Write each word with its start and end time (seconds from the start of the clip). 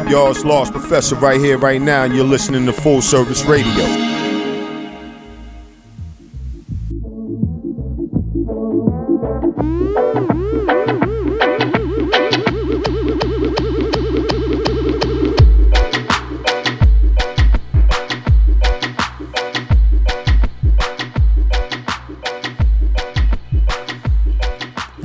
up, 0.00 0.10
y'all? 0.10 0.30
It's 0.30 0.44
Lost 0.44 0.72
Professor 0.72 1.16
right 1.16 1.40
here, 1.40 1.58
right 1.58 1.80
now, 1.80 2.04
and 2.04 2.14
you're 2.14 2.24
listening 2.24 2.64
to 2.66 2.72
Full 2.72 3.02
Service 3.02 3.44
Radio. 3.44 4.09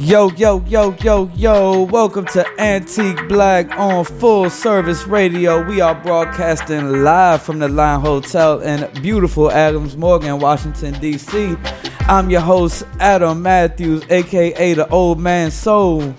Yo, 0.05 0.30
yo, 0.38 0.64
yo, 0.68 0.95
yo, 1.02 1.32
yo. 1.36 1.82
Welcome 1.82 2.26
to 2.27 2.46
Antique 2.62 3.27
Black 3.27 3.76
on 3.76 4.05
Full 4.05 4.52
Service 4.52 5.08
Radio. 5.08 5.63
We 5.68 5.82
are 5.82 5.96
broadcasting 5.96 7.02
live 7.02 7.41
from 7.41 7.58
the 7.58 7.68
Line 7.68 8.02
Hotel 8.02 8.62
in 8.62 8.88
beautiful 9.02 9.52
Adams 9.52 9.98
Morgan, 9.98 10.38
Washington, 10.40 10.93
D.C. 10.99 11.55
I'm 12.02 12.30
your 12.30 12.41
host, 12.41 12.84
Adam 12.99 13.41
Matthews, 13.41 14.04
aka 14.12 14.76
the 14.76 14.88
Old 14.90 15.20
Man 15.20 15.49
Soul. 15.49 16.13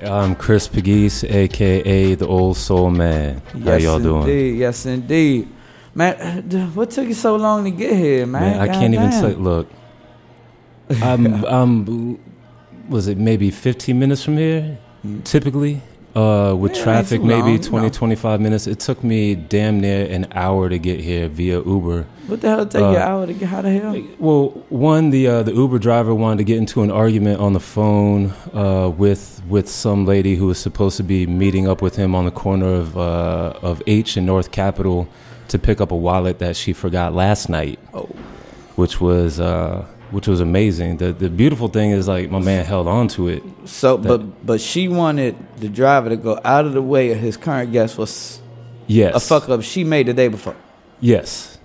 I'm 0.00 0.34
Chris 0.34 0.66
Pegues, 0.66 1.22
aka 1.24 2.14
the 2.14 2.26
Old 2.26 2.56
Soul 2.56 2.90
Man. 2.90 3.42
How 3.52 3.58
Yes, 3.58 3.82
y'all 3.82 3.98
doing? 3.98 4.22
indeed. 4.22 4.58
Yes, 4.58 4.86
indeed. 4.86 5.46
Man, 5.94 6.14
uh, 6.14 6.66
what 6.68 6.90
took 6.90 7.06
you 7.06 7.12
so 7.12 7.36
long 7.36 7.64
to 7.64 7.70
get 7.70 7.92
here, 7.92 8.24
man? 8.24 8.52
Man, 8.56 8.60
I 8.60 8.72
can't 8.72 8.94
even 8.94 9.12
say. 9.12 9.34
Look, 9.34 9.68
I'm, 11.02 11.44
I'm. 11.44 12.29
Was 12.90 13.08
it 13.08 13.16
maybe 13.18 13.50
15 13.50 13.98
minutes 13.98 14.22
from 14.24 14.36
here? 14.36 14.76
Typically, 15.24 15.80
uh, 16.14 16.54
with. 16.58 16.76
Yeah, 16.76 16.82
traffic, 16.82 17.22
maybe 17.22 17.52
long, 17.52 17.60
20, 17.62 17.86
no. 17.86 17.90
25 17.92 18.40
minutes. 18.40 18.66
It 18.66 18.80
took 18.80 19.02
me 19.04 19.34
damn 19.34 19.80
near 19.80 20.06
an 20.10 20.26
hour 20.32 20.68
to 20.68 20.78
get 20.78 21.00
here 21.00 21.28
via 21.28 21.62
Uber. 21.62 22.04
What 22.26 22.40
the 22.42 22.48
hell 22.48 22.66
take 22.66 22.82
Uh, 22.82 22.90
you 22.90 22.96
an 22.96 23.02
hour 23.02 23.26
to 23.26 23.32
get? 23.32 23.48
How 23.48 23.62
the 23.62 23.70
hell? 23.70 24.02
Well, 24.18 24.48
one, 24.68 25.10
the 25.10 25.26
uh, 25.28 25.42
the 25.44 25.52
Uber 25.54 25.78
driver 25.78 26.14
wanted 26.14 26.38
to 26.38 26.44
get 26.44 26.58
into 26.58 26.82
an 26.82 26.90
argument 26.90 27.40
on 27.40 27.52
the 27.54 27.60
phone 27.60 28.32
uh, 28.52 28.88
with 28.94 29.40
with 29.48 29.68
some 29.68 30.04
lady 30.04 30.34
who 30.36 30.46
was 30.46 30.58
supposed 30.58 30.96
to 30.98 31.02
be 31.04 31.26
meeting 31.26 31.66
up 31.68 31.80
with 31.80 31.96
him 31.96 32.14
on 32.14 32.24
the 32.24 32.30
corner 32.32 32.66
of 32.74 32.96
uh, 32.98 33.54
of 33.62 33.82
H 33.86 34.16
and 34.16 34.26
North 34.26 34.50
Capitol 34.50 35.08
to 35.48 35.58
pick 35.58 35.80
up 35.80 35.90
a 35.92 35.96
wallet 35.96 36.38
that 36.40 36.56
she 36.56 36.72
forgot 36.72 37.14
last 37.14 37.48
night, 37.48 37.78
Oh. 37.94 38.08
which 38.76 39.00
was 39.00 39.40
uh, 39.40 39.84
which 40.10 40.26
was 40.26 40.40
amazing. 40.40 40.96
The 40.96 41.12
the 41.12 41.30
beautiful 41.30 41.68
thing 41.68 41.90
is 41.90 42.08
like 42.08 42.30
my 42.30 42.38
man 42.38 42.64
held 42.64 42.88
on 42.88 43.08
to 43.08 43.28
it. 43.28 43.42
So, 43.64 43.96
but 43.96 44.44
but 44.44 44.60
she 44.60 44.88
wanted 44.88 45.36
the 45.58 45.68
driver 45.68 46.08
to 46.08 46.16
go 46.16 46.40
out 46.44 46.66
of 46.66 46.72
the 46.72 46.82
way 46.82 47.12
of 47.12 47.18
his 47.18 47.36
current 47.36 47.72
guest 47.72 47.98
was 47.98 48.40
Yes, 48.86 49.14
a 49.14 49.20
fuck 49.20 49.48
up 49.48 49.62
she 49.62 49.84
made 49.84 50.06
the 50.06 50.14
day 50.14 50.28
before. 50.28 50.56
Yes. 51.00 51.58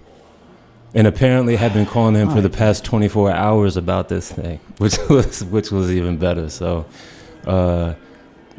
And 0.94 1.08
apparently 1.08 1.58
had 1.58 1.74
been 1.74 1.86
calling 1.86 2.16
him 2.16 2.30
for 2.30 2.40
the 2.40 2.50
past 2.50 2.86
24 2.86 3.30
hours 3.30 3.76
about 3.76 4.08
this 4.08 4.32
thing, 4.32 4.60
which 4.78 4.98
was 5.10 5.44
which 5.44 5.72
was 5.72 5.92
even 5.92 6.18
better. 6.18 6.50
So, 6.50 6.86
uh, 7.46 7.96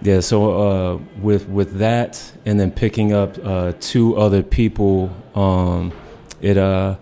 yeah. 0.02 0.20
So 0.20 0.68
uh, 0.68 1.00
with 1.20 1.48
with 1.48 1.78
that, 1.78 2.20
and 2.44 2.60
then 2.60 2.72
picking 2.72 3.12
up 3.12 3.38
uh, 3.42 3.72
two 3.80 4.16
other 4.16 4.42
people, 4.42 5.10
um, 5.34 5.92
it 6.40 6.56
uh. 6.58 6.96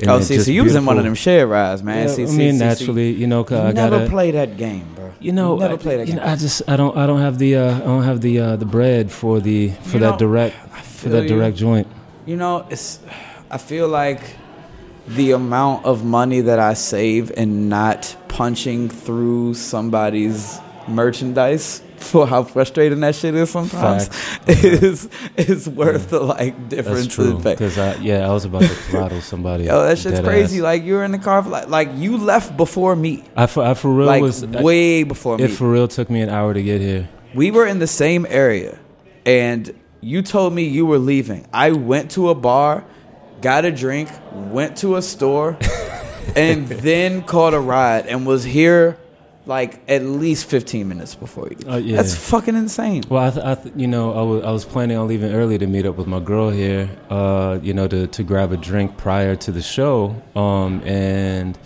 And 0.00 0.08
oh, 0.10 0.16
it 0.18 0.22
see, 0.24 0.38
so 0.38 0.50
you 0.50 0.64
was 0.64 0.74
in 0.74 0.84
one 0.86 0.98
of 0.98 1.04
them 1.04 1.14
share 1.14 1.46
rides, 1.46 1.82
man. 1.82 2.08
Yeah, 2.08 2.14
see, 2.14 2.22
I 2.22 2.26
mean, 2.26 2.34
see, 2.36 2.50
see. 2.52 2.58
naturally, 2.58 3.10
you 3.12 3.26
know, 3.26 3.44
'cause 3.44 3.58
You 3.62 3.68
I 3.68 3.72
never 3.72 3.98
gotta. 3.98 4.10
play 4.10 4.30
that 4.32 4.56
game, 4.56 4.86
bro. 4.94 5.12
you 5.20 5.32
know, 5.32 5.56
never 5.56 5.74
I, 5.74 5.76
play 5.76 5.96
that 5.98 6.06
you 6.08 6.14
game. 6.14 6.22
know, 6.24 6.30
I 6.32 6.36
just 6.36 6.62
I 6.68 6.76
don't 6.76 6.96
I 6.96 7.06
don't 7.06 7.20
have 7.20 7.38
the 7.38 7.56
uh, 7.56 7.76
I 7.76 7.80
don't 7.80 8.02
have 8.04 8.20
the 8.20 8.38
uh, 8.40 8.56
the 8.56 8.64
bread 8.64 9.10
for 9.12 9.38
the 9.40 9.70
for 9.82 9.94
You 9.94 10.00
that 10.00 10.10
know, 10.12 10.18
direct 10.18 10.56
for 10.84 11.08
that 11.10 11.24
you. 11.24 11.28
direct 11.28 11.56
joint. 11.56 11.86
You 12.26 12.36
know, 12.36 12.66
it's. 12.70 13.00
I 13.50 13.58
feel 13.58 13.86
like 13.88 14.20
the 15.08 15.32
amount 15.32 15.84
of 15.84 16.04
money 16.04 16.40
that 16.40 16.58
I 16.58 16.74
save 16.74 17.30
in 17.36 17.68
not 17.68 18.16
punching 18.28 18.88
through 18.88 19.54
somebody's 19.54 20.58
merchandise 20.88 21.82
for 22.02 22.26
how 22.26 22.42
frustrating 22.42 23.00
that 23.00 23.14
shit 23.14 23.34
is 23.34 23.50
sometimes 23.50 24.10
is 24.46 25.08
is 25.36 25.68
worth 25.68 26.10
the 26.10 26.20
like 26.20 26.68
difference 26.68 27.04
That's 27.04 27.14
true. 27.14 27.36
in 27.36 27.42
pay. 27.42 27.52
Because 27.52 27.78
I 27.78 27.94
yeah, 27.96 28.28
I 28.28 28.32
was 28.32 28.44
about 28.44 28.62
to 28.62 28.68
throttle 28.68 29.20
somebody. 29.20 29.64
Yo, 29.64 29.82
that 29.84 29.98
shit's 29.98 30.20
crazy. 30.20 30.58
ass. 30.58 30.62
Like 30.62 30.82
you 30.84 30.94
were 30.94 31.04
in 31.04 31.12
the 31.12 31.18
car, 31.18 31.42
for 31.42 31.50
like 31.50 31.68
like 31.68 31.88
you 31.94 32.16
left 32.16 32.56
before 32.56 32.96
me, 32.96 33.24
I 33.36 33.46
for, 33.46 33.62
I 33.62 33.74
for 33.74 33.92
real 33.92 34.06
like 34.06 34.22
was 34.22 34.44
way 34.44 35.02
before 35.04 35.36
it 35.36 35.40
me. 35.42 35.48
for 35.48 35.70
real 35.70 35.88
took 35.88 36.10
me 36.10 36.20
an 36.20 36.28
hour 36.28 36.52
to 36.52 36.62
get 36.62 36.80
here. 36.80 37.08
we 37.34 37.50
were 37.50 37.66
in 37.66 37.78
the 37.78 37.86
same 37.86 38.26
area, 38.28 38.78
and 39.24 39.74
you 40.00 40.22
told 40.22 40.52
me 40.52 40.64
you 40.64 40.84
were 40.86 40.98
leaving. 40.98 41.46
I 41.52 41.70
went 41.72 42.10
to 42.12 42.28
a 42.30 42.34
bar, 42.34 42.84
got 43.40 43.64
a 43.64 43.70
drink, 43.70 44.10
went 44.32 44.76
to 44.78 44.96
a 44.96 45.02
store, 45.02 45.56
and 46.36 46.68
then 46.68 47.22
caught 47.22 47.54
a 47.54 47.60
ride 47.60 48.06
and 48.06 48.26
was 48.26 48.44
here 48.44 48.98
like 49.44 49.80
at 49.90 50.02
least 50.04 50.46
15 50.46 50.86
minutes 50.88 51.14
before 51.16 51.48
you. 51.48 51.56
Oh, 51.66 51.76
yeah. 51.76 51.96
That's 51.96 52.14
fucking 52.14 52.54
insane. 52.54 53.02
Well, 53.08 53.24
I, 53.26 53.30
th- 53.30 53.44
I 53.44 53.54
th- 53.56 53.74
you 53.76 53.88
know, 53.88 54.12
I 54.12 54.22
was 54.22 54.44
I 54.44 54.50
was 54.52 54.64
planning 54.64 54.96
on 54.96 55.08
leaving 55.08 55.32
early 55.32 55.58
to 55.58 55.66
meet 55.66 55.84
up 55.84 55.96
with 55.96 56.06
my 56.06 56.20
girl 56.20 56.50
here, 56.50 56.88
uh, 57.10 57.58
you 57.62 57.74
know, 57.74 57.88
to 57.88 58.06
to 58.06 58.22
grab 58.22 58.52
a 58.52 58.56
drink 58.56 58.96
prior 58.96 59.34
to 59.36 59.50
the 59.50 59.62
show. 59.62 60.14
Um, 60.36 60.80
and 60.84 61.58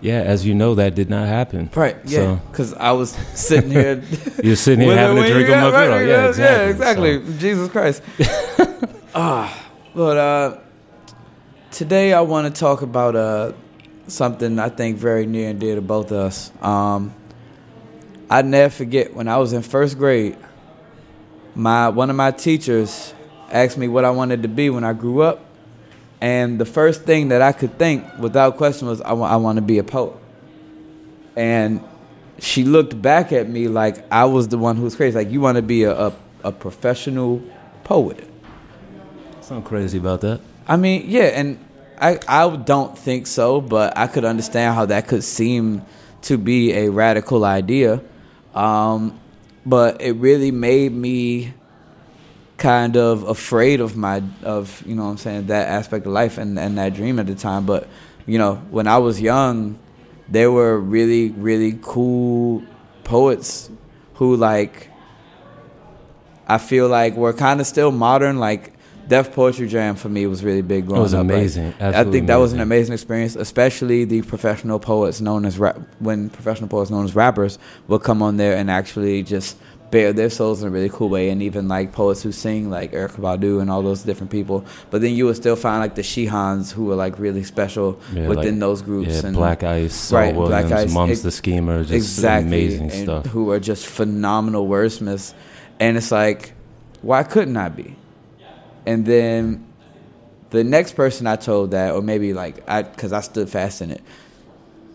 yeah, 0.00 0.20
as 0.20 0.46
you 0.46 0.54
know, 0.54 0.74
that 0.76 0.94
did 0.94 1.10
not 1.10 1.26
happen. 1.26 1.68
Right, 1.74 1.96
yeah. 2.04 2.18
So 2.18 2.36
Because 2.50 2.74
I 2.74 2.92
was 2.92 3.10
sitting 3.34 3.70
here. 3.72 4.02
you're 4.44 4.54
sitting 4.54 4.86
here 4.86 4.96
having 4.96 5.18
a 5.18 5.28
drink 5.28 5.48
with 5.48 5.56
my 5.56 5.70
girl. 5.70 5.88
ready, 5.88 6.08
Yeah, 6.08 6.28
exactly. 6.28 7.10
Yeah, 7.10 7.18
exactly. 7.18 7.26
So- 7.32 7.40
Jesus 7.40 7.68
Christ. 7.70 8.02
ah, 9.14 9.66
but 9.94 10.16
uh, 10.16 10.58
today 11.72 12.12
I 12.12 12.20
want 12.20 12.54
to 12.54 12.58
talk 12.58 12.82
about 12.82 13.16
uh 13.16 13.52
something 14.08 14.58
I 14.58 14.68
think 14.68 14.98
very 14.98 15.26
near 15.26 15.50
and 15.50 15.60
dear 15.60 15.74
to 15.76 15.80
both 15.80 16.10
of 16.10 16.18
us. 16.18 16.52
Um, 16.62 17.14
I 18.28 18.42
never 18.42 18.70
forget 18.70 19.14
when 19.14 19.28
I 19.28 19.36
was 19.38 19.52
in 19.52 19.62
first 19.62 19.98
grade. 19.98 20.36
My 21.54 21.88
one 21.88 22.10
of 22.10 22.16
my 22.16 22.30
teachers 22.30 23.14
asked 23.50 23.78
me 23.78 23.88
what 23.88 24.04
I 24.04 24.10
wanted 24.10 24.42
to 24.42 24.48
be 24.48 24.68
when 24.70 24.84
I 24.84 24.92
grew 24.92 25.22
up, 25.22 25.44
and 26.20 26.58
the 26.58 26.64
first 26.64 27.04
thing 27.04 27.28
that 27.28 27.40
I 27.42 27.52
could 27.52 27.78
think 27.78 28.04
without 28.18 28.56
question 28.56 28.88
was 28.88 29.00
I 29.00 29.12
wa- 29.12 29.28
I 29.28 29.36
want 29.36 29.56
to 29.56 29.62
be 29.62 29.78
a 29.78 29.84
poet. 29.84 30.16
And 31.36 31.82
she 32.38 32.64
looked 32.64 33.00
back 33.00 33.32
at 33.32 33.48
me 33.48 33.68
like 33.68 34.04
I 34.12 34.24
was 34.24 34.48
the 34.48 34.58
one 34.58 34.76
who 34.76 34.82
was 34.82 34.96
crazy. 34.96 35.16
Like 35.16 35.30
you 35.30 35.40
want 35.40 35.56
to 35.56 35.62
be 35.62 35.84
a, 35.84 36.08
a, 36.08 36.12
a 36.44 36.52
professional 36.52 37.42
poet. 37.84 38.28
Something 39.40 39.64
crazy 39.64 39.98
about 39.98 40.20
that? 40.22 40.40
I 40.66 40.76
mean, 40.76 41.04
yeah, 41.06 41.24
and 41.26 41.58
I 42.00 42.18
I 42.28 42.56
don't 42.56 42.96
think 42.96 43.26
so, 43.26 43.60
but 43.60 43.96
I 43.96 44.06
could 44.06 44.24
understand 44.24 44.74
how 44.74 44.86
that 44.86 45.08
could 45.08 45.24
seem 45.24 45.84
to 46.22 46.38
be 46.38 46.72
a 46.72 46.88
radical 46.90 47.44
idea. 47.44 48.02
Um, 48.54 49.18
but 49.64 50.00
it 50.00 50.12
really 50.12 50.50
made 50.50 50.92
me 50.92 51.54
kind 52.56 52.96
of 52.96 53.22
afraid 53.24 53.80
of 53.80 53.96
my 53.96 54.22
of 54.42 54.82
you 54.86 54.94
know 54.94 55.04
what 55.04 55.10
I'm 55.10 55.16
saying 55.18 55.46
that 55.48 55.68
aspect 55.68 56.06
of 56.06 56.12
life 56.12 56.38
and 56.38 56.58
and 56.58 56.78
that 56.78 56.94
dream 56.94 57.18
at 57.18 57.26
the 57.26 57.34
time. 57.34 57.66
But 57.66 57.88
you 58.26 58.38
know, 58.38 58.56
when 58.70 58.86
I 58.86 58.98
was 58.98 59.20
young, 59.20 59.78
there 60.28 60.50
were 60.50 60.78
really 60.78 61.30
really 61.30 61.78
cool 61.82 62.64
poets 63.04 63.70
who 64.14 64.36
like 64.36 64.90
I 66.46 66.58
feel 66.58 66.88
like 66.88 67.14
were 67.14 67.32
kind 67.32 67.60
of 67.60 67.66
still 67.66 67.90
modern. 67.90 68.38
Like 68.38 68.72
Def 69.08 69.32
Poetry 69.32 69.68
Jam 69.68 69.94
for 69.94 70.08
me 70.08 70.26
was 70.26 70.42
really 70.42 70.62
big 70.62 70.86
growing 70.86 71.02
was 71.02 71.14
up. 71.14 71.26
Like, 71.26 71.34
amazing. 71.36 71.74
I 71.80 72.04
think 72.04 72.26
that 72.26 72.36
was 72.36 72.52
an 72.52 72.60
amazing. 72.60 72.92
amazing 72.92 72.94
experience, 72.94 73.36
especially 73.36 74.04
the 74.04 74.22
professional 74.22 74.78
poets 74.80 75.20
known 75.20 75.44
as 75.44 75.58
rap. 75.58 75.78
When 76.00 76.28
professional 76.30 76.68
poets 76.68 76.90
known 76.90 77.04
as 77.04 77.14
rappers 77.14 77.58
would 77.88 78.02
come 78.02 78.22
on 78.22 78.36
there 78.36 78.56
and 78.56 78.70
actually 78.70 79.22
just 79.22 79.56
bare 79.92 80.12
their 80.12 80.28
souls 80.28 80.62
in 80.62 80.68
a 80.68 80.70
really 80.72 80.88
cool 80.88 81.08
way, 81.08 81.30
and 81.30 81.40
even 81.40 81.68
like 81.68 81.92
poets 81.92 82.20
who 82.20 82.32
sing 82.32 82.68
like 82.68 82.90
Erykah 82.90 83.20
Badu 83.20 83.60
and 83.60 83.70
all 83.70 83.82
those 83.82 84.02
different 84.02 84.32
people. 84.32 84.64
But 84.90 85.00
then 85.00 85.12
you 85.14 85.26
would 85.26 85.36
still 85.36 85.54
find 85.54 85.78
like 85.80 85.94
the 85.94 86.02
Shihans 86.02 86.72
who 86.72 86.86
were 86.86 86.96
like 86.96 87.20
really 87.20 87.44
special 87.44 88.00
Yeah, 88.12 88.26
within 88.26 88.54
like- 88.54 88.60
those 88.60 88.82
groups. 88.82 89.10
Yeah, 89.22 89.26
and 89.28 89.36
Black 89.36 89.62
Ice, 89.62 89.94
Saul 89.94 90.18
Right, 90.18 90.34
Williams, 90.34 90.68
Black 90.68 90.80
Ice, 90.80 90.92
Mums 90.92 91.10
ex- 91.12 91.20
the 91.22 91.30
Schemer, 91.30 91.82
just 91.82 91.92
exactly 91.92 92.48
amazing 92.48 92.90
stuff. 92.90 93.26
Who 93.26 93.52
are 93.52 93.60
just 93.60 93.86
phenomenal 93.86 94.66
wordsmiths, 94.66 95.32
and 95.78 95.96
it's 95.96 96.10
like, 96.10 96.54
why 97.02 97.22
couldn't 97.22 97.56
I 97.56 97.68
be? 97.68 97.94
And 98.86 99.04
then 99.04 99.66
the 100.50 100.64
next 100.64 100.92
person 100.94 101.26
I 101.26 101.36
told 101.36 101.72
that, 101.72 101.92
or 101.92 102.02
maybe 102.02 102.32
like 102.32 102.68
I, 102.68 102.82
because 102.82 103.12
I 103.12 103.20
stood 103.20 103.48
fast 103.48 103.82
in 103.82 103.90
it, 103.90 104.02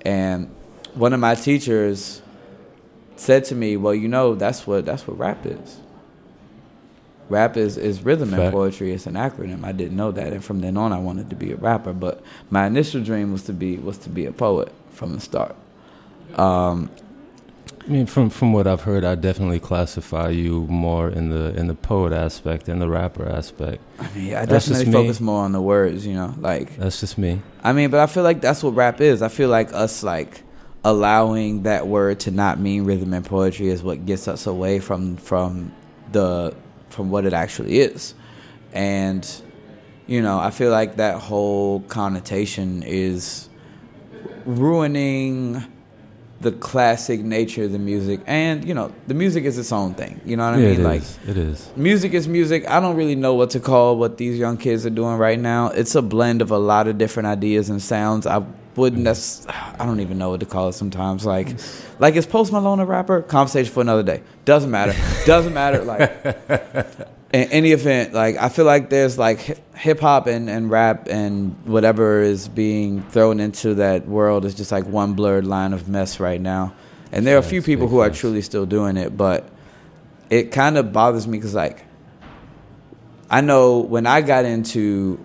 and 0.05 0.49
one 0.93 1.13
of 1.13 1.19
my 1.19 1.35
teachers 1.35 2.21
said 3.17 3.45
to 3.45 3.55
me, 3.55 3.77
"Well, 3.77 3.93
you 3.93 4.07
know, 4.07 4.35
that's 4.35 4.65
what 4.65 4.85
that's 4.85 5.05
what 5.07 5.17
rap 5.17 5.45
is. 5.45 5.77
Rap 7.29 7.55
is 7.57 7.77
is 7.77 8.03
rhythm 8.03 8.33
and 8.33 8.51
poetry. 8.51 8.91
It's 8.91 9.07
an 9.07 9.13
acronym. 9.13 9.63
I 9.63 9.71
didn't 9.71 9.95
know 9.95 10.11
that, 10.11 10.33
and 10.33 10.43
from 10.43 10.61
then 10.61 10.77
on, 10.77 10.91
I 10.91 10.99
wanted 10.99 11.29
to 11.29 11.35
be 11.35 11.51
a 11.51 11.55
rapper. 11.55 11.93
But 11.93 12.23
my 12.49 12.67
initial 12.67 13.03
dream 13.03 13.31
was 13.31 13.43
to 13.43 13.53
be 13.53 13.77
was 13.77 13.97
to 13.99 14.09
be 14.09 14.25
a 14.25 14.31
poet 14.31 14.73
from 14.91 15.13
the 15.13 15.21
start. 15.21 15.55
Um, 16.35 16.89
I 17.83 17.87
mean, 17.87 18.05
from 18.05 18.29
from 18.29 18.53
what 18.53 18.67
I've 18.67 18.81
heard, 18.81 19.03
I 19.03 19.15
definitely 19.15 19.59
classify 19.59 20.29
you 20.29 20.67
more 20.67 21.09
in 21.09 21.29
the 21.29 21.55
in 21.57 21.67
the 21.67 21.73
poet 21.73 22.13
aspect 22.13 22.69
and 22.69 22.79
the 22.79 22.87
rapper 22.87 23.27
aspect. 23.27 23.81
I 23.99 24.07
mean, 24.13 24.35
I 24.35 24.45
That's 24.45 24.67
definitely 24.67 24.85
me. 24.85 24.91
focus 24.91 25.19
more 25.19 25.43
on 25.43 25.51
the 25.51 25.61
words. 25.61 26.05
You 26.05 26.13
know, 26.13 26.35
like 26.39 26.77
That's 26.77 26.99
just 26.99 27.17
me. 27.17 27.41
I 27.63 27.73
mean, 27.73 27.89
but 27.89 27.99
I 27.99 28.05
feel 28.05 28.23
like 28.23 28.39
that's 28.39 28.63
what 28.63 28.75
rap 28.75 29.01
is. 29.01 29.21
I 29.23 29.29
feel 29.29 29.49
like 29.49 29.73
us 29.73 30.03
like 30.03 30.43
allowing 30.83 31.63
that 31.63 31.87
word 31.87 32.19
to 32.21 32.31
not 32.31 32.59
mean 32.59 32.85
rhythm 32.85 33.13
and 33.13 33.25
poetry 33.25 33.69
is 33.69 33.81
what 33.83 34.05
gets 34.05 34.27
us 34.27 34.45
away 34.45 34.79
from 34.79 35.17
from 35.17 35.71
the 36.11 36.55
from 36.89 37.09
what 37.09 37.25
it 37.25 37.33
actually 37.33 37.79
is. 37.79 38.13
And 38.73 39.27
you 40.05 40.21
know, 40.21 40.39
I 40.39 40.51
feel 40.51 40.71
like 40.71 40.97
that 40.97 41.19
whole 41.19 41.79
connotation 41.81 42.83
is 42.83 43.49
ruining 44.45 45.65
the 46.41 46.51
classic 46.51 47.21
nature 47.21 47.65
of 47.65 47.71
the 47.71 47.79
music 47.79 48.19
and 48.25 48.67
you 48.67 48.73
know 48.73 48.91
the 49.07 49.13
music 49.13 49.43
is 49.43 49.57
its 49.57 49.71
own 49.71 49.93
thing 49.93 50.19
you 50.25 50.35
know 50.35 50.45
what 50.45 50.55
i 50.55 50.61
yeah, 50.61 50.71
mean 50.71 50.79
it 50.79 50.83
like 50.83 51.01
is. 51.01 51.19
It 51.27 51.38
is. 51.38 51.71
music 51.75 52.13
is 52.13 52.27
music. 52.27 52.67
I 52.69 52.79
don't 52.79 52.95
really 52.95 53.15
know 53.15 53.33
what 53.35 53.51
to 53.51 53.59
call 53.59 53.97
what 53.97 54.17
these 54.17 54.38
young 54.38 54.57
kids 54.57 54.85
are 54.85 54.89
doing 54.89 55.17
right 55.17 55.39
now. 55.39 55.67
It's 55.67 55.95
a 55.95 56.01
blend 56.01 56.41
of 56.41 56.51
a 56.51 56.57
lot 56.57 56.88
of 56.88 56.97
different 56.97 57.27
ideas 57.27 57.69
and 57.69 57.81
sounds. 57.81 58.25
I 58.25 58.43
wouldn't. 58.75 59.01
Mm. 59.01 59.05
That's 59.05 59.47
I 59.47 59.85
don't 59.85 59.99
even 59.99 60.17
know 60.17 60.29
what 60.29 60.39
to 60.39 60.45
call 60.45 60.69
it 60.69 60.73
sometimes. 60.73 61.25
Like, 61.25 61.55
like 61.99 62.15
is 62.15 62.25
Post 62.25 62.51
Malone 62.51 62.79
a 62.79 62.85
rapper? 62.85 63.21
Conversation 63.21 63.71
for 63.71 63.81
another 63.81 64.03
day. 64.03 64.23
Doesn't 64.45 64.71
matter. 64.71 64.93
Doesn't 65.25 65.53
matter. 65.53 65.83
Like, 65.83 67.07
in 67.33 67.49
any 67.51 67.71
event, 67.71 68.13
like 68.13 68.37
I 68.37 68.49
feel 68.49 68.65
like 68.65 68.89
there's 68.89 69.17
like 69.17 69.39
hip 69.75 69.99
hop 69.99 70.27
and, 70.27 70.49
and 70.49 70.69
rap 70.69 71.07
and 71.09 71.55
whatever 71.65 72.21
is 72.21 72.47
being 72.47 73.03
thrown 73.03 73.39
into 73.39 73.75
that 73.75 74.07
world 74.07 74.45
is 74.45 74.53
just 74.53 74.71
like 74.71 74.85
one 74.85 75.13
blurred 75.13 75.45
line 75.45 75.73
of 75.73 75.87
mess 75.87 76.19
right 76.19 76.41
now. 76.41 76.73
And 77.11 77.25
there 77.25 77.35
are 77.35 77.39
a 77.39 77.43
few 77.43 77.61
people 77.61 77.87
who 77.87 77.99
are 77.99 78.09
truly 78.09 78.41
still 78.41 78.65
doing 78.65 78.97
it, 78.97 79.15
but 79.15 79.49
it 80.29 80.51
kind 80.51 80.77
of 80.77 80.93
bothers 80.93 81.27
me 81.27 81.37
because 81.37 81.53
like 81.53 81.85
I 83.29 83.39
know 83.39 83.79
when 83.79 84.05
I 84.05 84.21
got 84.21 84.43
into 84.43 85.23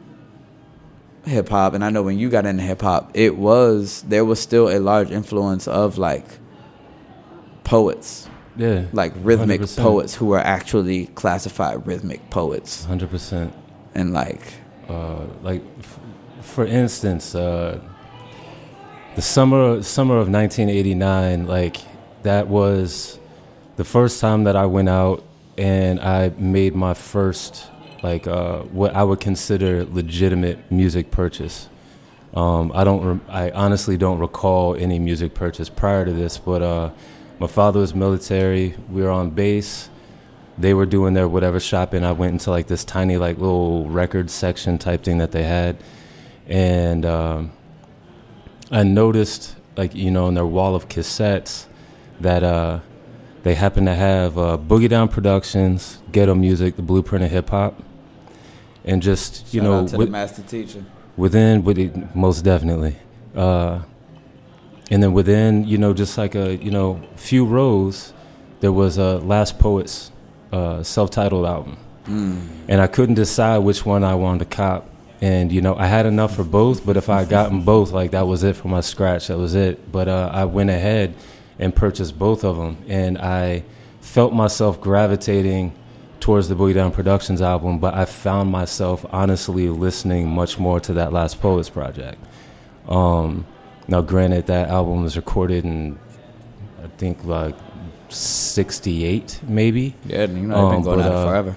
hip 1.25 1.49
hop, 1.49 1.75
and 1.75 1.85
I 1.85 1.91
know 1.91 2.03
when 2.03 2.19
you 2.19 2.31
got 2.31 2.47
into 2.47 2.63
hip 2.63 2.83
hop, 2.83 3.11
it 3.15 3.37
was 3.37 4.03
there 4.03 4.25
was 4.25 4.39
still 4.41 4.69
a 4.69 4.79
large 4.79 5.11
influence 5.11 5.67
of 5.67 5.99
like 5.99 6.25
poets, 7.65 8.29
Yeah. 8.57 8.85
like 8.93 9.13
rhythmic 9.23 9.61
100%. 9.61 9.83
poets 9.83 10.15
who 10.15 10.33
are 10.33 10.41
actually 10.41 11.07
classified 11.09 11.87
rhythmic 11.87 12.31
poets, 12.31 12.85
Hundred 12.85 13.11
percent. 13.11 13.53
and 13.95 14.13
like 14.13 14.41
Uh, 14.89 15.25
like, 15.43 15.63
f- 15.81 15.99
for 16.43 16.65
instance, 16.65 17.35
uh, 17.35 17.81
the 19.17 19.23
summer 19.23 19.83
summer 19.83 20.17
of 20.19 20.29
1989, 20.29 21.47
like 21.47 21.79
that 22.23 22.49
was 22.49 23.19
the 23.77 23.85
first 23.85 24.21
time 24.21 24.45
that 24.45 24.57
I 24.57 24.67
went 24.67 24.89
out 24.89 25.23
and 25.59 25.99
I 26.01 26.31
made 26.39 26.75
my 26.75 26.95
first 26.95 27.67
like 28.03 28.27
uh, 28.27 28.59
what 28.73 28.95
I 28.95 29.03
would 29.03 29.21
consider 29.21 29.85
legitimate 29.85 30.59
music 30.71 31.11
purchase. 31.11 31.69
Um, 32.35 32.71
I 32.75 32.85
don't. 32.85 33.03
Re- 33.05 33.21
I 33.29 33.51
honestly 33.51 33.97
don't 33.97 34.19
recall 34.19 34.75
any 34.77 34.99
music 34.99 35.33
purchase 35.35 35.69
prior 35.71 36.05
to 36.05 36.13
this, 36.13 36.37
but 36.39 36.63
uh, 36.63 36.91
my 37.39 37.47
father 37.47 37.81
was 37.81 37.95
military. 37.95 38.75
We 38.91 39.03
were 39.03 39.11
on 39.11 39.31
base. 39.31 39.89
They 40.59 40.73
were 40.73 40.87
doing 40.87 41.15
their 41.15 41.29
whatever 41.29 41.61
shopping. 41.61 42.03
I 42.05 42.13
went 42.13 42.33
into 42.33 42.51
like 42.51 42.67
this 42.67 42.85
tiny 42.85 43.19
like 43.19 43.37
little 43.39 43.89
record 43.89 44.31
section 44.31 44.79
type 44.79 45.03
thing 45.05 45.19
that 45.19 45.33
they 45.33 45.43
had, 45.43 45.77
and 46.47 47.05
um, 47.05 47.53
I 48.71 48.83
noticed 48.83 49.55
like 49.77 49.95
you 49.95 50.11
know 50.11 50.29
in 50.29 50.35
their 50.35 50.47
wall 50.47 50.75
of 50.75 50.89
cassettes 50.89 51.67
that 52.21 52.43
uh, 52.43 52.81
they 53.43 53.55
happened 53.55 53.87
to 53.89 53.95
have 53.95 54.39
uh, 54.39 54.57
Boogie 54.57 54.89
Down 54.89 55.09
Productions, 55.09 55.99
Ghetto 56.11 56.35
Music, 56.35 56.77
The 56.77 56.83
Blueprint 56.83 57.23
of 57.27 57.31
Hip 57.31 57.51
Hop, 57.51 57.83
and 58.85 59.03
just 59.03 59.53
you 59.53 59.61
shout 59.61 59.65
know 59.69 59.83
with- 59.83 59.93
the 59.93 60.07
master 60.07 60.41
teacher. 60.43 60.85
within 61.19 61.65
with 61.65 61.79
it, 61.79 62.15
most 62.17 62.43
definitely 62.43 62.97
uh 63.35 63.81
and 64.91 65.03
then 65.03 65.13
within 65.13 65.65
you 65.67 65.79
know 65.79 65.93
just 65.93 66.17
like 66.17 66.35
a 66.35 66.57
you 66.57 66.71
know 66.71 67.01
few 67.17 67.45
rows 67.45 68.13
there 68.61 68.73
was 68.73 68.99
a 68.99 69.19
last 69.19 69.59
poets 69.59 70.11
uh 70.53 70.83
self-titled 70.83 71.45
album. 71.45 71.77
Mm. 72.05 72.47
and 72.69 72.81
i 72.81 72.87
couldn't 72.87 73.17
decide 73.17 73.59
which 73.59 73.85
one 73.85 74.05
i 74.05 74.15
wanted 74.15 74.49
to 74.51 74.57
cop. 74.57 74.89
And 75.21 75.51
you 75.51 75.61
know 75.61 75.75
i 75.77 75.87
had 75.87 76.07
enough 76.07 76.37
for 76.37 76.45
both 76.45 76.85
but 76.87 76.97
if 76.97 77.09
i 77.09 77.21
had 77.21 77.29
gotten 77.29 77.63
both 77.75 77.91
like 77.91 78.11
that 78.13 78.27
was 78.27 78.45
it 78.45 78.55
for 78.57 78.69
my 78.69 78.81
scratch. 78.81 79.29
That 79.29 79.39
was 79.39 79.55
it. 79.55 79.91
But 79.91 80.09
uh 80.09 80.31
i 80.33 80.45
went 80.45 80.71
ahead 80.71 81.15
and 81.59 81.75
purchased 81.75 82.19
both 82.19 82.45
of 82.45 82.57
them 82.57 82.77
and 82.87 83.19
i 83.19 83.65
felt 84.01 84.33
myself 84.33 84.81
gravitating 84.81 85.73
towards 86.21 86.49
the 86.49 86.55
Boogie 86.55 86.75
Down 86.75 86.91
Productions 86.91 87.43
album, 87.43 87.79
but 87.79 87.95
I 87.95 88.05
found 88.05 88.51
myself 88.51 89.05
honestly 89.11 89.69
listening 89.69 90.29
much 90.29 90.59
more 90.59 90.81
to 90.81 90.93
that 90.95 91.13
Last 91.13 91.41
Poets 91.41 91.69
project. 91.69 92.19
Um, 92.89 93.47
now, 93.89 94.01
granted, 94.03 94.47
that 94.47 94.69
album 94.69 95.03
was 95.03 95.17
recorded 95.17 95.65
in, 95.65 95.99
I 96.83 96.89
think, 96.99 97.25
like 97.25 97.55
68, 98.09 99.41
maybe. 99.47 99.95
Yeah, 100.07 100.23
you 100.23 100.27
know 100.27 100.27
they've 100.27 100.39
been 100.39 100.53
Um, 100.53 100.83
going 100.83 100.99
but, 100.99 101.07
it 101.07 101.13
uh, 101.13 101.27
forever. 101.27 101.57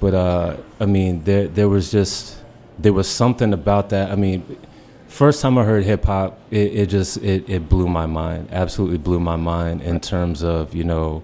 But 0.00 0.14
uh, 0.14 0.56
I 0.80 0.86
mean, 0.86 1.24
there 1.24 1.46
there 1.46 1.68
was 1.68 1.90
just 1.90 2.36
there 2.78 2.92
was 2.92 3.06
something 3.08 3.52
about 3.52 3.90
that. 3.90 4.10
I 4.10 4.16
mean, 4.16 4.44
first 5.08 5.42
time 5.42 5.58
I 5.58 5.64
heard 5.64 5.84
hip 5.84 6.04
hop, 6.06 6.38
it, 6.50 6.72
it 6.72 6.86
just 6.86 7.18
it, 7.18 7.48
it 7.48 7.68
blew 7.68 7.86
my 7.86 8.06
mind. 8.06 8.48
Absolutely 8.50 8.96
blew 8.98 9.20
my 9.20 9.36
mind 9.36 9.82
in 9.82 10.00
terms 10.00 10.42
of 10.42 10.74
you 10.74 10.84
know, 10.84 11.22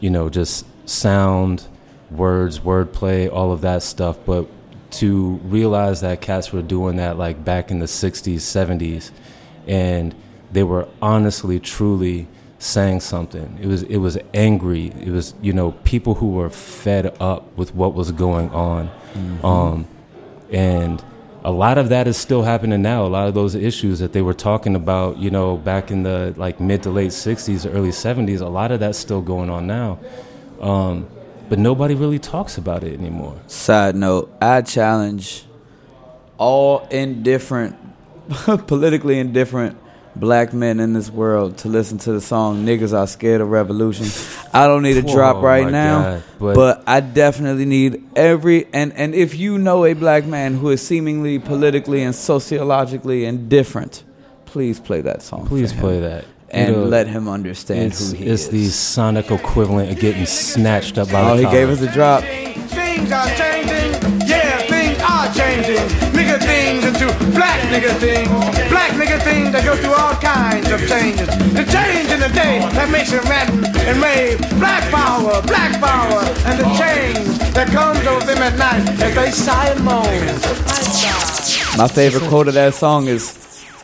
you 0.00 0.10
know, 0.10 0.28
just 0.28 0.66
sound, 0.88 1.68
words, 2.10 2.58
wordplay, 2.58 3.32
all 3.32 3.52
of 3.52 3.60
that 3.60 3.82
stuff. 3.84 4.18
But 4.26 4.48
to 4.92 5.38
realize 5.44 6.00
that 6.00 6.20
cats 6.20 6.52
were 6.52 6.62
doing 6.62 6.96
that 6.96 7.16
like 7.16 7.44
back 7.44 7.70
in 7.70 7.78
the 7.78 7.86
'60s, 7.86 8.38
'70s, 8.38 9.12
and 9.70 10.14
they 10.52 10.64
were 10.64 10.88
honestly, 11.00 11.60
truly 11.60 12.26
saying 12.58 13.00
something. 13.00 13.56
It 13.62 13.66
was 13.66 13.84
it 13.84 13.98
was 13.98 14.18
angry. 14.34 14.88
It 15.00 15.10
was 15.10 15.34
you 15.40 15.52
know 15.52 15.72
people 15.84 16.16
who 16.16 16.30
were 16.32 16.50
fed 16.50 17.16
up 17.20 17.56
with 17.56 17.74
what 17.74 17.94
was 17.94 18.10
going 18.12 18.50
on, 18.50 18.90
um, 19.42 19.86
and 20.52 21.02
a 21.44 21.52
lot 21.52 21.78
of 21.78 21.88
that 21.88 22.06
is 22.06 22.16
still 22.16 22.42
happening 22.42 22.82
now. 22.82 23.06
A 23.06 23.08
lot 23.08 23.28
of 23.28 23.34
those 23.34 23.54
issues 23.54 24.00
that 24.00 24.12
they 24.12 24.22
were 24.22 24.34
talking 24.34 24.74
about, 24.74 25.18
you 25.18 25.30
know, 25.30 25.56
back 25.56 25.90
in 25.90 26.02
the 26.02 26.34
like 26.36 26.60
mid 26.60 26.82
to 26.82 26.90
late 26.90 27.12
'60s, 27.12 27.72
early 27.72 27.90
'70s, 27.90 28.40
a 28.40 28.46
lot 28.46 28.72
of 28.72 28.80
that's 28.80 28.98
still 28.98 29.22
going 29.22 29.50
on 29.50 29.66
now. 29.68 29.98
Um, 30.60 31.08
but 31.48 31.58
nobody 31.58 31.94
really 31.94 32.18
talks 32.18 32.58
about 32.58 32.82
it 32.82 32.98
anymore. 32.98 33.40
Side 33.46 33.94
note: 33.94 34.34
I 34.42 34.62
challenge 34.62 35.44
all 36.36 36.86
indifferent, 36.90 37.76
politically 38.66 39.18
indifferent 39.18 39.76
black 40.16 40.52
men 40.52 40.80
in 40.80 40.92
this 40.92 41.08
world 41.08 41.56
to 41.58 41.68
listen 41.68 41.96
to 41.98 42.12
the 42.12 42.20
song 42.20 42.64
"Niggas 42.66 42.92
Are 42.92 43.06
Scared 43.06 43.40
of 43.40 43.48
Revolution." 43.50 44.06
I 44.52 44.66
don't 44.66 44.82
need 44.82 44.96
a 44.96 45.02
drop 45.02 45.36
Oh, 45.36 45.40
right 45.42 45.70
now, 45.70 46.02
God, 46.02 46.22
but, 46.38 46.54
but- 46.54 46.82
I 46.86 47.00
definitely 47.00 47.64
need 47.64 48.02
every 48.16 48.66
and 48.72 48.92
and 48.94 49.14
if 49.14 49.34
you 49.38 49.58
know 49.58 49.84
a 49.84 49.92
black 49.94 50.24
man 50.26 50.54
who 50.54 50.70
is 50.70 50.84
seemingly 50.86 51.38
politically 51.38 52.02
and 52.02 52.14
sociologically 52.14 53.24
indifferent, 53.24 54.02
please 54.46 54.80
play 54.80 55.00
that 55.02 55.22
song. 55.22 55.46
Please 55.46 55.70
for 55.72 55.76
him 55.78 55.82
play 55.82 56.00
that 56.00 56.24
and 56.52 56.74
You 56.74 56.80
know, 56.82 56.88
let 56.88 57.06
him 57.06 57.28
understand 57.28 57.92
who 57.94 58.12
he 58.14 58.24
it's 58.26 58.42
is. 58.44 58.48
the 58.50 58.68
sonic 58.70 59.30
equivalent 59.30 59.92
of 59.92 60.00
getting 60.00 60.26
snatched 60.26 60.98
up 60.98 61.10
by 61.12 61.20
oh, 61.22 61.30
the 61.36 61.36
he 61.38 61.42
collar. 61.44 61.56
gave 61.56 61.68
us 61.70 61.80
a 61.82 61.92
drop. 61.92 62.24
Things 62.24 63.12
are 63.12 63.28
changing, 63.36 63.89
black 67.40 67.60
nigga 67.72 67.92
things. 67.98 68.28
Black 68.68 68.92
nigga 69.00 69.18
things 69.24 69.50
that 69.52 69.64
go 69.64 69.74
through 69.74 69.96
all 69.96 70.14
kinds 70.20 70.68
of 70.70 70.80
changes. 70.86 71.28
The 71.56 71.64
change 71.72 72.08
in 72.12 72.20
the 72.20 72.28
day 72.28 72.60
that 72.76 72.90
makes 72.92 73.12
it 73.12 73.24
rant 73.24 73.48
and 73.88 73.96
rave. 73.96 74.36
Black 74.60 74.84
power, 74.92 75.40
black 75.48 75.72
power, 75.80 76.20
and 76.44 76.60
the 76.60 76.68
change 76.76 77.40
that 77.56 77.68
comes 77.68 78.04
over 78.06 78.24
them 78.28 78.42
at 78.44 78.56
night 78.58 78.84
as 79.00 79.14
they 79.14 79.30
sigh 79.30 79.68
and 79.72 79.82
moan. 79.82 80.20
My 81.78 81.88
favorite 81.88 82.28
quote 82.28 82.48
of 82.48 82.54
that 82.54 82.74
song 82.74 83.06
is 83.06 83.24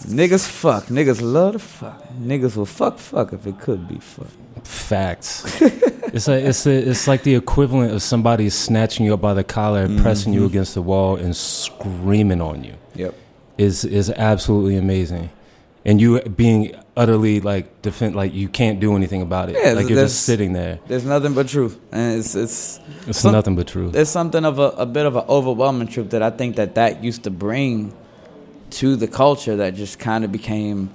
Niggas 0.05 0.47
fuck. 0.47 0.85
Niggas 0.85 1.23
love 1.23 1.55
to 1.55 1.59
fuck. 1.59 2.03
Niggas 2.21 2.57
will 2.57 2.67
fuck 2.67 2.99
fuck 2.99 3.33
if 3.33 3.47
it 3.47 3.59
could 3.59 3.89
be 3.89 3.99
fuck. 3.99 4.29
Facts. 4.65 5.45
it's 6.13 6.29
like 6.29 6.45
it's 6.45 6.67
a, 6.67 6.91
it's 6.91 7.09
like 7.09 7.23
the 7.23 7.35
equivalent 7.35 7.93
of 7.93 8.03
somebody 8.03 8.51
snatching 8.51 9.07
you 9.07 9.15
up 9.15 9.23
by 9.23 9.33
the 9.33 9.45
collar 9.45 9.81
and 9.81 9.95
mm-hmm. 9.95 10.03
pressing 10.03 10.35
you 10.35 10.45
against 10.45 10.75
the 10.75 10.83
wall 10.83 11.17
and 11.17 11.35
screaming 11.35 12.43
on 12.43 12.63
you. 12.63 12.75
Is 13.59 13.85
is 13.87 14.11
absolutely 14.11 14.77
amazing, 14.77 15.31
and 15.85 15.99
you 15.99 16.21
being 16.21 16.75
utterly 16.95 17.41
like 17.41 17.81
defend 17.81 18.15
like 18.15 18.35
you 18.35 18.49
can't 18.49 18.81
do 18.81 18.95
anything 18.97 19.23
about 19.23 19.49
it. 19.49 19.57
Yeah, 19.59 19.73
like 19.73 19.89
you're 19.89 19.99
just 20.03 20.25
sitting 20.25 20.53
there. 20.53 20.79
There's 20.87 21.07
nothing 21.07 21.33
but 21.33 21.49
truth, 21.49 21.79
and 21.91 22.19
it's 22.19 22.35
it's 22.35 22.81
It's 23.07 23.19
some- 23.21 23.33
nothing 23.33 23.57
but 23.57 23.67
true. 23.67 23.89
there's 23.91 24.11
something 24.11 24.45
of 24.45 24.59
a, 24.59 24.69
a 24.77 24.85
bit 24.85 25.07
of 25.07 25.17
an 25.17 25.25
overwhelming 25.29 25.89
truth 25.89 26.11
that 26.11 26.23
I 26.23 26.29
think 26.31 26.57
that 26.57 26.75
that 26.75 27.03
used 27.03 27.25
to 27.25 27.31
bring 27.31 27.95
to 28.73 28.95
the 28.97 29.07
culture 29.09 29.57
that 29.57 29.75
just 29.75 29.99
kind 29.99 30.23
of 30.25 30.31
became 30.33 30.91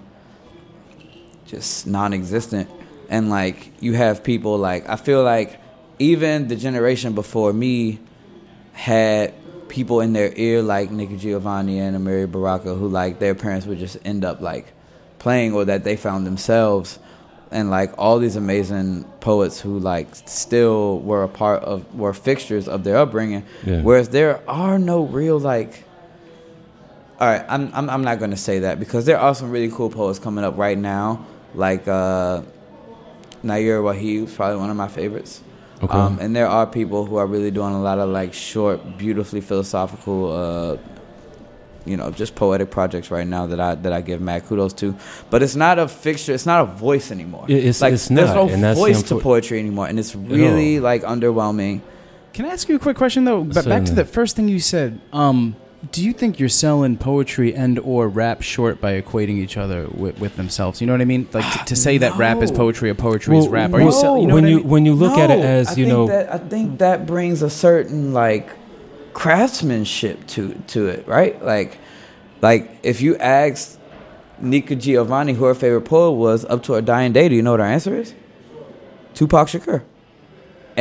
just 1.47 1.87
non-existent 1.87 2.69
and 3.09 3.29
like 3.29 3.71
you 3.81 3.93
have 3.93 4.23
people 4.23 4.57
like 4.57 4.87
I 4.87 4.95
feel 4.97 5.23
like 5.23 5.59
even 5.99 6.47
the 6.47 6.55
generation 6.55 7.13
before 7.13 7.53
me 7.53 7.99
had 8.73 9.33
people 9.71 10.01
in 10.01 10.11
their 10.11 10.33
ear 10.35 10.61
like 10.61 10.91
Nikki 10.91 11.15
Giovanni 11.15 11.79
and 11.79 11.95
Amiri 11.95 12.29
Baraka 12.29 12.75
who 12.75 12.89
like 12.89 13.19
their 13.19 13.33
parents 13.33 13.65
would 13.65 13.79
just 13.79 13.97
end 14.03 14.25
up 14.25 14.41
like 14.41 14.73
playing 15.17 15.53
or 15.53 15.63
that 15.65 15.85
they 15.85 15.95
found 15.95 16.27
themselves. 16.27 16.99
And 17.51 17.69
like 17.69 17.97
all 17.97 18.19
these 18.19 18.35
amazing 18.35 19.05
poets 19.21 19.59
who 19.61 19.79
like 19.79 20.13
still 20.27 20.99
were 20.99 21.23
a 21.23 21.27
part 21.29 21.63
of 21.63 21.95
were 21.95 22.13
fixtures 22.13 22.67
of 22.67 22.83
their 22.83 22.97
upbringing. 22.97 23.45
Yeah. 23.65 23.81
whereas 23.81 24.09
there 24.09 24.41
are 24.49 24.77
no 24.77 25.03
real 25.03 25.39
like 25.39 25.85
all 27.19 27.27
right 27.27 27.45
I'm, 27.47 27.71
I'm 27.73 27.89
i'm 27.89 28.03
not 28.03 28.19
going 28.19 28.31
to 28.31 28.37
say 28.37 28.59
that 28.59 28.79
because 28.79 29.05
there 29.05 29.19
are 29.19 29.35
some 29.35 29.51
really 29.51 29.69
cool 29.69 29.89
poets 29.89 30.19
coming 30.19 30.43
up 30.43 30.57
right 30.57 30.77
now. 30.77 31.25
Like 31.55 31.87
uh 31.87 32.41
Nayyirah 33.43 33.83
Waheed 33.87 34.35
probably 34.35 34.57
one 34.57 34.69
of 34.69 34.75
my 34.77 34.87
favorites 34.87 35.41
Okay. 35.83 35.97
um, 35.97 36.19
and 36.19 36.35
there 36.35 36.47
are 36.47 36.67
people 36.67 37.05
who 37.05 37.15
are 37.15 37.25
really 37.25 37.51
doing 37.51 37.73
a 37.73 37.81
lot 37.81 37.97
of 37.99 38.09
like 38.09 38.33
short 38.33 38.97
beautifully 38.97 39.41
philosophical 39.41 40.31
uh 40.31 40.77
you 41.85 41.97
know 41.97 42.11
just 42.11 42.35
poetic 42.35 42.69
projects 42.69 43.09
right 43.09 43.25
now 43.25 43.47
that 43.47 43.59
i 43.59 43.73
that 43.73 43.91
i 43.91 44.01
give 44.01 44.21
mad 44.21 44.45
kudos 44.45 44.73
to 44.73 44.95
but 45.31 45.41
it's 45.41 45.55
not 45.55 45.79
a 45.79 45.87
fixture 45.87 46.33
it's 46.33 46.45
not 46.45 46.61
a 46.61 46.65
voice 46.65 47.09
anymore 47.11 47.45
it's- 47.49 47.81
like 47.81 47.93
it's 47.93 48.07
there's 48.09 48.29
not, 48.29 48.35
no 48.35 48.49
and 48.49 48.63
the 48.63 48.73
voice 48.75 49.01
to 49.01 49.19
poetry 49.19 49.59
anymore 49.59 49.87
and 49.87 49.97
it's 49.97 50.15
really 50.15 50.77
all. 50.77 50.83
like 50.83 51.01
underwhelming 51.01 51.81
Can 52.33 52.45
I 52.45 52.49
ask 52.49 52.69
you 52.69 52.75
a 52.75 52.79
quick 52.79 52.95
question 52.95 53.25
though? 53.25 53.43
But 53.43 53.65
back 53.65 53.83
to 53.85 53.93
the 53.93 54.05
first 54.05 54.35
thing 54.37 54.47
you 54.47 54.59
said. 54.59 55.01
Um, 55.11 55.55
do 55.89 56.03
you 56.03 56.13
think 56.13 56.39
you're 56.39 56.49
selling 56.49 56.95
poetry 56.95 57.55
and 57.55 57.79
or 57.79 58.07
rap 58.07 58.43
short 58.43 58.79
by 58.79 59.01
equating 59.01 59.37
each 59.37 59.57
other 59.57 59.87
with, 59.87 60.19
with 60.19 60.35
themselves? 60.35 60.79
You 60.79 60.85
know 60.85 60.93
what 60.93 61.01
I 61.01 61.05
mean? 61.05 61.27
Like 61.33 61.51
to, 61.59 61.65
to 61.65 61.75
say 61.75 61.97
that 61.97 62.15
rap 62.17 62.37
is 62.37 62.51
poetry 62.51 62.89
or 62.91 62.93
poetry 62.95 63.35
is 63.37 63.47
rap. 63.47 63.73
Are 63.73 63.79
you 63.79 63.85
no. 63.85 63.91
sell, 63.91 64.17
you 64.19 64.27
know 64.27 64.35
when 64.35 64.43
what 64.43 64.47
I 64.47 64.51
you 64.51 64.57
mean? 64.57 64.67
when 64.69 64.85
you 64.85 64.93
look 64.93 65.17
at 65.17 65.31
it 65.31 65.39
as 65.39 65.69
I 65.69 65.73
you 65.75 65.87
know 65.87 66.07
that, 66.07 66.31
i 66.33 66.37
think 66.37 66.79
that 66.79 67.05
brings 67.05 67.41
a 67.41 67.49
certain 67.49 68.13
like 68.13 68.51
craftsmanship 69.13 70.25
to 70.27 70.53
to 70.67 70.87
it 70.87 71.07
right 71.07 71.43
like 71.43 71.79
like 72.41 72.77
if 72.83 73.01
you 73.01 73.17
asked 73.17 73.79
nikki 74.39 74.75
giovanni 74.75 75.33
who 75.33 75.45
her 75.45 75.55
favorite 75.55 75.81
poet 75.81 76.11
was 76.11 76.45
up 76.45 76.63
to 76.63 76.73
her 76.73 76.81
dying 76.81 77.11
day 77.11 77.27
do 77.27 77.35
you 77.35 77.41
know 77.41 77.51
what 77.51 77.59
her 77.59 77.65
answer 77.65 77.95
is 77.95 78.13
tupac 79.13 79.47
shakur 79.47 79.83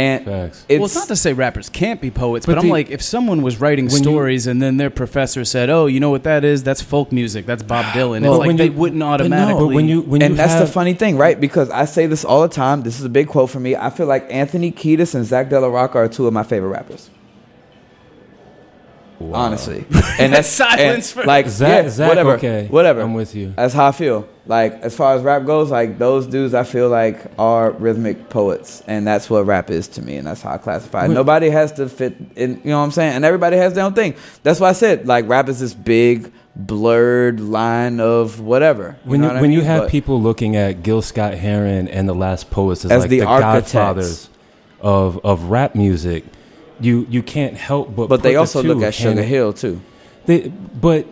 and 0.00 0.24
Facts. 0.24 0.64
it's, 0.68 0.78
well, 0.78 0.86
it's 0.86 0.94
not 0.94 1.08
to 1.08 1.16
say 1.16 1.32
rappers 1.32 1.68
can't 1.68 2.00
be 2.00 2.10
poets, 2.10 2.46
but, 2.46 2.54
But 2.56 2.64
I'm 2.64 2.70
like, 2.70 2.90
if 2.90 3.02
someone 3.02 3.42
was 3.42 3.60
writing 3.60 3.86
When 3.86 3.94
you- 3.96 3.98
stories 4.10 4.46
and 4.46 4.60
then 4.62 4.76
their 4.78 4.90
professor 4.90 5.44
said, 5.44 5.68
"Oh, 5.70 5.86
you 5.86 6.00
know 6.00 6.10
what 6.10 6.22
that 6.24 6.44
is? 6.44 6.62
That's 6.62 6.80
folk 6.82 7.12
music. 7.12 7.46
That's 7.46 7.62
Bob 7.62 7.84
Dylan." 7.94 8.22
Well, 8.22 8.32
it's 8.34 8.38
like 8.40 8.46
when 8.46 8.56
they 8.56 8.66
you- 8.66 8.72
wouldn't 8.72 9.00
but 9.00 9.06
no. 9.06 9.12
automatically. 9.12 9.66
but 9.68 9.74
when 9.74 9.88
you 9.88 10.00
when 10.02 10.22
and 10.22 10.32
you 10.32 10.36
that's 10.36 10.52
have, 10.52 10.66
the 10.66 10.72
funny 10.72 10.94
thing, 10.94 11.16
right? 11.18 11.38
Because 11.40 11.68
I 11.70 11.84
say 11.84 12.06
this 12.06 12.24
all 12.24 12.42
the 12.42 12.48
time. 12.48 12.82
This 12.82 12.98
is 12.98 13.04
a 13.04 13.08
big 13.10 13.28
quote 13.28 13.50
for 13.50 13.60
me. 13.60 13.76
I 13.76 13.90
feel 13.90 14.06
like 14.06 14.26
Anthony 14.30 14.72
Kiedis 14.72 15.14
and 15.14 15.24
Zack 15.24 15.48
de 15.50 15.60
la 15.60 15.68
Rocha 15.68 15.98
are 15.98 16.08
two 16.08 16.26
of 16.26 16.32
my 16.32 16.42
favorite 16.42 16.70
rappers. 16.70 17.10
Wow. 19.20 19.38
Honestly, 19.40 19.84
and 20.18 20.32
that's 20.32 20.48
Silence 20.48 21.12
and, 21.14 21.22
for- 21.22 21.26
like 21.26 21.46
Zach, 21.46 21.84
yeah, 21.84 21.90
Zach, 21.90 22.08
whatever, 22.08 22.30
okay, 22.36 22.66
whatever. 22.68 23.02
I'm 23.02 23.12
with 23.12 23.34
you. 23.34 23.52
That's 23.54 23.74
how 23.74 23.86
I 23.88 23.92
feel. 23.92 24.26
Like 24.46 24.72
as 24.80 24.96
far 24.96 25.14
as 25.14 25.22
rap 25.22 25.44
goes, 25.44 25.70
like 25.70 25.98
those 25.98 26.26
dudes, 26.26 26.54
I 26.54 26.64
feel 26.64 26.88
like 26.88 27.20
are 27.38 27.70
rhythmic 27.72 28.30
poets, 28.30 28.82
and 28.86 29.06
that's 29.06 29.28
what 29.28 29.44
rap 29.44 29.70
is 29.70 29.88
to 29.88 30.02
me, 30.02 30.16
and 30.16 30.26
that's 30.26 30.40
how 30.40 30.52
I 30.52 30.58
classify. 30.58 31.04
it. 31.04 31.08
Wait. 31.08 31.14
Nobody 31.14 31.50
has 31.50 31.70
to 31.72 31.88
fit 31.88 32.16
in. 32.34 32.56
You 32.64 32.70
know 32.70 32.78
what 32.78 32.84
I'm 32.84 32.90
saying? 32.92 33.12
And 33.12 33.24
everybody 33.26 33.58
has 33.58 33.74
their 33.74 33.84
own 33.84 33.92
thing. 33.92 34.14
That's 34.42 34.58
why 34.58 34.70
I 34.70 34.72
said 34.72 35.06
like 35.06 35.28
rap 35.28 35.50
is 35.50 35.60
this 35.60 35.74
big 35.74 36.32
blurred 36.56 37.40
line 37.40 38.00
of 38.00 38.40
whatever. 38.40 38.96
You 39.04 39.10
when 39.10 39.20
know 39.20 39.26
you, 39.26 39.32
what 39.34 39.38
I 39.38 39.40
when 39.42 39.52
you 39.52 39.60
have 39.60 39.82
But- 39.82 39.90
people 39.90 40.20
looking 40.20 40.56
at 40.56 40.82
Gil 40.82 41.02
Scott 41.02 41.34
Heron 41.34 41.88
and 41.88 42.08
the 42.08 42.14
Last 42.14 42.50
Poets 42.50 42.84
as, 42.86 42.90
As 42.90 43.00
like 43.02 43.10
the 43.10 43.20
the, 43.20 43.24
godfathers 43.26 44.30
of 44.80 45.18
of 45.24 45.44
rap 45.44 45.74
music, 45.74 46.24
you 46.80 47.06
you 47.10 47.22
can't 47.22 47.56
help 47.56 47.94
but. 47.94 48.08
but 48.08 48.22
they 48.22 48.30
put 48.30 48.32
the 48.32 48.36
also 48.40 48.62
look 48.62 48.82
at 48.82 48.94
Sugar 48.94 49.22
Hill 49.22 49.52
too. 49.52 49.80
They, 50.26 50.48
but 50.48 51.06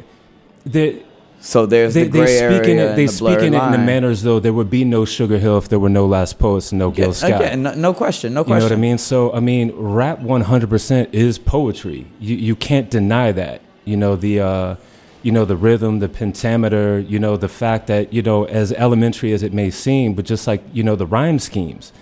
they 0.65 1.03
So 1.41 1.67
there's 1.67 1.95
they, 1.95 2.05
the 2.05 2.11
they 2.11 2.19
gray 2.19 2.37
speak 2.37 2.69
in 2.69 2.79
area 2.79 2.93
it. 2.93 2.97
They 2.97 3.07
the 3.07 3.13
speak 3.13 3.21
blurred 3.21 3.43
in 3.43 3.55
it 3.55 3.57
in 3.57 3.73
line. 3.73 3.87
manner 3.87 4.11
as 4.11 4.23
though 4.23 4.41
there 4.41 4.53
would 4.53 4.71
be 4.71 4.85
no 4.85 5.05
Sugar 5.05 5.39
Hill 5.39 5.59
if 5.59 5.69
there 5.69 5.79
were 5.79 5.89
no 5.89 6.07
Last 6.07 6.39
Poets 6.39 6.73
and 6.73 6.79
no 6.79 6.91
Gil 6.91 7.09
Yeah, 7.09 7.13
Scott. 7.13 7.41
again, 7.41 7.63
no, 7.63 7.75
no 7.75 7.95
question, 7.95 8.35
no 8.35 8.45
question. 8.45 8.57
You 8.57 8.61
know 8.61 8.65
what 8.67 8.73
I 8.73 8.81
mean? 8.81 8.99
So 8.99 9.33
I 9.33 9.41
mean, 9.41 9.73
rap 9.77 10.19
100% 10.21 11.09
is 11.13 11.39
poetry. 11.39 12.07
You 12.21 12.37
you 12.37 12.57
can't 12.57 12.91
deny 12.91 13.33
that. 13.33 13.61
You 13.85 13.97
know 13.97 14.17
the 14.17 14.41
uh, 14.41 14.77
you 15.23 15.33
know 15.33 15.45
the 15.45 15.57
rhythm, 15.57 16.01
the 16.01 16.09
pentameter. 16.09 16.99
You 17.01 17.19
know 17.19 17.37
the 17.37 17.49
fact 17.49 17.87
that 17.87 18.13
you 18.13 18.21
know 18.23 18.45
as 18.45 18.73
elementary 18.73 19.33
as 19.33 19.43
it 19.43 19.53
may 19.53 19.71
seem, 19.71 20.15
but 20.15 20.25
just 20.27 20.47
like 20.47 20.63
you 20.73 20.83
know 20.83 20.97
the 20.97 21.07
rhyme 21.07 21.39
schemes, 21.39 21.93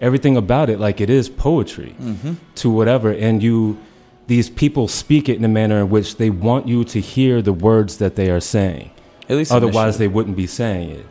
everything 0.00 0.36
about 0.36 0.68
it, 0.70 0.78
like 0.80 1.00
it 1.00 1.10
is 1.10 1.28
poetry 1.28 1.94
Mm-hmm. 2.00 2.34
to 2.56 2.70
whatever. 2.70 3.10
And 3.12 3.42
you, 3.42 3.78
these 4.26 4.50
people 4.50 4.88
speak 4.88 5.28
it 5.28 5.36
in 5.36 5.44
a 5.44 5.48
manner 5.48 5.78
in 5.80 5.88
which 5.90 6.16
they 6.16 6.30
want 6.30 6.66
you 6.68 6.84
to 6.84 7.00
hear 7.00 7.40
the 7.42 7.52
words 7.52 7.98
that 7.98 8.16
they 8.16 8.30
are 8.30 8.40
saying. 8.40 8.90
At 9.28 9.36
least 9.36 9.52
Otherwise, 9.52 9.98
they 9.98 10.08
wouldn't 10.08 10.36
be 10.36 10.46
saying 10.46 10.90
it. 10.90 11.06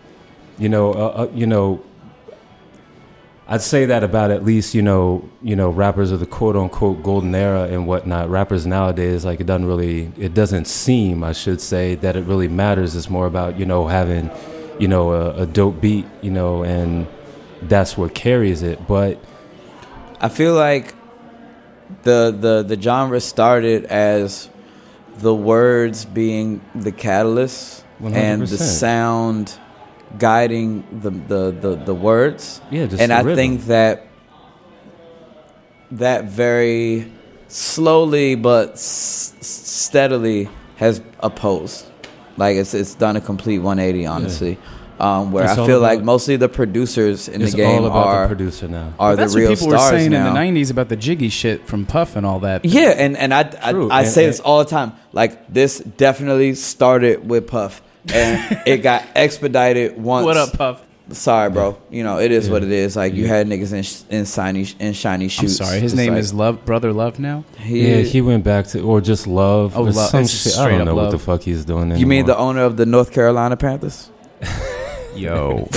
You 0.58 0.70
know, 0.70 0.94
uh, 0.94 0.98
uh, 1.24 1.32
you 1.34 1.46
know. 1.48 1.84
I'd 3.48 3.62
say 3.62 3.86
that 3.86 4.04
about 4.04 4.32
at 4.32 4.44
least 4.44 4.74
you 4.74 4.82
know 4.82 5.30
you 5.44 5.56
know 5.56 5.70
rappers 5.70 6.12
of 6.12 6.20
the 6.20 6.26
quote 6.26 6.56
unquote 6.56 7.04
golden 7.04 7.36
era 7.36 7.64
and 7.64 7.86
whatnot. 7.86 8.30
Rappers 8.30 8.66
nowadays, 8.66 9.24
like 9.24 9.40
it 9.40 9.46
doesn't 9.46 9.66
really, 9.68 10.12
it 10.18 10.34
doesn't 10.34 10.66
seem, 10.66 11.24
I 11.24 11.32
should 11.34 11.62
say, 11.62 11.94
that 11.96 12.16
it 12.16 12.24
really 12.26 12.48
matters. 12.48 12.96
It's 12.96 13.10
more 13.10 13.28
about 13.28 13.60
you 13.60 13.66
know 13.68 13.86
having, 13.88 14.32
you 14.80 14.88
know, 14.88 15.12
a, 15.12 15.42
a 15.44 15.46
dope 15.46 15.80
beat, 15.80 16.06
you 16.22 16.32
know, 16.32 16.64
and 16.64 17.06
that's 17.70 17.98
what 17.98 18.14
carries 18.16 18.62
it. 18.64 18.88
But 18.88 19.24
I 20.20 20.30
feel 20.30 20.54
like 20.54 20.94
the 22.04 22.36
the 22.38 22.64
the 22.76 22.82
genre 22.82 23.20
started 23.20 23.86
as 23.86 24.50
the 25.18 25.34
words 25.34 26.06
being 26.06 26.62
the 26.74 26.92
catalyst 26.92 27.84
and 28.04 28.42
the 28.42 28.58
sound 28.58 29.58
guiding 30.18 30.84
the 31.02 31.10
the 31.12 31.52
the, 31.52 31.76
the 31.86 31.94
words. 31.96 32.62
yeah, 32.72 32.86
just 32.88 33.02
and 33.02 33.12
I 33.14 33.22
rhythm. 33.22 33.36
think 33.36 33.66
that 33.66 34.08
that 35.92 36.26
very 36.26 37.12
slowly 37.48 38.36
but 38.36 38.72
s- 38.74 39.34
steadily 39.42 40.50
has 40.78 41.02
opposed. 41.20 41.86
Like 42.38 42.58
it's 42.58 42.74
it's 42.74 42.96
done 42.96 43.16
a 43.16 43.22
complete 43.22 43.60
180, 43.60 44.06
honestly. 44.06 44.58
Um, 44.98 45.34
where 45.34 45.44
It's 45.44 45.58
I 45.58 45.62
all 45.62 45.68
feel 45.68 45.80
like 45.82 46.02
mostly 46.04 46.38
the 46.38 46.48
producers 46.48 47.28
in 47.28 47.42
the 47.42 47.52
game 47.52 47.82
all 47.82 47.86
about 47.88 48.08
are 48.08 48.22
the 48.22 48.28
producer 48.36 48.68
now. 48.70 48.94
are 48.98 49.12
But 49.12 49.16
the 49.16 49.16
that's 49.24 49.36
real 49.36 49.50
what 49.50 49.60
people 49.60 49.72
were 49.74 49.78
saying 49.78 50.12
now. 50.12 50.28
in 50.30 50.34
the 50.34 50.40
'90s 50.62 50.72
about 50.72 50.88
the 50.88 50.96
jiggy 50.96 51.28
shit 51.28 51.68
from 51.68 51.86
Puff 51.86 52.16
and 52.16 52.26
all 52.26 52.40
that. 52.40 52.64
Yeah, 52.64 52.92
and 52.98 53.18
and 53.18 53.34
I 53.34 53.42
I, 53.62 53.72
I 53.72 54.00
and- 54.04 54.08
say 54.10 54.24
and- 54.24 54.34
this 54.34 54.40
all 54.40 54.60
the 54.60 54.70
time. 54.70 54.94
Like 55.12 55.52
this 55.54 55.80
definitely 55.80 56.56
started 56.56 57.28
with 57.28 57.48
Puff, 57.48 57.82
and 58.14 58.62
it 58.66 58.78
got 58.84 59.04
expedited 59.16 60.02
once. 60.02 60.26
What 60.26 60.38
up, 60.38 60.54
Puff? 60.54 60.82
Sorry, 61.12 61.50
bro. 61.52 61.78
You 61.92 62.04
know 62.04 62.18
it 62.20 62.32
is 62.32 62.48
Yeah. 62.48 62.54
what 62.54 62.64
it 62.64 62.72
is. 62.72 62.96
Like 62.96 63.14
you 63.14 63.28
had 63.28 63.48
niggas 63.48 63.74
in 64.10 64.18
in 64.18 64.26
shiny 64.26 64.66
in 64.80 64.94
shiny 64.94 65.26
I'm 65.26 65.30
shoes. 65.30 65.58
sorry. 65.58 65.80
His 65.82 65.92
It's 65.92 65.98
name 66.00 66.14
like, 66.14 66.22
is 66.22 66.34
Love, 66.34 66.64
Brother 66.66 66.94
Love 66.94 67.20
now. 67.20 67.44
He, 67.60 67.86
yeah, 67.92 67.98
he 67.98 68.22
went 68.22 68.44
back 68.46 68.66
to 68.68 68.80
or 68.80 69.02
just 69.02 69.28
love 69.28 69.74
Oh, 69.76 69.82
or 69.82 69.92
Love. 69.92 70.10
some 70.10 70.22
It's 70.22 70.32
just 70.44 70.56
shit. 70.56 70.66
I 70.66 70.70
don't 70.70 70.82
up 70.82 70.88
know 70.88 70.96
what 70.96 71.12
the 71.12 71.20
fuck 71.20 71.42
he's 71.42 71.66
doing. 71.66 71.82
Anymore. 71.92 71.98
You 72.00 72.08
mean 72.08 72.26
the 72.28 72.38
owner 72.38 72.64
of 72.64 72.78
the 72.78 72.86
North 72.86 73.12
Carolina 73.12 73.58
Panthers? 73.58 74.10
Yo, 75.16 75.70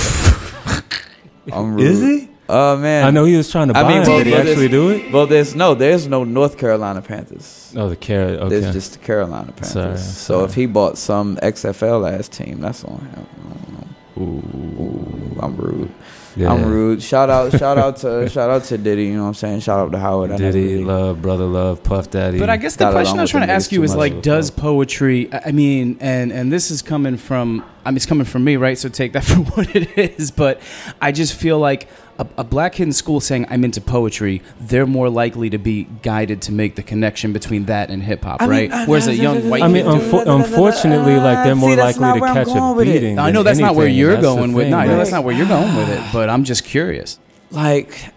I'm 1.51 1.75
rude. 1.75 2.21
he? 2.21 2.29
Oh 2.51 2.77
man. 2.77 3.05
I 3.05 3.11
know 3.11 3.25
he 3.25 3.37
was 3.37 3.51
trying 3.51 3.67
to 3.67 3.73
buy 3.75 3.81
I 3.81 3.87
mean, 3.87 4.01
him. 4.01 4.07
well, 4.07 4.17
Did 4.17 4.27
he 4.27 4.35
actually 4.35 4.69
do 4.69 4.89
it? 4.89 5.11
Well, 5.11 5.27
there's 5.27 5.55
no, 5.55 5.75
there's 5.75 6.07
no 6.07 6.23
North 6.23 6.57
Carolina 6.57 7.01
Panthers. 7.01 7.71
Oh, 7.77 7.89
the 7.89 7.95
carrot. 7.95 8.39
Okay. 8.39 8.59
There's 8.59 8.73
just 8.73 8.93
the 8.93 8.99
Carolina 8.99 9.51
Panthers. 9.51 9.71
Sorry, 9.71 9.97
so 9.97 10.43
if 10.45 10.55
he 10.55 10.65
bought 10.65 10.97
some 10.97 11.37
XFL 11.37 12.11
ass 12.11 12.27
team, 12.27 12.59
that's 12.59 12.83
on 12.83 12.99
him. 13.01 13.27
I 13.37 13.53
don't 13.53 13.73
know. 13.73 14.23
Ooh. 14.23 15.39
I'm 15.41 15.55
rude. 15.57 15.91
Yeah. 16.35 16.53
I'm 16.53 16.65
rude. 16.65 17.01
Shout 17.01 17.29
out, 17.29 17.51
shout 17.57 17.77
out 17.77 17.97
to, 17.97 18.29
shout 18.31 18.49
out 18.49 18.63
to 18.65 18.77
Diddy. 18.77 19.05
You 19.05 19.15
know 19.15 19.23
what 19.23 19.27
I'm 19.29 19.33
saying? 19.33 19.59
Shout 19.61 19.79
out 19.79 19.91
to 19.91 19.99
Howard. 19.99 20.37
Diddy, 20.37 20.75
really- 20.75 20.83
love, 20.83 21.21
brother, 21.21 21.45
love, 21.45 21.83
Puff 21.83 22.09
Daddy. 22.11 22.39
But 22.39 22.49
I 22.49 22.57
guess 22.57 22.75
the 22.75 22.85
Got 22.85 22.91
question 22.93 23.19
I 23.19 23.21
was 23.21 23.31
trying 23.31 23.47
to 23.47 23.53
ask 23.53 23.71
you 23.71 23.83
is 23.83 23.95
like, 23.95 24.21
does 24.21 24.51
poetry? 24.51 25.31
I 25.33 25.49
I 25.49 25.51
mean, 25.51 25.97
and 25.99 26.31
and 26.31 26.51
this 26.51 26.69
is 26.71 26.81
coming 26.81 27.17
from. 27.17 27.65
I 27.83 27.89
mean, 27.91 27.97
it's 27.97 28.05
coming 28.05 28.25
from 28.25 28.43
me, 28.43 28.55
right? 28.55 28.77
So 28.77 28.87
take 28.89 29.13
that 29.13 29.23
for 29.25 29.35
what 29.37 29.75
it 29.75 29.97
is. 29.97 30.29
But 30.31 30.61
I 31.01 31.11
just 31.11 31.33
feel 31.33 31.57
like 31.57 31.87
a, 32.19 32.27
a 32.37 32.43
black 32.43 32.73
kid 32.73 32.83
in 32.83 32.93
school 32.93 33.19
saying 33.19 33.47
I'm 33.49 33.63
into 33.63 33.81
poetry, 33.81 34.41
they're 34.59 34.85
more 34.85 35.09
likely 35.09 35.49
to 35.49 35.57
be 35.57 35.85
guided 36.03 36.41
to 36.43 36.51
make 36.51 36.75
the 36.75 36.83
connection 36.83 37.33
between 37.33 37.65
that 37.65 37.89
and 37.89 38.03
hip 38.03 38.23
hop, 38.23 38.41
I 38.41 38.45
mean, 38.47 38.51
right? 38.69 38.71
uh, 38.71 38.85
Whereas 38.85 39.07
a 39.07 39.15
young 39.15 39.49
white 39.49 39.63
I 39.63 39.67
mean, 39.67 39.85
kid. 39.85 40.01
unfo- 40.01 40.39
unfortunately, 40.43 41.15
like 41.15 41.43
they're 41.45 41.55
more 41.55 41.75
that's 41.75 41.97
likely 41.97 42.19
to 42.19 42.33
catch 42.33 42.47
a 42.49 42.75
beating. 42.85 43.17
I 43.17 43.31
know 43.31 43.39
than 43.39 43.45
that's 43.45 43.59
not 43.59 43.75
where 43.75 43.87
you're 43.87 44.11
that's 44.11 44.21
the 44.21 44.35
going 44.35 44.53
with. 44.53 44.65
thing, 44.65 44.71
No, 44.71 44.77
I 44.77 44.85
know 44.85 44.91
right? 44.91 44.97
that's 44.97 45.11
not 45.11 45.23
where 45.23 45.35
you're 45.35 45.47
going 45.47 45.75
with 45.75 45.89
it. 45.89 46.01
But 46.13 46.29
I'm 46.29 46.43
just 46.43 46.63
curious. 46.65 47.17
like, 47.51 48.11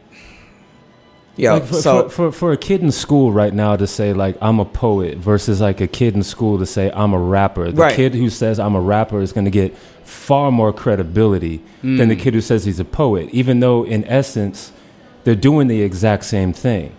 yo, 1.36 1.54
like 1.54 1.64
for, 1.64 1.74
so 1.74 2.08
for, 2.08 2.10
for 2.10 2.32
for 2.32 2.52
a 2.52 2.56
kid 2.56 2.82
in 2.82 2.92
school 2.92 3.32
right 3.32 3.52
now 3.54 3.76
to 3.76 3.86
say 3.86 4.12
like 4.12 4.36
I'm 4.40 4.60
a 4.60 4.64
poet 4.64 5.18
versus 5.18 5.60
like 5.60 5.80
a 5.80 5.86
kid 5.86 6.14
in 6.14 6.22
school 6.22 6.58
to 6.58 6.66
say 6.66 6.90
I'm 6.94 7.12
a 7.12 7.18
rapper. 7.18 7.70
The 7.70 7.82
Right. 7.82 7.94
kid 7.96 8.14
who 8.14 8.30
says 8.30 8.58
I'm 8.58 8.74
a 8.74 8.80
rapper 8.80 9.20
is 9.20 9.32
going 9.32 9.44
to 9.46 9.50
get 9.50 9.76
far 10.04 10.50
more 10.52 10.72
credibility 10.72 11.62
than 11.82 12.08
the 12.08 12.16
mm. 12.16 12.20
kid 12.20 12.34
who 12.34 12.40
says 12.40 12.64
he's 12.64 12.78
a 12.80 12.84
poet, 12.84 13.28
even 13.32 13.60
though 13.60 13.84
in 13.84 14.04
essence 14.04 14.72
they're 15.24 15.34
doing 15.34 15.68
the 15.68 15.82
exact 15.82 16.24
same 16.24 16.52
thing. 16.52 16.92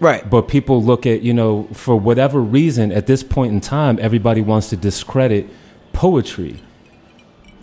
right, 0.00 0.28
But 0.28 0.42
people 0.48 0.82
look 0.82 1.06
at, 1.06 1.22
you 1.22 1.32
know, 1.32 1.68
for 1.72 1.94
whatever 1.96 2.40
reason, 2.40 2.90
at 2.90 3.06
this 3.06 3.22
point 3.22 3.52
in 3.52 3.60
time, 3.60 3.98
everybody 4.00 4.40
wants 4.40 4.70
to 4.70 4.76
discredit 4.76 5.48
poetry. 5.92 6.60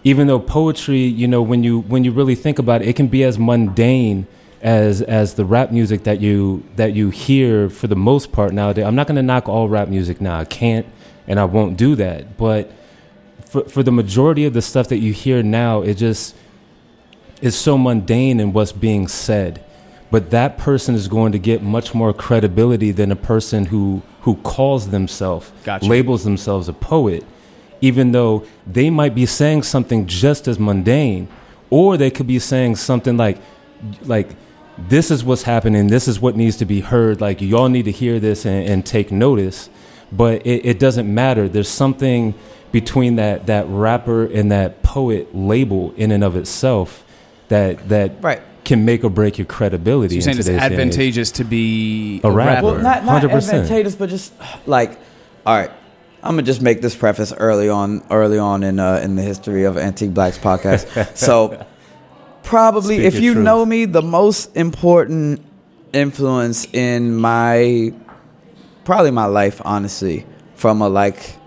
Even 0.04 0.28
though 0.28 0.40
poetry, 0.40 1.00
you 1.00 1.28
know, 1.28 1.42
when 1.42 1.64
you 1.64 1.80
when 1.80 2.04
you 2.04 2.12
really 2.12 2.36
think 2.36 2.60
about 2.60 2.82
it, 2.82 2.88
it 2.90 2.96
can 2.96 3.08
be 3.08 3.24
as 3.24 3.40
mundane 3.40 4.28
as 4.64 5.02
as 5.02 5.34
the 5.36 5.44
rap 5.46 5.72
music 5.72 6.04
that 6.06 6.22
you 6.22 6.64
that 6.78 6.94
you 6.94 7.10
hear 7.10 7.70
for 7.70 7.88
the 7.88 7.96
most 7.96 8.32
part 8.32 8.54
nowadays. 8.54 8.86
I'm 8.86 8.96
not 8.96 9.08
going 9.08 9.18
to 9.18 9.22
knock 9.24 9.48
all 9.50 9.68
rap 9.70 9.90
music 9.90 10.22
now. 10.22 10.40
I 10.40 10.46
can't, 10.46 10.88
and 11.28 11.40
I 11.40 11.44
won't 11.44 11.78
do 11.78 11.96
that. 11.96 12.38
But 12.38 12.72
for 13.46 13.66
for 13.66 13.84
the 13.84 13.92
majority 13.92 14.46
of 14.46 14.54
the 14.54 14.62
stuff 14.62 14.88
that 14.88 14.98
you 14.98 15.12
hear 15.14 15.44
now, 15.44 15.82
it 15.82 15.96
just 15.96 16.36
is 17.42 17.56
so 17.56 17.78
mundane 17.78 18.40
in 18.40 18.54
what's 18.54 18.72
being 18.72 19.08
said. 19.08 19.64
But 20.10 20.30
that 20.30 20.58
person 20.58 20.96
is 20.96 21.08
going 21.08 21.34
to 21.34 21.40
get 21.40 21.62
much 21.62 21.94
more 21.94 22.14
credibility 22.14 22.92
than 22.92 23.12
a 23.12 23.16
person 23.18 23.66
who 23.66 24.02
who 24.22 24.36
calls 24.38 24.90
themselves, 24.92 25.52
Gotcha. 25.66 25.86
labels 25.86 26.24
themselves 26.24 26.70
a 26.70 26.74
poet, 26.74 27.26
even 27.82 28.14
though 28.14 28.46
they 28.66 28.90
might 28.90 29.14
be 29.14 29.26
saying 29.26 29.64
something 29.64 30.08
just 30.08 30.48
as 30.48 30.58
mundane, 30.58 31.28
or 31.70 31.98
they 31.98 32.10
could 32.10 32.28
be 32.28 32.40
saying 32.40 32.78
something 32.78 33.18
like, 33.18 33.40
like, 34.06 34.30
this 34.78 35.12
is 35.12 35.24
what's 35.24 35.44
happening, 35.44 35.88
this 35.88 36.08
is 36.08 36.20
what 36.20 36.36
needs 36.36 36.58
to 36.58 36.66
be 36.66 36.82
heard, 36.82 37.22
like 37.22 37.42
y'all 37.42 37.70
need 37.70 37.84
to 37.84 37.92
hear 37.92 38.20
this 38.20 38.46
and, 38.46 38.68
and 38.68 38.86
take 38.86 39.12
notice. 39.12 39.70
But 40.12 40.46
it, 40.46 40.66
it 40.66 40.80
doesn't 40.80 41.12
matter. 41.12 41.50
There's 41.50 41.68
something 41.68 42.36
between 42.72 43.16
that 43.18 43.46
that 43.46 43.66
rapper 43.68 44.26
and 44.26 44.52
that 44.52 44.82
poet 44.84 45.34
label 45.34 45.94
in 45.96 46.12
and 46.12 46.24
of 46.24 46.36
itself 46.36 47.06
that 47.48 47.88
that 47.90 48.22
right. 48.22 48.42
can 48.64 48.84
make 48.84 49.04
or 49.04 49.10
break 49.10 49.38
your 49.38 49.46
credibility. 49.46 50.10
So 50.10 50.16
you're 50.16 50.22
saying 50.24 50.38
it's 50.40 50.48
today's 50.48 50.60
day 50.60 50.66
advantageous 50.66 51.32
to 51.34 51.44
be 51.44 52.20
A 52.24 52.32
rapper. 52.32 52.66
Well, 52.66 52.80
not 52.80 53.06
not 53.06 53.22
100%. 53.22 53.36
advantageous, 53.36 53.96
but 53.96 54.10
just 54.10 54.34
like, 54.66 55.00
all 55.46 55.56
right. 55.56 55.72
I'm 56.24 56.36
gonna 56.36 56.44
just 56.44 56.62
make 56.62 56.82
this 56.82 56.96
preface 56.96 57.34
early 57.34 57.68
on, 57.68 58.02
early 58.10 58.40
on 58.40 58.64
in 58.64 58.80
uh, 58.80 59.02
in 59.04 59.18
the 59.18 59.22
history 59.22 59.66
of 59.66 59.78
Antique 59.78 60.14
Blacks 60.14 60.38
podcast. 60.38 61.18
so, 61.18 61.66
probably, 62.44 62.98
Speak 62.98 63.06
if 63.14 63.20
you 63.20 63.34
truth. 63.34 63.46
know 63.46 63.66
me, 63.66 63.86
the 63.86 64.02
most 64.02 64.56
important 64.56 65.42
influence 65.94 66.66
in 66.74 67.16
my, 67.16 67.94
probably 68.86 69.12
my 69.12 69.26
life, 69.26 69.62
honestly, 69.66 70.26
from 70.56 70.82
a 70.82 70.90
like, 70.90 71.38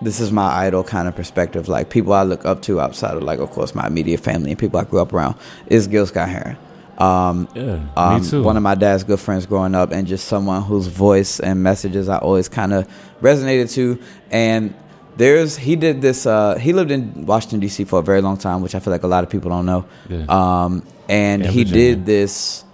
this 0.00 0.20
is 0.20 0.30
my 0.30 0.46
idol 0.66 0.84
kind 0.84 1.08
of 1.08 1.16
perspective. 1.16 1.68
Like 1.68 1.90
people 1.90 2.12
I 2.12 2.22
look 2.22 2.44
up 2.44 2.62
to 2.62 2.80
outside 2.80 3.16
of 3.16 3.22
like, 3.22 3.40
of 3.40 3.50
course, 3.50 3.74
my 3.74 3.86
immediate 3.86 4.20
family 4.20 4.50
and 4.50 4.58
people 4.58 4.78
I 4.78 4.84
grew 4.84 5.00
up 5.00 5.12
around 5.12 5.36
is 5.66 5.86
Gil 5.88 6.06
Scott 6.06 6.28
Heron. 6.28 6.56
Um, 6.98 7.48
Yeah, 7.54 7.80
um, 7.96 8.22
me 8.22 8.28
too. 8.28 8.42
One 8.42 8.56
of 8.56 8.62
my 8.62 8.74
dad's 8.74 9.04
good 9.04 9.20
friends 9.20 9.46
growing 9.46 9.74
up, 9.74 9.92
and 9.92 10.06
just 10.06 10.26
someone 10.26 10.62
whose 10.62 10.88
voice 10.88 11.38
and 11.38 11.62
messages 11.62 12.08
I 12.08 12.18
always 12.18 12.48
kind 12.48 12.72
of 12.72 12.88
resonated 13.20 13.72
to. 13.74 14.00
And 14.30 14.74
there's 15.18 15.56
he 15.56 15.76
did 15.76 16.00
this. 16.00 16.24
Uh, 16.26 16.56
he 16.56 16.72
lived 16.72 16.90
in 16.90 17.26
Washington 17.26 17.60
D.C. 17.60 17.84
for 17.84 17.98
a 17.98 18.02
very 18.02 18.22
long 18.22 18.36
time, 18.38 18.62
which 18.62 18.74
I 18.74 18.78
feel 18.80 18.92
like 18.92 19.02
a 19.02 19.08
lot 19.08 19.22
of 19.24 19.30
people 19.30 19.50
don't 19.50 19.66
know. 19.66 19.84
Yeah. 20.08 20.24
Um, 20.28 20.82
and 21.08 21.42
And 21.42 21.52
he 21.52 21.64
Virginia. 21.64 21.96
did 21.96 22.06
this, 22.06 22.64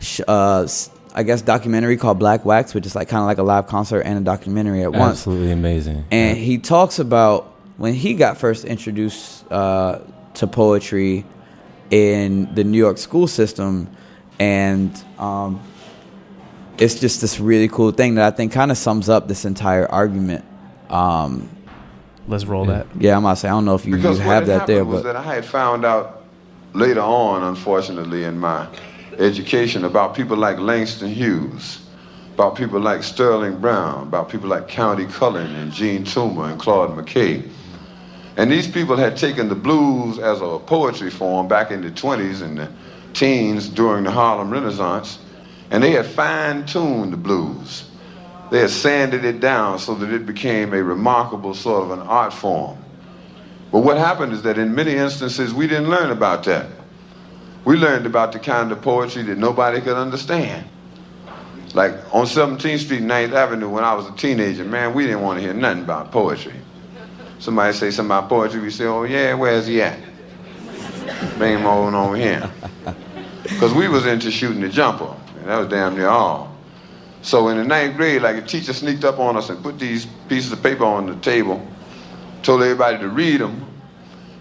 sh- 0.00 0.20
uh, 0.28 0.66
I 1.14 1.22
guess, 1.22 1.40
documentary 1.42 1.96
called 1.96 2.18
Black 2.18 2.44
Wax, 2.44 2.74
which 2.74 2.84
is 2.86 2.94
like 2.94 3.08
kind 3.08 3.20
of 3.22 3.26
like 3.26 3.38
a 3.38 3.42
live 3.42 3.66
concert 3.66 4.00
and 4.02 4.18
a 4.18 4.22
documentary 4.22 4.82
at 4.82 4.92
once. 4.92 5.18
Absolutely 5.20 5.52
amazing. 5.52 6.04
And 6.10 6.36
he 6.36 6.58
talks 6.58 6.98
about 6.98 7.54
when 7.76 7.94
he 7.94 8.14
got 8.14 8.38
first 8.38 8.64
introduced 8.64 9.50
uh, 9.52 10.00
to 10.34 10.46
poetry 10.46 11.24
in 11.90 12.52
the 12.54 12.64
New 12.64 12.78
York 12.78 12.98
school 12.98 13.26
system, 13.26 13.88
and 14.38 14.90
um, 15.18 15.60
it's 16.78 16.98
just 17.00 17.20
this 17.20 17.38
really 17.40 17.68
cool 17.68 17.92
thing 17.92 18.16
that 18.16 18.32
I 18.32 18.36
think 18.36 18.52
kind 18.52 18.70
of 18.70 18.78
sums 18.78 19.08
up 19.08 19.28
this 19.28 19.44
entire 19.44 19.86
argument. 19.90 20.44
Um, 20.90 21.48
Let's 22.28 22.44
roll 22.44 22.66
that. 22.66 22.86
yeah, 22.98 23.16
I'm 23.16 23.22
gonna 23.22 23.36
say 23.36 23.48
I 23.48 23.52
don't 23.52 23.64
know 23.64 23.74
if 23.74 23.84
you, 23.86 23.92
you 23.92 23.96
Because 23.96 24.18
have 24.18 24.26
what 24.26 24.34
had 24.34 24.46
that 24.46 24.66
there, 24.66 24.76
happened 24.78 24.92
was 24.92 25.02
but 25.02 25.12
that 25.12 25.16
I 25.16 25.34
had 25.34 25.44
found 25.44 25.84
out 25.84 26.24
later 26.74 27.00
on, 27.00 27.42
unfortunately, 27.42 28.24
in 28.24 28.38
my 28.38 28.68
education 29.18 29.84
about 29.84 30.14
people 30.14 30.36
like 30.36 30.58
Langston 30.58 31.08
Hughes, 31.08 31.86
about 32.34 32.54
people 32.54 32.78
like 32.80 33.02
Sterling 33.02 33.58
Brown, 33.58 34.02
about 34.06 34.28
people 34.28 34.48
like 34.48 34.68
Countee 34.68 35.10
Cullen 35.10 35.54
and 35.56 35.72
Jean 35.72 36.04
Toomer 36.04 36.50
and 36.50 36.60
Claude 36.60 36.90
McKay. 36.90 37.48
And 38.36 38.52
these 38.52 38.68
people 38.68 38.96
had 38.96 39.16
taken 39.16 39.48
the 39.48 39.56
blues 39.56 40.18
as 40.20 40.40
a 40.40 40.58
poetry 40.60 41.10
form 41.10 41.48
back 41.48 41.72
in 41.72 41.80
the 41.82 41.90
20s 41.90 42.42
and 42.42 42.58
the 42.58 42.68
teens 43.12 43.68
during 43.68 44.04
the 44.04 44.10
Harlem 44.12 44.50
Renaissance, 44.50 45.18
and 45.72 45.82
they 45.82 45.90
had 45.90 46.06
fine-tuned 46.06 47.12
the 47.12 47.16
blues. 47.16 47.87
They 48.50 48.60
had 48.60 48.70
sanded 48.70 49.24
it 49.24 49.40
down 49.40 49.78
so 49.78 49.94
that 49.94 50.10
it 50.10 50.24
became 50.24 50.72
a 50.72 50.82
remarkable 50.82 51.54
sort 51.54 51.84
of 51.84 51.90
an 51.90 52.00
art 52.00 52.32
form. 52.32 52.78
But 53.70 53.80
what 53.80 53.98
happened 53.98 54.32
is 54.32 54.42
that 54.42 54.56
in 54.56 54.74
many 54.74 54.94
instances 54.94 55.52
we 55.52 55.66
didn't 55.66 55.90
learn 55.90 56.10
about 56.10 56.44
that. 56.44 56.66
We 57.64 57.76
learned 57.76 58.06
about 58.06 58.32
the 58.32 58.38
kind 58.38 58.72
of 58.72 58.80
poetry 58.80 59.22
that 59.24 59.36
nobody 59.36 59.80
could 59.80 59.96
understand. 59.96 60.66
Like 61.74 61.92
on 62.14 62.24
17th 62.24 62.78
Street, 62.78 63.02
9th 63.02 63.32
Avenue, 63.34 63.68
when 63.68 63.84
I 63.84 63.92
was 63.92 64.06
a 64.06 64.12
teenager, 64.12 64.64
man, 64.64 64.94
we 64.94 65.04
didn't 65.04 65.20
want 65.20 65.38
to 65.38 65.42
hear 65.42 65.52
nothing 65.52 65.82
about 65.82 66.10
poetry. 66.10 66.54
Somebody 67.40 67.74
say 67.74 67.90
something 67.90 68.10
about 68.10 68.30
poetry, 68.30 68.60
we 68.60 68.70
say, 68.70 68.86
oh 68.86 69.02
yeah, 69.02 69.34
where's 69.34 69.66
he 69.66 69.82
at? 69.82 69.98
Him 71.38 71.66
on 71.66 71.94
over 71.94 72.16
here. 72.16 72.50
Because 73.42 73.74
we 73.74 73.88
was 73.88 74.06
into 74.06 74.30
shooting 74.30 74.60
the 74.60 74.68
jumper, 74.68 75.14
and 75.38 75.46
that 75.46 75.58
was 75.58 75.68
damn 75.68 75.94
near 75.94 76.08
all. 76.08 76.57
So 77.22 77.48
in 77.48 77.56
the 77.56 77.64
ninth 77.64 77.96
grade, 77.96 78.22
like 78.22 78.36
a 78.36 78.42
teacher 78.42 78.72
sneaked 78.72 79.04
up 79.04 79.18
on 79.18 79.36
us 79.36 79.50
and 79.50 79.62
put 79.62 79.78
these 79.78 80.06
pieces 80.28 80.52
of 80.52 80.62
paper 80.62 80.84
on 80.84 81.06
the 81.06 81.16
table, 81.16 81.66
told 82.42 82.62
everybody 82.62 82.98
to 82.98 83.08
read 83.08 83.40
them, 83.40 83.66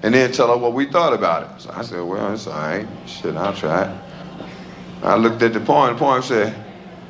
and 0.04 0.14
then 0.14 0.32
tell 0.32 0.48
her 0.50 0.58
what 0.58 0.74
we 0.74 0.86
thought 0.86 1.14
about 1.14 1.44
it. 1.44 1.62
So 1.62 1.72
I 1.74 1.82
said, 1.82 2.02
well, 2.02 2.34
it's 2.34 2.48
all 2.48 2.54
right. 2.54 2.88
Shit, 3.08 3.36
I'll 3.36 3.54
try 3.54 3.92
it. 3.92 4.02
I 5.04 5.16
looked 5.16 5.42
at 5.42 5.54
the 5.54 5.60
poem. 5.60 5.94
The 5.94 6.00
poem 6.00 6.22
said, 6.22 6.54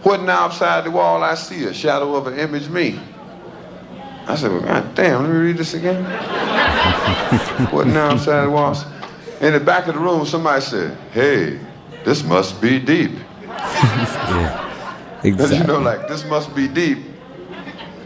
what 0.04 0.22
now 0.22 0.46
outside 0.46 0.86
the 0.86 0.92
wall 0.92 1.24
I 1.24 1.36
see? 1.36 1.66
A 1.66 1.74
shadow 1.74 2.16
of 2.16 2.28
an 2.28 2.40
image 2.40 2.70
me. 2.70 3.00
I 4.26 4.36
said, 4.36 4.52
well, 4.52 4.62
God 4.62 4.96
damn, 4.96 5.24
let 5.24 5.32
me 5.32 5.38
read 5.38 5.58
this 5.58 5.74
again. 5.74 6.04
what 7.72 7.88
now 7.88 8.12
outside 8.12 8.46
the 8.46 8.50
wall? 8.50 8.76
In 9.42 9.54
the 9.54 9.60
back 9.60 9.88
of 9.88 9.96
the 9.96 10.00
room, 10.00 10.26
somebody 10.26 10.62
said, 10.62 10.98
hey, 11.12 11.60
this 12.04 12.24
must 12.24 12.62
be 12.62 12.80
deep. 12.80 13.12
Because 15.24 15.52
you 15.52 15.64
know, 15.64 15.80
like 15.80 16.08
this 16.08 16.24
must 16.26 16.56
be 16.56 16.68
deep 16.68 17.00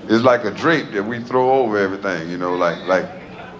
It's 0.08 0.24
like 0.24 0.46
a 0.46 0.52
drape 0.52 0.92
that 0.92 1.04
we 1.04 1.22
throw 1.22 1.52
over 1.52 1.78
everything. 1.78 2.30
You 2.30 2.38
know, 2.38 2.56
like 2.56 2.78
like 2.88 3.06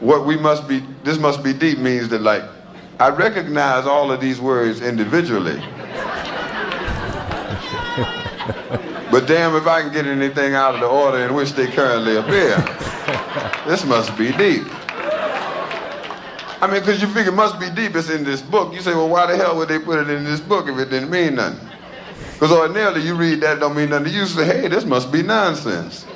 what 0.02 0.26
we 0.26 0.38
must 0.38 0.68
be. 0.68 0.84
This 1.04 1.18
must 1.18 1.44
be 1.44 1.54
deep 1.54 1.80
means 1.80 2.10
that 2.10 2.22
like 2.22 2.44
I 3.00 3.10
recognize 3.10 3.86
all 3.86 4.12
of 4.12 4.22
these 4.22 4.40
words 4.40 4.82
individually. 4.82 5.62
But 9.12 9.28
damn 9.28 9.58
if 9.58 9.68
I 9.68 9.82
can 9.82 9.92
get 9.92 10.06
anything 10.06 10.54
out 10.54 10.74
of 10.74 10.80
the 10.80 10.88
order 10.88 11.26
in 11.26 11.34
which 11.34 11.52
they 11.52 11.68
currently 11.68 12.16
appear. 12.16 12.56
this 13.68 13.84
must 13.84 14.18
be 14.18 14.32
deep. 14.32 14.64
I 16.62 16.68
mean, 16.72 16.80
because 16.80 17.02
you 17.02 17.10
figure 17.10 17.34
must 17.34 17.60
be 17.60 17.70
deep, 17.70 17.94
it's 17.96 18.10
in 18.10 18.24
this 18.24 18.42
book. 18.42 18.74
You 18.74 18.80
say, 18.80 18.94
well, 18.94 19.10
why 19.10 19.26
the 19.26 19.36
hell 19.36 19.58
would 19.58 19.68
they 19.68 19.80
put 19.80 20.00
it 20.00 20.10
in 20.10 20.24
this 20.24 20.40
book 20.40 20.70
if 20.70 20.78
it 20.78 20.90
didn't 20.90 21.10
mean 21.10 21.36
nothing? 21.36 21.60
Because 22.42 22.58
ordinarily 22.58 23.02
you 23.02 23.14
read 23.14 23.40
that 23.42 23.60
don't 23.60 23.76
mean 23.76 23.92
nothing 23.92 24.06
to 24.06 24.12
you. 24.14 24.22
You 24.22 24.26
say, 24.26 24.46
hey, 24.46 24.68
this 24.68 24.84
must 24.84 25.12
be 25.12 25.22
nonsense. 25.22 26.08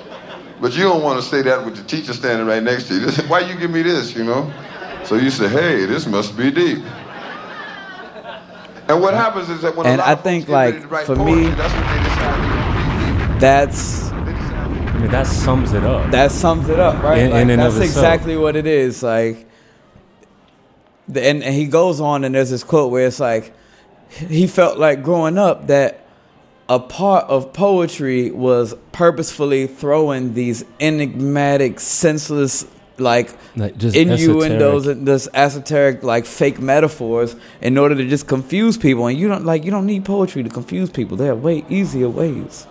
But 0.60 0.76
you 0.76 0.82
don't 0.82 1.04
want 1.04 1.22
to 1.22 1.30
say 1.30 1.44
that 1.44 1.64
with 1.64 1.76
the 1.78 1.84
teacher 1.84 2.14
standing 2.14 2.48
right 2.48 2.64
next 2.64 2.88
to 2.88 2.96
you. 2.96 3.08
Why 3.28 3.42
you 3.42 3.54
give 3.60 3.70
me 3.70 3.84
this, 3.84 4.16
you 4.16 4.24
know? 4.24 4.52
So 5.04 5.18
you 5.18 5.30
say, 5.30 5.48
hey, 5.48 5.86
this 5.86 6.08
must 6.08 6.36
be 6.36 6.50
deep. 6.50 6.80
And 8.88 9.00
what 9.04 9.14
happens 9.14 9.52
is 9.52 9.62
that 9.62 9.76
when 9.76 9.86
And 9.86 10.02
a 10.02 10.04
lot 10.04 10.08
I 10.10 10.14
of 10.14 10.22
think, 10.24 10.48
like, 10.50 10.82
to 10.82 10.88
write 10.88 11.06
for 11.06 11.16
poetry, 11.16 11.42
me, 11.44 11.50
that's 11.52 11.74
when 11.76 11.86
they 11.96 12.04
decide 12.10 13.40
That's 13.40 14.10
I 14.12 14.98
mean, 14.98 15.12
that 15.12 15.28
sums 15.28 15.74
it 15.74 15.84
up. 15.84 16.10
that 16.10 16.32
sums 16.32 16.70
it 16.70 16.80
up, 16.80 17.04
right? 17.04 17.20
In- 17.20 17.30
Like, 17.30 17.42
in 17.44 17.50
and 17.52 17.62
that's 17.62 17.76
of 17.76 17.82
itself. 17.84 18.04
exactly 18.04 18.36
what 18.36 18.56
it 18.56 18.66
is. 18.66 19.04
Like, 19.04 19.48
the, 21.08 21.24
and, 21.24 21.44
and 21.44 21.54
he 21.54 21.68
goes 21.68 22.02
on, 22.02 22.24
and 22.24 22.34
there's 22.34 22.50
this 22.50 22.64
quote 22.64 22.92
where 22.92 23.06
it's 23.06 23.20
like, 23.20 23.54
he 24.10 24.48
felt 24.48 24.80
like 24.80 25.04
growing 25.04 25.38
up 25.38 25.68
that 25.68 26.02
a 26.68 26.80
part 26.80 27.26
of 27.26 27.54
poetry 27.54 28.32
was 28.32 28.74
purposefully 28.92 29.68
throwing 29.68 30.34
these 30.34 30.66
enigmatic, 30.80 31.80
senseless, 31.80 32.66
like 32.98 33.30
Like, 33.56 33.78
just 33.78 33.96
innuendos 33.96 34.84
esoteric. 34.88 34.98
and 34.98 35.08
this 35.08 35.28
esoteric, 35.34 36.04
like 36.04 36.26
fake 36.26 36.60
metaphors, 36.60 37.36
in 37.62 37.78
order 37.78 37.94
to 37.96 38.08
just 38.08 38.28
confuse 38.28 38.78
people. 38.78 39.06
And 39.08 39.18
you 39.18 39.28
don't 39.28 39.46
like 39.46 39.64
you 39.66 39.72
don't 39.72 39.86
need 39.86 40.06
poetry 40.06 40.44
to 40.44 40.50
confuse 40.50 40.90
people. 40.90 41.18
There 41.18 41.32
are 41.32 41.36
way 41.36 41.64
easier 41.70 42.10
ways 42.10 42.66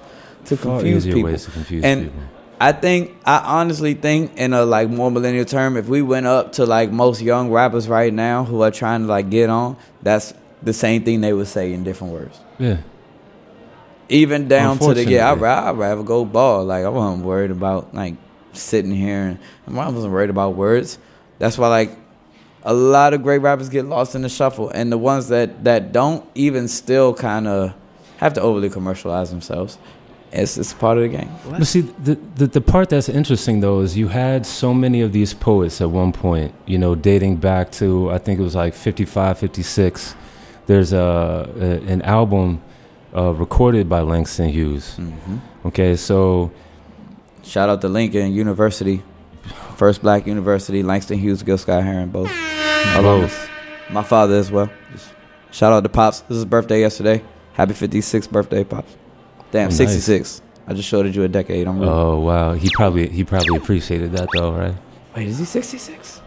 to 0.46 0.56
Far 0.56 0.78
confuse 0.80 1.04
people. 1.04 1.22
ways 1.24 1.44
to 1.44 1.50
confuse 1.52 1.84
and 1.84 2.04
people. 2.04 2.20
I 2.60 2.72
think 2.72 3.12
I 3.24 3.38
honestly 3.38 3.94
think 3.94 4.36
in 4.36 4.54
a 4.54 4.64
like 4.64 4.88
more 4.88 5.10
millennial 5.10 5.44
term, 5.44 5.76
if 5.76 5.86
we 5.88 6.02
went 6.02 6.26
up 6.26 6.52
to 6.52 6.64
like 6.66 6.90
most 6.90 7.20
young 7.20 7.50
rappers 7.50 7.88
right 7.88 8.12
now 8.12 8.44
who 8.44 8.62
are 8.62 8.70
trying 8.70 9.02
to 9.02 9.06
like 9.06 9.28
get 9.30 9.50
on, 9.50 9.76
that's 10.02 10.34
the 10.62 10.72
same 10.72 11.04
thing 11.04 11.20
they 11.20 11.32
would 11.32 11.48
say 11.48 11.72
in 11.72 11.84
different 11.84 12.12
words. 12.12 12.38
Yeah. 12.58 12.78
Even 14.08 14.48
down 14.48 14.78
to 14.78 14.94
the 14.94 15.04
yeah, 15.04 15.32
I'd, 15.32 15.42
I'd 15.42 15.78
rather 15.78 16.02
go 16.02 16.24
ball. 16.24 16.64
Like 16.64 16.84
I 16.84 16.88
wasn't 16.88 17.24
worried 17.24 17.50
about 17.50 17.94
like 17.94 18.14
sitting 18.52 18.92
here 18.92 19.38
and 19.66 19.78
I 19.78 19.90
wasn't 19.90 20.12
worried 20.12 20.30
about 20.30 20.54
words. 20.54 20.98
That's 21.38 21.58
why 21.58 21.68
like 21.68 21.90
a 22.64 22.74
lot 22.74 23.14
of 23.14 23.22
great 23.22 23.38
rappers 23.38 23.68
get 23.68 23.84
lost 23.84 24.14
in 24.14 24.22
the 24.22 24.28
shuffle, 24.28 24.70
and 24.70 24.90
the 24.90 24.98
ones 24.98 25.28
that 25.28 25.64
that 25.64 25.92
don't 25.92 26.26
even 26.34 26.68
still 26.68 27.14
kind 27.14 27.46
of 27.46 27.74
have 28.18 28.34
to 28.34 28.40
overly 28.40 28.70
commercialize 28.70 29.30
themselves. 29.30 29.78
It's 30.32 30.56
it's 30.58 30.72
part 30.72 30.96
of 30.96 31.04
the 31.04 31.10
game. 31.10 31.30
But 31.48 31.66
see, 31.66 31.82
the, 31.82 32.16
the 32.36 32.46
the 32.46 32.60
part 32.60 32.88
that's 32.88 33.08
interesting 33.08 33.60
though 33.60 33.80
is 33.80 33.96
you 33.96 34.08
had 34.08 34.46
so 34.46 34.74
many 34.74 35.00
of 35.00 35.12
these 35.12 35.34
poets 35.34 35.80
at 35.80 35.90
one 35.90 36.12
point, 36.12 36.54
you 36.66 36.78
know, 36.78 36.94
dating 36.94 37.36
back 37.36 37.70
to 37.72 38.10
I 38.10 38.18
think 38.18 38.40
it 38.40 38.42
was 38.42 38.54
like 38.54 38.74
55, 38.74 39.38
56. 39.38 40.14
There's 40.66 40.92
a, 40.92 40.98
a 41.56 41.92
an 41.92 42.02
album 42.02 42.62
uh, 43.16 43.32
recorded 43.34 43.88
by 43.88 44.00
Langston 44.00 44.48
Hughes. 44.48 44.96
hmm 44.96 45.36
Okay, 45.64 45.96
so 45.96 46.50
Shout 47.42 47.68
out 47.68 47.80
to 47.82 47.88
Lincoln 47.88 48.32
University, 48.32 49.02
first 49.76 50.00
black 50.02 50.26
university. 50.26 50.82
Langston 50.82 51.18
Hughes, 51.18 51.42
Gil 51.42 51.58
Scott 51.58 51.82
Heron, 51.84 52.08
both. 52.10 52.30
alumnus. 52.96 53.48
My 53.90 54.02
father 54.02 54.34
as 54.36 54.50
well. 54.50 54.70
Shout 55.50 55.72
out 55.72 55.82
to 55.82 55.88
Pops. 55.88 56.20
This 56.20 56.30
is 56.30 56.36
his 56.38 56.44
birthday 56.46 56.80
yesterday. 56.80 57.22
Happy 57.52 57.72
56th 57.74 58.30
birthday, 58.30 58.64
Pops. 58.64 58.96
Damn, 59.52 59.66
Oh, 59.66 59.68
nice. 59.68 59.76
66. 59.76 60.42
I 60.66 60.72
just 60.74 60.88
showed 60.88 61.14
you 61.14 61.22
a 61.24 61.28
decade. 61.28 61.66
I'm 61.68 61.78
rude. 61.78 61.88
oh 61.88 62.18
wow, 62.20 62.54
he 62.54 62.70
probably 62.74 63.08
he 63.08 63.22
probably 63.22 63.56
appreciated 63.56 64.12
that 64.12 64.28
though, 64.34 64.52
right? 64.52 64.74
Wait, 65.14 65.28
is 65.28 65.38
he 65.38 65.44
66? 65.44 66.22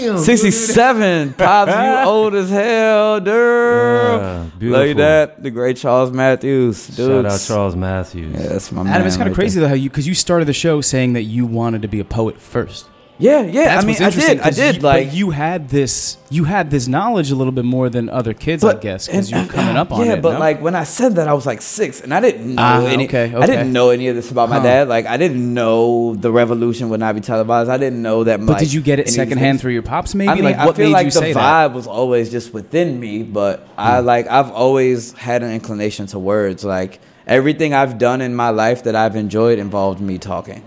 Damn. 0.00 0.18
67. 0.18 1.34
Pops, 1.38 1.72
you 1.72 2.10
old 2.10 2.34
as 2.34 2.50
hell, 2.50 3.20
dude. 3.20 3.26
Yeah, 3.28 4.42
Look 4.44 4.58
beautiful. 4.58 4.90
at 4.90 4.96
that. 4.96 5.42
The 5.42 5.50
great 5.50 5.76
Charles 5.76 6.10
Matthews. 6.10 6.86
Dude. 6.88 7.24
Shout 7.24 7.32
out 7.32 7.40
Charles 7.40 7.76
Matthews. 7.76 8.32
Yeah, 8.32 8.48
that's 8.48 8.70
my 8.72 8.82
man. 8.82 8.92
Adam, 8.92 9.06
it's 9.06 9.16
kind 9.16 9.28
of 9.28 9.36
right 9.36 9.42
crazy 9.42 9.60
there. 9.60 9.68
though 9.68 9.74
how 9.76 9.80
you 9.80 9.88
because 9.90 10.06
you 10.06 10.14
started 10.14 10.46
the 10.46 10.52
show 10.52 10.80
saying 10.80 11.12
that 11.14 11.22
you 11.22 11.46
wanted 11.46 11.82
to 11.82 11.88
be 11.88 12.00
a 12.00 12.04
poet 12.04 12.40
first. 12.40 12.86
Yeah, 13.20 13.42
yeah. 13.42 13.64
That's 13.64 13.84
I 13.84 13.86
mean, 13.86 14.02
I 14.02 14.10
did. 14.10 14.40
I 14.40 14.50
did. 14.50 14.76
you, 14.76 14.80
like, 14.82 15.06
but 15.08 15.14
you 15.14 15.30
had 15.30 15.68
this, 15.68 16.16
you 16.30 16.44
had 16.44 16.70
this 16.70 16.88
knowledge 16.88 17.30
a 17.30 17.34
little 17.36 17.52
bit 17.52 17.66
more 17.66 17.90
than 17.90 18.08
other 18.08 18.32
kids, 18.32 18.64
I 18.64 18.74
guess, 18.74 19.06
because 19.06 19.30
you're 19.30 19.46
coming 19.58 19.76
up 19.76 19.92
on 19.92 20.00
yeah, 20.00 20.12
it. 20.12 20.14
Yeah, 20.16 20.20
but 20.22 20.32
no? 20.34 20.38
like 20.38 20.60
when 20.62 20.74
I 20.74 20.84
said 20.84 21.16
that, 21.16 21.28
I 21.28 21.34
was 21.34 21.44
like 21.44 21.60
six, 21.60 22.00
and 22.00 22.14
I 22.14 22.20
didn't 22.20 22.54
know 22.54 22.62
Ah, 22.62 22.86
any. 22.86 23.04
okay, 23.06 23.34
I 23.34 23.46
didn't 23.46 23.72
know 23.72 23.90
any 23.90 24.08
of 24.08 24.16
this 24.16 24.30
about 24.30 24.48
my 24.48 24.58
dad. 24.58 24.88
Like 24.88 25.06
I 25.06 25.18
didn't 25.18 25.52
know 25.52 26.14
the 26.14 26.32
revolution 26.32 26.88
would 26.88 27.00
not 27.00 27.14
be 27.14 27.20
televised. 27.20 27.68
I 27.68 27.76
didn't 27.76 28.00
know 28.02 28.24
that. 28.24 28.40
but 28.40 28.48
like, 28.54 28.58
did 28.60 28.72
you 28.72 28.80
get 28.80 28.98
it 28.98 29.08
secondhand 29.08 29.60
through 29.60 29.72
your 29.72 29.82
pops? 29.82 30.14
Maybe 30.14 30.30
I 30.30 30.34
mean, 30.34 30.44
like 30.44 30.56
I 30.56 30.72
feel 30.72 30.90
like 30.90 31.12
the 31.12 31.20
vibe 31.20 31.34
that? 31.34 31.72
was 31.74 31.86
always 31.86 32.30
just 32.30 32.54
within 32.54 32.98
me, 32.98 33.22
but 33.22 33.68
I 33.76 34.00
like 34.00 34.28
I've 34.28 34.50
always 34.50 35.12
had 35.12 35.42
an 35.42 35.52
inclination 35.52 36.06
to 36.06 36.18
words. 36.18 36.64
Like 36.64 37.00
everything 37.26 37.74
I've 37.74 37.98
done 37.98 38.22
in 38.22 38.34
my 38.34 38.48
life 38.50 38.84
that 38.84 38.96
I've 38.96 39.14
enjoyed 39.16 39.58
involved 39.58 40.00
me 40.00 40.18
talking. 40.18 40.62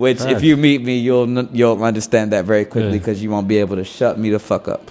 Which, 0.00 0.22
if 0.22 0.42
you 0.42 0.56
meet 0.56 0.80
me, 0.82 0.96
you'll 0.96 1.28
you'll 1.54 1.84
understand 1.84 2.32
that 2.32 2.46
very 2.46 2.64
quickly 2.64 2.92
Yeah. 2.92 2.98
because 2.98 3.22
you 3.22 3.30
won't 3.30 3.46
be 3.48 3.58
able 3.58 3.76
to 3.76 3.84
shut 3.84 4.18
me 4.18 4.30
the 4.30 4.38
fuck 4.38 4.66
up. 4.66 4.90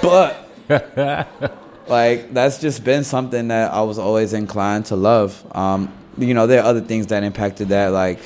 but 0.00 0.48
like 1.88 2.32
that's 2.32 2.58
just 2.58 2.82
been 2.82 3.04
something 3.04 3.48
that 3.48 3.70
I 3.72 3.82
was 3.82 3.98
always 3.98 4.32
inclined 4.32 4.86
to 4.86 4.96
love. 4.96 5.44
Um, 5.54 5.92
you 6.16 6.32
know, 6.32 6.46
there 6.46 6.62
are 6.62 6.66
other 6.66 6.80
things 6.80 7.08
that 7.08 7.22
impacted 7.22 7.68
that. 7.68 7.88
Like 7.88 8.18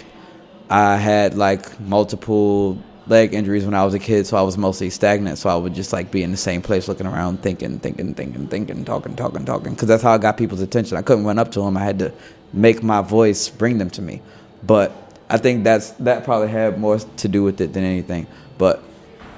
I 0.69 0.97
had 0.99 1.35
like 1.37 1.81
multiple 1.81 2.79
leg 3.09 3.35
injuries 3.35 3.64
when 3.64 3.75
I 3.75 3.85
was 3.85 3.95
a 3.95 3.99
kid, 3.99 4.25
so 4.25 4.37
I 4.37 4.43
was 4.43 4.57
mostly 4.57 4.88
stagnant. 4.88 5.37
So 5.38 5.51
I 5.51 5.57
would 5.57 5.75
just 5.75 5.93
like 5.93 6.12
be 6.12 6.23
in 6.23 6.31
the 6.31 6.37
same 6.37 6.62
place, 6.62 6.87
looking 6.87 7.09
around, 7.09 7.43
thinking, 7.43 7.81
thinking, 7.81 8.14
thinking, 8.14 8.47
thinking, 8.47 8.85
talking, 8.85 9.16
talking, 9.16 9.45
talking. 9.45 9.73
Because 9.75 9.88
that's 9.88 10.05
how 10.05 10.12
I 10.12 10.19
got 10.19 10.37
people's 10.37 10.61
attention. 10.61 10.97
I 10.97 11.03
couldn't 11.03 11.25
run 11.25 11.40
up 11.40 11.51
to 11.53 11.61
them. 11.61 11.77
I 11.77 11.83
had 11.83 11.99
to 11.99 12.12
make 12.53 12.85
my 12.85 13.01
voice 13.03 13.49
bring 13.49 13.79
them 13.79 13.90
to 13.90 14.01
me. 14.03 14.23
But 14.62 14.93
I 15.31 15.38
think 15.38 15.64
that's 15.64 15.93
that 15.93 16.25
probably 16.25 16.49
had 16.49 16.79
more 16.79 16.99
to 16.99 17.29
do 17.29 17.43
with 17.45 17.61
it 17.61 17.73
than 17.73 17.85
anything. 17.85 18.27
But 18.59 18.83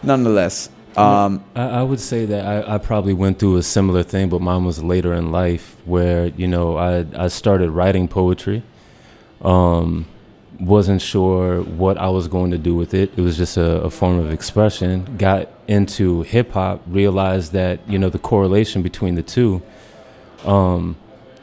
nonetheless, 0.03 0.71
um, 0.97 1.45
I, 1.55 1.69
I 1.69 1.83
would 1.83 2.01
say 2.01 2.27
that 2.27 2.45
I, 2.45 2.75
I 2.75 2.79
probably 2.79 3.15
went 3.15 3.39
through 3.39 3.57
a 3.57 3.63
similar 3.63 4.03
thing, 4.03 4.29
but 4.29 4.41
mine 4.41 4.65
was 4.65 4.83
later 4.83 5.15
in 5.15 5.31
life 5.31 5.77
where, 5.85 6.27
you 6.29 6.47
know, 6.47 6.77
I, 6.77 7.07
I 7.15 7.29
started 7.29 7.71
writing 7.71 8.09
poetry. 8.09 8.63
Um, 9.41 10.07
wasn't 10.61 11.03
sure 11.03 11.63
what 11.63 11.99
I 11.99 12.09
was 12.09 12.29
going 12.29 12.51
to 12.53 12.59
do 12.59 12.75
with 12.75 12.95
it. 12.95 13.13
It 13.17 13.23
was 13.23 13.37
just 13.37 13.57
a, 13.57 13.83
a 13.83 13.91
form 13.91 14.19
of 14.19 14.31
expression. 14.31 15.17
Got 15.17 15.49
into 15.67 16.23
hip 16.23 16.53
hop, 16.53 16.83
realized 16.87 17.53
that, 17.53 17.81
you 17.89 17.99
know, 17.99 18.11
the 18.11 18.19
correlation 18.19 18.83
between 18.83 19.15
the 19.15 19.23
two. 19.23 19.63
Um, 20.45 20.97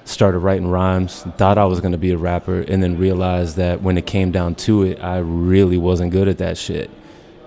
started 0.09 0.39
writing 0.39 0.67
rhymes, 0.67 1.21
thought 1.37 1.57
I 1.57 1.65
was 1.65 1.81
going 1.81 1.91
to 1.91 1.97
be 1.97 2.11
a 2.11 2.17
rapper, 2.17 2.61
and 2.61 2.81
then 2.81 2.97
realized 2.97 3.57
that 3.57 3.81
when 3.81 3.97
it 3.97 4.05
came 4.05 4.31
down 4.31 4.55
to 4.55 4.83
it, 4.83 5.01
I 5.03 5.19
really 5.19 5.77
wasn't 5.77 6.11
good 6.11 6.27
at 6.27 6.39
that 6.39 6.57
shit. 6.57 6.89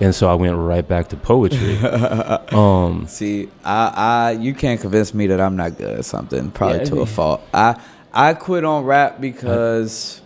And 0.00 0.14
so 0.14 0.28
I 0.28 0.34
went 0.34 0.56
right 0.56 0.86
back 0.86 1.08
to 1.08 1.16
poetry. 1.16 1.76
um, 2.52 3.06
See, 3.08 3.48
I, 3.64 3.92
I, 3.94 4.30
you 4.32 4.54
can't 4.54 4.80
convince 4.80 5.12
me 5.12 5.26
that 5.28 5.40
I'm 5.40 5.56
not 5.56 5.76
good 5.76 5.98
at 5.98 6.04
something. 6.04 6.50
Probably 6.50 6.78
Yeah, 6.78 6.84
to 6.84 7.00
a 7.00 7.06
fault. 7.06 7.42
I, 7.52 7.80
I 8.12 8.34
quit 8.34 8.64
on 8.64 8.84
rap 8.84 9.20
because 9.20 10.20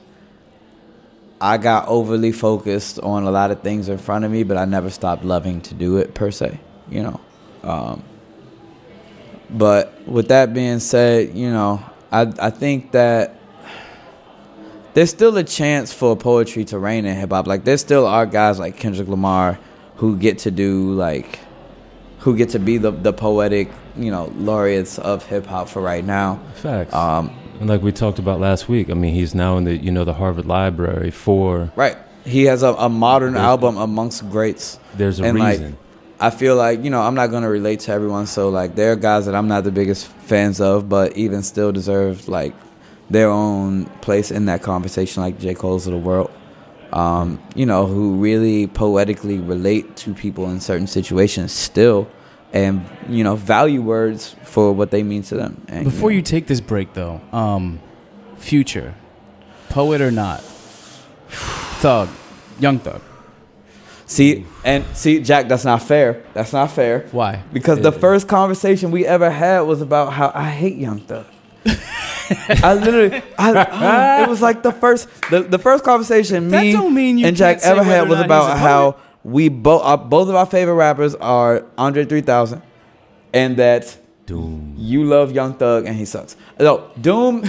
I 1.41 1.59
got 1.59 1.89
overly 1.89 2.33
focused 2.33 2.99
on 3.01 3.25
a 3.25 3.31
lot 3.31 3.51
of 3.51 3.63
things 3.63 3.89
in 3.89 3.99
front 3.99 4.25
of 4.25 4.31
me, 4.31 4.43
but 4.43 4.57
I 4.57 4.65
never 4.65 4.91
stopped 4.91 5.25
loving 5.25 5.61
to 5.63 5.75
do 5.75 5.99
it 5.99 6.15
per 6.15 6.31
se. 6.31 6.59
You 6.89 7.03
know, 7.03 7.21
um, 7.63 8.03
but 9.51 10.07
with 10.07 10.29
that 10.29 10.55
being 10.55 10.79
said, 10.79 11.37
you 11.37 11.51
know, 11.51 11.83
I, 12.13 12.33
I 12.39 12.51
think 12.51 12.93
that 12.93 13.39
there's 14.95 15.11
still 15.11 15.37
a 15.37 15.45
chance 15.45 15.93
for 15.93 16.17
poetry 16.17 16.65
to 16.67 16.79
reign 16.79 17.05
in 17.05 17.17
hip 17.17 17.31
hop. 17.31 17.47
Like 17.47 17.65
there 17.65 17.77
still 17.77 18.07
are 18.07 18.27
guys 18.27 18.59
like 18.59 18.79
Kendrick 18.79 19.09
Lamar 19.09 19.59
who 19.97 20.17
get 20.17 20.39
to 20.41 20.51
do 20.51 20.93
like 20.93 21.39
who 22.21 22.37
get 22.37 22.51
to 22.51 22.59
be 22.59 22.79
the 22.79 22.91
the 22.91 23.13
poetic, 23.13 23.71
you 23.97 24.11
know, 24.11 24.33
laureates 24.37 24.99
of 24.99 25.27
hip 25.27 25.47
hop 25.47 25.69
for 25.69 25.83
right 25.83 26.05
now. 26.05 26.41
facts. 26.55 26.95
Um, 26.95 27.31
and 27.61 27.69
like 27.69 27.83
we 27.83 27.93
talked 27.93 28.19
about 28.19 28.41
last 28.41 28.69
week, 28.69 28.91
I 28.91 28.95
mean, 28.95 29.15
he's 29.15 29.35
now 29.35 29.57
in 29.59 29.65
the 29.65 29.77
you 29.77 29.91
know 29.91 30.05
the 30.05 30.15
Harvard 30.15 30.47
Library 30.47 31.11
for 31.11 31.73
right. 31.77 31.97
He 32.25 32.45
has 32.47 32.65
a, 32.65 32.73
a 32.75 32.89
modern 32.89 33.37
album 33.37 33.77
amongst 33.77 34.29
greats. 34.31 34.81
there's 34.97 35.21
a 35.21 35.25
And, 35.25 35.39
like, 35.39 35.61
reason. 35.61 35.79
I 36.19 36.31
feel 36.31 36.57
like 36.57 36.83
you 36.83 36.91
know 36.91 37.03
I'm 37.03 37.15
not 37.15 37.29
gonna 37.29 37.49
relate 37.51 37.81
to 37.81 37.93
everyone, 37.93 38.27
so 38.27 38.49
like 38.49 38.75
there 38.75 38.93
are 38.93 38.97
guys 38.97 39.27
that 39.27 39.35
I'm 39.35 39.49
not 39.49 39.65
the 39.65 39.71
biggest 39.71 40.07
fans 40.07 40.61
of, 40.61 40.89
but 40.89 41.17
even 41.17 41.43
still 41.43 41.73
deserve 41.73 42.29
like 42.29 42.55
their 43.11 43.29
own 43.31 43.87
place 44.01 44.31
in 44.31 44.47
that 44.47 44.63
conversation, 44.63 45.23
like 45.23 45.39
J 45.39 45.55
Cole's 45.55 45.87
of 45.87 45.93
the 45.93 45.99
world. 45.99 46.31
Um, 46.93 47.43
you 47.55 47.67
know, 47.67 47.87
who 47.87 48.17
really 48.17 48.69
poetically 48.69 49.39
relate 49.39 49.97
to 49.97 50.15
people 50.15 50.49
in 50.51 50.61
certain 50.61 50.87
situations 50.87 51.53
still, 51.53 52.09
and 52.53 52.89
you 53.09 53.23
know 53.23 53.37
value 53.37 53.83
words 53.83 54.35
for 54.45 54.73
what 54.73 54.91
they 54.91 55.03
mean 55.03 55.23
to 55.25 55.35
them. 55.35 55.61
And, 55.69 55.85
Before 55.85 56.11
know, 56.11 56.17
you 56.17 56.23
take 56.23 56.47
this 56.47 56.61
break, 56.61 56.95
though, 56.95 57.21
um, 57.33 57.81
future, 58.39 58.95
poet 59.69 60.01
or 60.01 60.11
not, 60.11 60.41
thug, 61.81 62.09
young 62.59 62.79
thug. 62.79 63.03
See 64.07 64.47
and 64.65 64.85
see, 64.97 65.21
Jack, 65.21 65.49
that's 65.49 65.65
not 65.65 65.83
fair. 65.83 66.25
That's 66.33 66.53
not 66.53 66.71
fair. 66.71 67.07
Why? 67.11 67.43
Because 67.53 67.81
the 67.81 67.93
first 67.93 68.29
conversation 68.29 68.91
we 68.91 69.05
ever 69.05 69.31
had 69.31 69.61
was 69.61 69.83
about 69.83 70.13
how 70.13 70.33
I 70.35 70.49
hate 70.49 70.77
Young 70.77 71.01
Thug. 71.01 71.27
I 71.69 72.75
literally, 72.75 73.23
I, 73.39 74.19
oh, 74.19 74.25
it 74.25 74.29
was 74.29 74.43
like 74.43 74.63
the 74.63 74.73
first, 74.73 75.09
the, 75.31 75.43
the 75.43 75.59
first 75.59 75.85
conversation 75.85 76.51
me 76.51 76.77
mean 76.91 77.25
and 77.25 77.37
Jack 77.37 77.59
ever 77.63 77.83
had 77.83 78.09
was 78.09 78.21
about 78.21 78.59
how 78.59 78.97
we 79.23 79.49
both 79.49 79.83
uh, 79.85 79.97
both 79.97 80.29
of 80.29 80.35
our 80.37 80.47
favorite 80.47 80.75
rappers 80.75 81.15
are 81.17 81.67
Andre 81.77 82.05
3000, 82.05 82.63
and 83.33 83.57
that 83.57 83.99
Doom. 84.27 84.75
you 84.77 85.05
love 85.05 85.33
Young 85.33 85.55
Thug 85.55 85.87
and 85.87 85.97
he 85.97 86.05
sucks. 86.05 86.37
No, 86.59 86.91
Doom. 87.01 87.37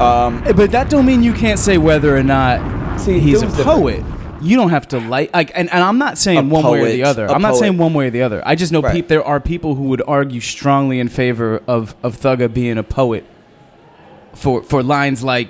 um, 0.00 0.42
But 0.54 0.70
that 0.72 0.88
don't 0.90 1.06
mean 1.06 1.22
you 1.22 1.32
can't 1.32 1.58
say 1.58 1.78
whether 1.78 2.14
or 2.16 2.22
not 2.22 2.85
See, 2.98 3.20
he's 3.20 3.38
a 3.38 3.46
Doom's 3.46 3.56
different. 3.56 3.78
poet. 3.80 4.04
You 4.42 4.56
don't 4.56 4.70
have 4.70 4.88
to 4.88 4.98
like 5.00 5.34
like, 5.34 5.50
and, 5.54 5.72
and 5.72 5.82
I'm 5.82 5.98
not 5.98 6.18
saying 6.18 6.38
A 6.38 6.42
one 6.42 6.64
way 6.64 6.80
or 6.80 6.84
the 6.86 7.02
poet, 7.02 7.06
other. 7.08 7.26
a 7.26 7.32
I'm 7.32 7.40
not 7.42 7.52
poet. 7.52 7.60
saying 7.60 7.78
one 7.78 7.94
way 7.94 8.08
or 8.08 8.10
the 8.10 8.22
other. 8.22 8.42
I 8.44 8.54
just 8.54 8.72
know 8.72 8.80
Right. 8.82 8.94
peop, 8.94 9.08
there 9.08 9.24
are 9.24 9.40
people 9.40 9.74
who 9.76 9.84
would 9.84 10.02
argue 10.06 10.40
strongly 10.40 10.98
in 11.00 11.08
favor 11.08 11.62
of 11.66 11.94
of 12.02 12.16
Thugga 12.20 12.52
being 12.52 12.78
a 12.78 12.82
poet 12.82 13.24
for 14.34 14.62
for 14.62 14.82
lines 14.82 15.22
like 15.24 15.48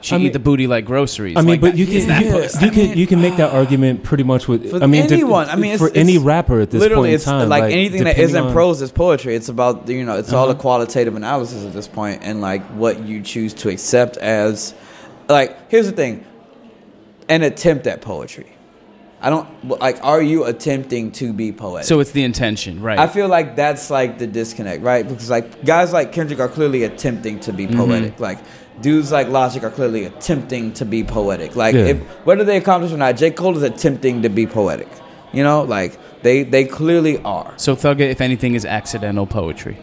"She 0.00 0.14
I 0.14 0.18
mean- 0.18 0.26
eat 0.28 0.32
the 0.32 0.38
booty 0.40 0.66
like 0.66 0.84
groceries." 0.84 1.36
I 1.36 1.40
mean, 1.42 1.50
Like, 1.50 1.60
but 1.60 1.70
that- 1.72 1.78
you 1.78 1.86
is 1.86 2.06
can 2.06 2.08
that 2.08 2.24
you, 2.24 2.30
poet? 2.32 2.52
you 2.62 2.70
can 2.70 2.98
you 2.98 3.06
can 3.06 3.20
make 3.22 3.36
that 3.36 3.52
argument 3.52 4.02
pretty 4.02 4.24
much 4.24 4.48
with 4.48 4.70
For 4.70 4.82
I 4.82 4.86
mean 4.86 5.06
de- 5.06 5.14
anyone. 5.14 5.48
I 5.48 5.54
mean, 5.56 5.72
it's- 5.72 5.78
for 5.78 5.88
it's- 5.88 6.00
any 6.02 6.18
rapper 6.18 6.60
at 6.60 6.70
this 6.70 6.80
Literally, 6.80 7.08
point 7.10 7.14
it's 7.14 7.26
in 7.26 7.32
time. 7.32 7.48
like, 7.48 7.64
anything 7.64 8.04
that 8.04 8.16
depending 8.16 8.24
isn't 8.24 8.44
on- 8.46 8.52
prose 8.52 8.82
is 8.82 8.90
poetry. 8.90 9.36
It's 9.36 9.48
about 9.48 9.88
you 9.88 10.04
know, 10.04 10.16
it's 10.18 10.32
all 10.32 10.46
a 10.46 10.50
Uh-huh. 10.50 10.60
qualitative 10.60 11.14
analysis 11.14 11.64
at 11.64 11.72
this 11.72 11.86
point, 11.86 12.20
and 12.24 12.40
like 12.40 12.62
what 12.74 13.06
you 13.06 13.20
choose 13.20 13.54
to 13.54 13.68
accept 13.68 14.16
as. 14.16 14.74
Like, 15.28 15.56
here's 15.70 15.86
the 15.86 15.92
thing: 15.92 16.24
an 17.28 17.42
attempt 17.42 17.86
at 17.86 18.00
poetry. 18.00 18.54
I 19.20 19.30
don't 19.30 19.80
like. 19.80 20.04
Are 20.04 20.20
you 20.20 20.44
attempting 20.44 21.10
to 21.12 21.32
be 21.32 21.50
poetic? 21.50 21.86
so 21.86 22.00
it's 22.00 22.10
the 22.10 22.24
intention, 22.24 22.82
right? 22.82 22.98
I 22.98 23.06
feel 23.06 23.26
like 23.26 23.56
that's 23.56 23.88
like 23.88 24.18
the 24.18 24.26
disconnect, 24.26 24.82
right? 24.82 25.08
Because 25.08 25.30
like 25.30 25.64
guys 25.64 25.94
like 25.94 26.12
Kendrick 26.12 26.40
are 26.40 26.48
clearly 26.48 26.82
attempting 26.82 27.40
to 27.40 27.52
be 27.52 27.66
mm-hmm. 27.66 27.78
poetic. 27.78 28.20
Like 28.20 28.38
dudes 28.82 29.10
like 29.12 29.28
Logic 29.28 29.62
are 29.62 29.70
clearly 29.70 30.04
attempting 30.04 30.74
to 30.74 30.84
be 30.84 31.04
poetic. 31.04 31.56
Like 31.56 31.74
Yeah. 31.74 31.86
if 31.86 32.02
whether 32.26 32.44
they 32.44 32.58
accomplish 32.58 32.92
or 32.92 32.98
not, 32.98 33.16
J. 33.16 33.30
Cole 33.30 33.56
is 33.56 33.62
attempting 33.62 34.20
to 34.22 34.28
be 34.28 34.46
poetic. 34.46 34.88
You 35.32 35.42
know, 35.42 35.62
like 35.62 35.98
they 36.22 36.42
they 36.42 36.64
clearly 36.66 37.18
are. 37.22 37.54
so 37.56 37.74
Thugga, 37.74 38.00
if 38.00 38.20
anything, 38.20 38.54
is 38.54 38.66
accidental 38.66 39.26
poetry. 39.26 39.78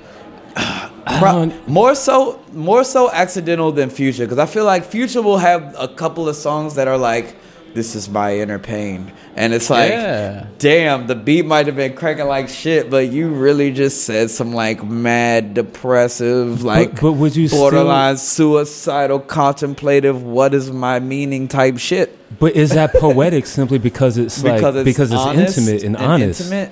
Pro- 1.19 1.51
more 1.67 1.95
so 1.95 2.39
more 2.53 2.83
so 2.83 3.11
accidental 3.11 3.71
than 3.71 3.89
Future 3.89 4.25
because 4.25 4.39
I 4.39 4.45
feel 4.45 4.65
like 4.65 4.85
Future 4.85 5.21
will 5.21 5.37
have 5.37 5.75
a 5.79 5.87
couple 5.87 6.27
of 6.29 6.35
songs 6.35 6.75
that 6.75 6.87
are 6.87 6.97
like 6.97 7.35
this 7.73 7.95
is 7.95 8.09
my 8.09 8.35
inner 8.37 8.59
pain 8.59 9.11
and 9.37 9.53
it's 9.53 9.69
like 9.69 9.91
Yeah. 9.91 10.47
damn 10.59 11.07
the 11.07 11.15
beat 11.15 11.45
might 11.45 11.67
have 11.67 11.77
been 11.77 11.93
cracking 11.95 12.27
like 12.27 12.49
shit 12.49 12.89
but 12.89 13.07
you 13.09 13.29
really 13.29 13.71
just 13.71 14.03
said 14.03 14.29
some 14.29 14.51
like 14.53 14.83
mad 14.83 15.53
depressive 15.53 16.63
like 16.63 16.99
but 16.99 17.13
would 17.13 17.33
you 17.35 17.47
still- 17.47 17.61
borderline 17.61 18.17
suicidal 18.17 19.19
contemplative 19.19 20.21
what 20.21 20.53
is 20.53 20.69
my 20.69 20.99
meaning 20.99 21.47
type 21.47 21.77
shit 21.77 22.17
But 22.39 22.57
is 22.57 22.71
that 22.71 22.93
poetic 22.93 23.45
simply 23.45 23.77
because 23.77 24.17
it's 24.17 24.43
like 24.43 24.61
because 24.83 25.11
it's, 25.11 25.21
honest 25.21 25.57
intimate 25.57 25.83
and, 25.83 25.95
honest? 25.95 26.41
intimate 26.51 26.71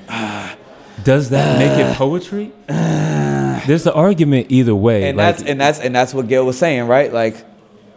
Does 1.05 1.29
that 1.29 1.57
make 1.59 1.79
it 1.79 1.95
poetry? 2.03 2.51
There's 3.67 3.83
the 3.83 3.93
argument 3.93 4.47
either 4.49 4.75
way. 4.75 5.07
and 5.09 5.17
like, 5.17 5.37
that's 5.37 5.49
and 5.49 5.59
that's 5.61 5.79
and 5.79 5.95
that's 5.95 6.13
what 6.13 6.27
Gail 6.27 6.45
was 6.45 6.57
saying, 6.57 6.87
right? 6.87 7.11
Like, 7.13 7.45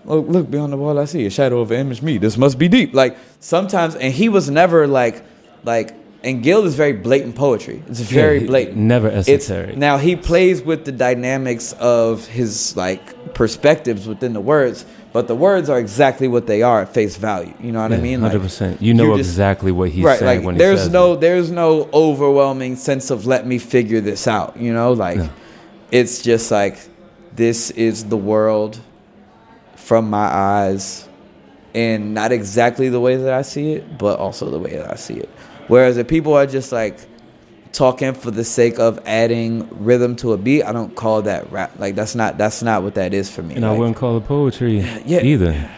look, 0.05 0.27
look 0.29 0.51
beyond 0.51 0.72
the 0.72 0.77
wall, 0.77 0.98
I 0.98 1.05
see 1.07 1.25
a 1.27 1.31
shadow 1.31 1.61
of 1.61 1.70
an 1.70 1.81
image. 1.81 2.03
Me, 2.03 2.18
this 2.18 2.37
must 2.37 2.59
be 2.59 2.68
deep. 2.68 2.94
Like 2.94 3.16
sometimes, 3.40 3.94
and 3.94 4.12
he 4.12 4.29
was 4.29 4.51
never 4.51 4.87
like, 4.87 5.22
like, 5.64 5.94
and 6.25 6.42
Gil 6.42 6.64
is 6.66 6.75
very 6.77 6.92
blatant 6.92 7.35
poetry. 7.35 7.83
It's 7.88 8.01
very 8.01 8.40
he- 8.40 8.46
blatant, 8.46 8.77
never 8.77 9.09
It's, 9.09 9.29
esoteric. 9.29 9.77
now 9.77 9.98
he 9.98 10.14
plays 10.16 10.62
with 10.62 10.85
the 10.85 10.92
dynamics 10.92 11.72
of 11.81 12.27
his 12.29 12.77
like 12.77 13.35
perspectives 13.35 14.07
within 14.07 14.33
the 14.33 14.40
words, 14.40 14.85
but 15.12 15.27
the 15.27 15.35
words 15.35 15.68
are 15.68 15.79
exactly 15.81 16.29
what 16.29 16.46
they 16.46 16.62
are 16.62 16.83
at 16.83 16.94
face 16.94 17.16
value. 17.16 17.53
You 17.61 17.72
know 17.72 17.83
what 17.83 17.92
I 17.92 17.96
mean? 17.96 18.20
Like, 18.22 18.31
hundred 18.33 18.44
percent. 18.44 18.81
You 18.81 18.94
know 18.94 19.16
just- 19.16 19.31
exactly 19.31 19.72
what 19.72 19.90
he's 19.90 20.05
right 20.05 20.18
saying 20.20 20.38
like 20.38 20.46
when 20.46 20.55
he 20.55 20.59
there's 20.61 20.83
says 20.83 20.90
no 20.92 21.14
it. 21.14 21.20
there's 21.20 21.51
no 21.51 21.88
overwhelming 21.92 22.77
sense 22.77 23.11
of 23.11 23.27
let 23.27 23.44
me 23.46 23.59
figure 23.59 24.01
this 24.01 24.27
out 24.29 24.57
you 24.57 24.72
know 24.72 24.92
like 24.92 25.18
No. 25.18 25.29
It's 25.92 26.22
just 26.22 26.50
like 26.50 26.76
this 27.37 27.70
is 27.70 28.07
the 28.07 28.16
world 28.16 28.81
from 29.76 30.11
my 30.11 30.24
eyes 30.26 31.09
and 31.74 32.12
not 32.14 32.33
exactly 32.33 32.88
the 32.88 32.98
way 33.00 33.14
that 33.16 33.33
i 33.33 33.42
see 33.42 33.72
it 33.72 33.98
but 33.98 34.18
also 34.18 34.50
the 34.50 34.59
way 34.59 34.74
that 34.76 34.90
i 34.90 34.94
see 34.96 35.14
it 35.14 35.28
whereas 35.68 35.96
if 35.96 36.09
people 36.09 36.35
are 36.35 36.46
just 36.46 36.72
like 36.72 36.98
talking 37.72 38.12
for 38.12 38.31
the 38.31 38.44
sake 38.44 38.78
of 38.78 38.98
adding 39.07 39.66
rhythm 39.83 40.14
to 40.16 40.33
a 40.33 40.37
beat 40.37 40.62
i 40.64 40.72
don't 40.72 40.94
call 40.94 41.22
that 41.22 41.50
rap 41.50 41.72
like 41.78 41.94
that's 41.94 42.14
not 42.14 42.37
that's 42.37 42.62
not 42.62 42.83
what 42.83 42.94
that 42.96 43.14
is 43.14 43.31
for 43.31 43.42
me 43.42 43.55
and 43.55 43.64
I 43.64 43.72
wouldn't 43.72 43.96
call 43.96 44.16
it 44.18 44.26
poetry 44.26 44.81
Yeah. 45.07 45.22
either. 45.22 45.70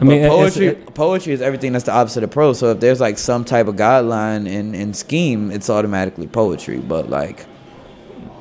I 0.00 0.04
mean, 0.04 0.18
it's- 0.18 0.30
poetry 0.30 0.74
poetry 0.94 1.32
is 1.34 1.42
everything 1.42 1.72
that's 1.72 1.84
the 1.84 1.92
opposite 1.92 2.24
of 2.24 2.30
prose. 2.30 2.58
So 2.58 2.70
if 2.70 2.80
there's 2.80 3.00
like 3.00 3.18
some 3.18 3.44
type 3.44 3.66
of 3.68 3.76
guideline 3.76 4.48
and, 4.48 4.74
and 4.74 4.96
scheme, 4.96 5.50
it's 5.50 5.68
automatically 5.68 6.26
poetry. 6.26 6.78
But 6.78 7.10
like, 7.10 7.44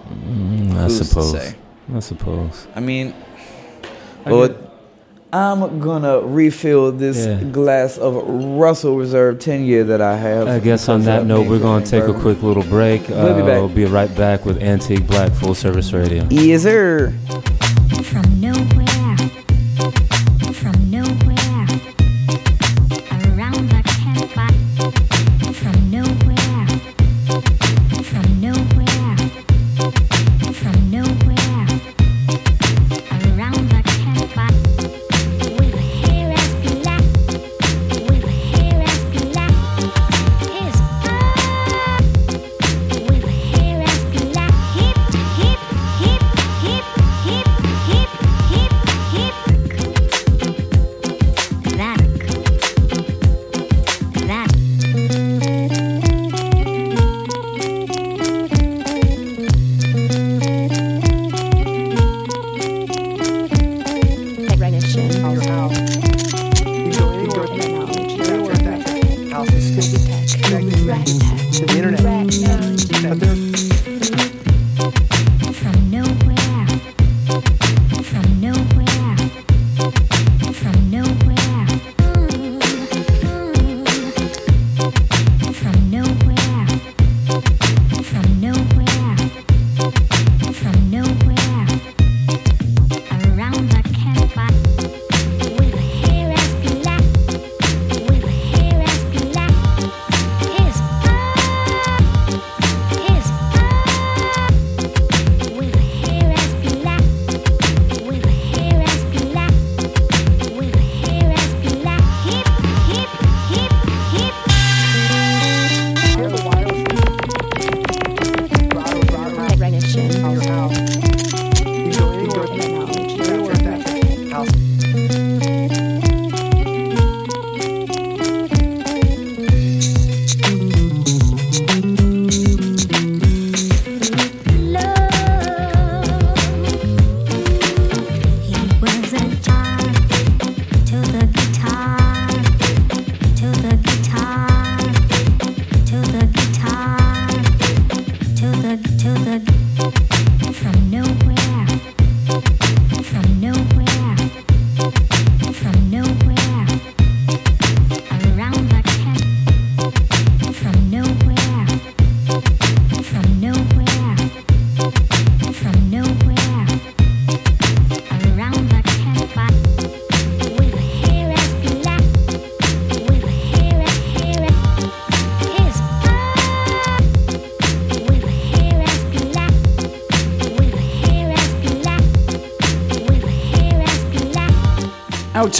mm, 0.09 0.71
I 0.71 0.83
who's 0.83 0.97
to 0.99 1.05
suppose. 1.05 1.31
say? 1.31 1.55
I 1.95 1.99
suppose. 1.99 2.67
I 2.75 2.79
mean, 2.79 3.13
I 4.25 4.31
well, 4.31 4.47
get- 4.47 4.57
I'm 5.31 5.79
gonna 5.79 6.21
refill 6.21 6.91
this 6.91 7.25
Yeah. 7.27 7.35
glass 7.51 7.97
of 7.99 8.15
Russell 8.27 8.97
Reserve 8.97 9.37
10 9.39 9.63
year 9.63 9.83
that 9.83 10.01
I 10.01 10.17
have. 10.17 10.47
I 10.47 10.57
guess 10.59 10.89
on 10.89 11.03
that 11.03 11.25
note, 11.27 11.47
we're 11.47 11.59
gonna 11.59 11.85
take 11.85 12.03
a 12.05 12.13
quick 12.13 12.41
little 12.41 12.63
break. 12.63 13.07
We'll 13.09 13.35
be 13.35 13.41
Uh, 13.41 13.45
back. 13.45 13.57
We'll 13.59 13.67
be 13.69 13.85
right 13.85 14.13
back 14.15 14.45
with 14.45 14.59
Antique 14.61 15.05
Black 15.05 15.31
Full 15.33 15.53
Service 15.53 15.93
Radio. 15.93 16.25
Yes, 16.31 16.63
sir. 16.63 17.13
From 18.03 18.23
nowhere, 18.41 18.58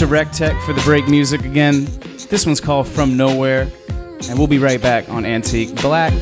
to 0.00 0.06
Rec 0.06 0.32
Tech 0.32 0.58
for 0.62 0.72
the 0.72 0.80
break 0.80 1.08
music 1.08 1.44
again. 1.44 1.84
This 2.30 2.46
one's 2.46 2.58
called 2.58 2.88
From 2.88 3.18
Nowhere, 3.18 3.70
and 4.30 4.38
we'll 4.38 4.46
be 4.46 4.56
right 4.56 4.80
back 4.80 5.06
on 5.10 5.26
Antique 5.26 5.74
Black. 5.82 6.14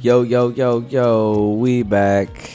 Yo, 0.00 0.22
yo, 0.22 0.48
yo, 0.48 0.80
yo, 0.80 1.50
we 1.60 1.84
back. 1.84 2.50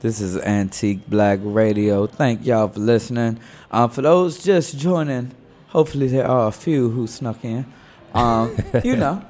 This 0.00 0.22
is 0.22 0.38
Antique 0.38 1.06
Black 1.06 1.40
Radio. 1.42 2.06
Thank 2.06 2.46
y'all 2.46 2.68
for 2.68 2.80
listening. 2.80 3.38
Um, 3.70 3.90
for 3.90 4.00
those 4.00 4.42
just 4.42 4.78
joining, 4.78 5.32
hopefully 5.66 6.08
there 6.08 6.26
are 6.26 6.48
a 6.48 6.52
few 6.52 6.88
who 6.88 7.06
snuck 7.06 7.44
in. 7.44 7.66
Um, 8.14 8.56
you 8.82 8.96
know, 8.96 9.22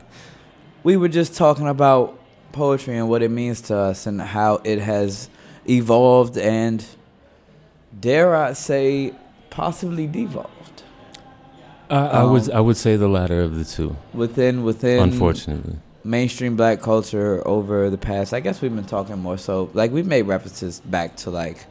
we 0.84 0.96
were 0.96 1.08
just 1.08 1.34
talking 1.34 1.66
about 1.66 2.18
poetry 2.52 2.96
and 2.96 3.08
what 3.08 3.22
it 3.22 3.30
means 3.30 3.60
to 3.62 3.76
us 3.76 4.06
and 4.06 4.20
how 4.20 4.60
it 4.64 4.78
has 4.78 5.28
evolved 5.68 6.36
and, 6.38 6.84
dare 7.98 8.36
I 8.36 8.52
say, 8.52 9.12
possibly 9.50 10.06
devolved. 10.06 10.50
I, 11.90 11.96
I 12.06 12.24
would 12.24 12.48
Um, 12.50 12.56
I 12.56 12.60
would 12.60 12.76
say 12.76 12.96
the 12.96 13.08
latter 13.08 13.40
of 13.40 13.56
the 13.56 13.64
two. 13.64 13.96
within 14.12 14.62
within 14.64 15.00
Unfortunately, 15.02 15.76
mainstream 16.02 16.54
black 16.56 16.80
culture 16.82 17.42
over 17.46 17.88
the 17.88 17.96
past 17.96 18.34
i 18.34 18.40
guess 18.40 18.60
we've 18.60 18.74
been 18.74 18.84
talking 18.84 19.18
more 19.18 19.38
so 19.38 19.70
like 19.72 19.90
we've 19.90 20.06
made 20.06 20.22
references 20.22 20.80
back 20.80 21.16
to 21.16 21.30
like 21.30 21.64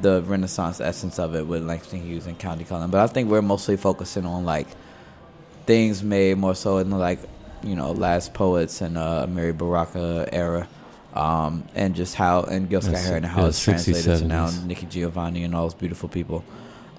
the 0.00 0.22
renaissance 0.22 0.80
essence 0.80 1.18
of 1.18 1.34
it 1.34 1.46
with 1.46 1.62
langston 1.62 2.00
hughes 2.00 2.26
and 2.26 2.38
Countee 2.38 2.66
Cullen 2.66 2.90
but 2.90 3.00
i 3.00 3.06
think 3.06 3.28
we're 3.28 3.42
mostly 3.42 3.76
focusing 3.76 4.24
on 4.24 4.46
like 4.46 4.66
things 5.66 6.02
made 6.02 6.38
more 6.38 6.54
so 6.54 6.78
in 6.78 6.88
the 6.88 6.96
like 6.96 7.18
you 7.62 7.76
know 7.76 7.92
last 7.92 8.34
poets 8.34 8.80
and 8.80 8.96
uh 8.98 9.26
Amiri 9.26 9.56
Baraka 9.56 10.28
era 10.32 10.68
um 11.14 11.64
and 11.74 11.94
just 11.94 12.14
how 12.14 12.42
and 12.42 12.68
gil 12.68 12.80
Scott 12.80 12.96
Heron 12.96 13.24
and 13.24 13.26
how 13.26 13.42
yeah, 13.42 13.48
it's 13.48 13.60
60s, 13.60 13.64
translated 13.64 14.18
to 14.20 14.24
now 14.26 14.46
70s. 14.46 14.64
nikki 14.64 14.86
giovanni 14.86 15.44
and 15.44 15.54
all 15.54 15.64
those 15.64 15.74
beautiful 15.74 16.08
people 16.08 16.44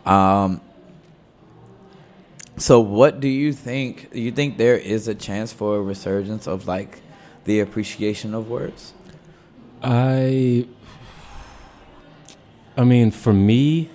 um 0.06 0.62
so 2.58 2.80
what 2.80 3.20
do 3.20 3.28
you 3.28 3.54
think? 3.54 4.12
Do 4.12 4.20
you 4.22 4.32
think 4.32 4.58
there 4.58 4.78
is 4.78 5.08
a 5.08 5.16
chance 5.16 5.52
for 5.52 5.78
a 5.78 5.82
resurgence 5.82 6.48
of 6.48 6.68
like 6.68 7.02
the 7.46 7.60
appreciation 7.60 8.36
of 8.36 8.50
words? 8.50 8.94
I 9.82 10.68
I 12.78 12.84
mean, 12.84 13.10
for 13.10 13.34
me, 13.34 13.90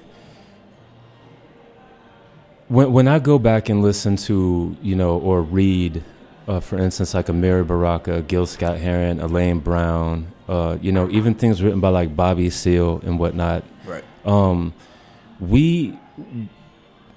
when 2.68 2.92
when 2.92 3.06
I 3.08 3.18
go 3.20 3.38
back 3.38 3.68
and 3.68 3.82
listen 3.82 4.16
to 4.28 4.76
you 4.82 4.96
know 4.96 5.16
or 5.18 5.42
read, 5.42 6.02
uh, 6.48 6.60
for 6.60 6.78
instance, 6.78 7.14
like 7.14 7.28
a 7.28 7.32
Amiri 7.32 7.66
Baraka, 7.66 8.22
Gil 8.22 8.46
Scott 8.46 8.78
Heron, 8.78 9.20
Elaine 9.20 9.58
Brown, 9.58 10.32
uh, 10.48 10.78
you 10.80 10.92
know, 10.92 11.10
even 11.10 11.34
things 11.34 11.62
written 11.62 11.80
by 11.80 11.88
like 11.88 12.14
Bobby 12.14 12.50
Seale 12.50 13.00
and 13.04 13.18
whatnot. 13.18 13.64
Right. 13.84 14.04
Um, 14.24 14.72
we 15.40 15.98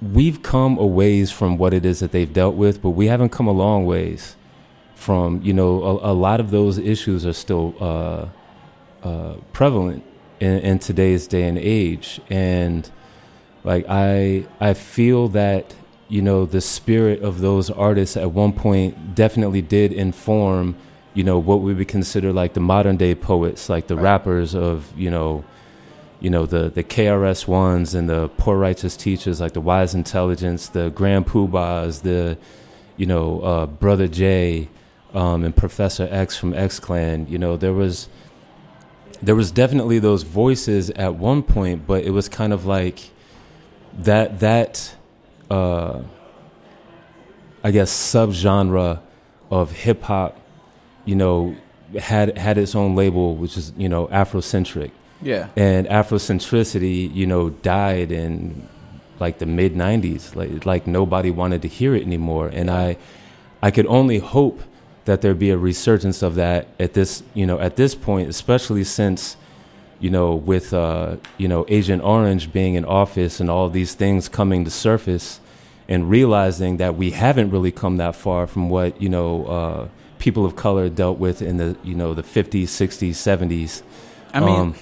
we've 0.02 0.42
come 0.42 0.78
a 0.78 0.86
ways 0.86 1.32
from 1.32 1.58
what 1.58 1.74
it 1.74 1.86
is 1.86 2.00
that 2.00 2.12
they've 2.12 2.32
dealt 2.32 2.56
with, 2.56 2.82
but 2.82 2.92
we 2.92 3.08
haven't 3.08 3.30
come 3.30 3.48
a 3.48 3.52
long 3.52 3.86
ways 3.86 4.36
from 4.96 5.42
you 5.44 5.54
know 5.54 5.84
a, 5.84 6.12
a 6.12 6.13
lot 6.13 6.39
of 6.39 6.52
those 6.52 6.78
issues 6.78 7.26
are 7.26 7.34
still 7.34 7.76
uh, 7.80 8.28
uh, 9.04 9.36
prevalent 9.54 10.04
in, 10.39 10.60
in 10.60 10.80
today's 10.80 11.28
day 11.28 11.44
and 11.44 11.58
age, 11.58 12.20
and 12.30 12.89
like 13.63 13.86
I 13.88 14.48
I 14.60 14.74
feel 14.74 15.28
that 15.30 15.76
you 16.10 16.22
know 16.22 16.45
the 16.45 16.60
spirit 16.60 17.22
of 17.22 17.39
those 17.39 17.69
artists 17.69 18.17
at 18.17 18.32
one 18.32 18.52
point 18.52 19.15
definitely 19.15 19.62
did 19.62 19.93
inform 19.93 20.76
you 21.13 21.24
know 21.24 21.39
what 21.39 21.62
we 21.62 21.74
would 21.74 21.88
consider 21.88 22.32
like 22.32 22.54
the 22.54 22.60
modern 22.60 22.98
day 22.98 23.15
poets, 23.15 23.69
like 23.69 23.88
the 23.88 23.95
rappers 23.95 24.56
of 24.56 24.91
you 24.98 25.10
know 25.10 25.43
you 26.19 26.30
know 26.30 26.45
the 26.45 26.69
the 26.69 26.84
KRS 26.84 27.48
ones 27.48 27.93
and 27.95 28.10
the 28.10 28.30
poor 28.38 28.58
righteous 28.58 28.95
teachers 28.95 29.41
like 29.41 29.54
the 29.54 29.62
wise 29.62 29.95
intelligence, 29.95 30.67
the 30.67 30.89
Grand 30.89 31.28
Pubas, 31.28 32.02
the 32.02 32.38
you 32.98 33.06
know 33.06 33.41
uh, 33.41 33.65
Brother 33.65 34.08
J 34.08 34.69
um, 35.13 35.43
and 35.43 35.56
Professor 35.56 36.08
X 36.12 36.38
from 36.38 36.54
X 36.54 36.80
Clan. 36.80 37.28
You 37.28 37.38
know 37.38 37.58
there 37.58 37.74
was 37.74 38.08
there 39.22 39.36
was 39.36 39.52
definitely 39.52 40.00
those 40.00 40.24
voices 40.24 40.89
at 40.91 41.15
one 41.15 41.43
point, 41.43 41.86
but 41.88 42.04
it 42.04 42.12
was 42.12 42.30
kind 42.30 42.54
of 42.54 42.65
like 42.65 43.10
that 43.93 44.39
that 44.39 44.95
uh, 45.49 46.01
I 47.63 47.71
guess 47.71 47.91
subgenre 47.91 48.99
of 49.51 49.71
hip 49.71 50.03
hop. 50.03 50.38
You 51.05 51.15
know 51.15 51.55
had 51.99 52.38
had 52.38 52.57
its 52.57 52.75
own 52.75 52.95
label, 52.95 53.35
which 53.35 53.57
is 53.57 53.73
you 53.77 53.89
know 53.89 54.07
Afrocentric 54.07 54.91
Yeah. 55.21 55.47
and 55.55 55.88
Afrocentricity, 55.88 57.13
you 57.13 57.25
know, 57.25 57.49
died 57.49 58.12
in 58.12 58.67
like 59.19 59.39
the 59.39 59.45
mid 59.47 59.73
'90s. 59.75 60.35
Like, 60.35 60.65
like 60.65 60.85
nobody 60.88 61.31
wanted 61.31 61.62
to 61.63 61.67
hear 61.67 61.95
it 61.95 62.03
anymore, 62.03 62.47
and 62.53 62.69
I, 62.69 62.97
I 63.62 63.71
could 63.71 63.88
only 63.88 64.19
hope 64.19 64.62
that 65.05 65.21
there 65.21 65.33
be 65.33 65.49
a 65.49 65.57
resurgence 65.57 66.21
of 66.21 66.35
that 66.35 66.67
at 66.79 66.93
this, 66.93 67.23
you 67.33 67.47
know, 67.47 67.59
at 67.59 67.75
this 67.75 67.95
point, 67.95 68.29
especially 68.29 68.83
since, 68.83 69.35
you 69.99 70.09
know, 70.09 70.35
with 70.35 70.73
uh, 70.73 71.17
you 71.38 71.47
know 71.47 71.65
Agent 71.67 72.03
Orange 72.03 72.51
being 72.51 72.75
in 72.75 72.85
office 72.85 73.39
and 73.39 73.49
all 73.49 73.69
these 73.69 73.93
things 73.93 74.29
coming 74.29 74.65
to 74.65 74.71
surface, 74.71 75.39
and 75.88 76.09
realizing 76.09 76.77
that 76.77 76.95
we 76.95 77.12
haven't 77.12 77.51
really 77.51 77.71
come 77.71 77.97
that 77.97 78.15
far 78.15 78.47
from 78.47 78.69
what 78.69 79.01
you 79.01 79.09
know 79.09 79.45
uh, 79.45 79.88
people 80.19 80.45
of 80.45 80.55
color 80.55 80.89
dealt 80.89 81.17
with 81.19 81.41
in 81.41 81.57
the 81.57 81.75
you 81.83 81.95
know 81.95 82.13
the 82.13 82.23
50s, 82.23 82.63
60s, 82.63 83.09
70s. 83.12 83.81
I 84.33 84.39
mean, 84.39 84.49
Um, 84.49 84.75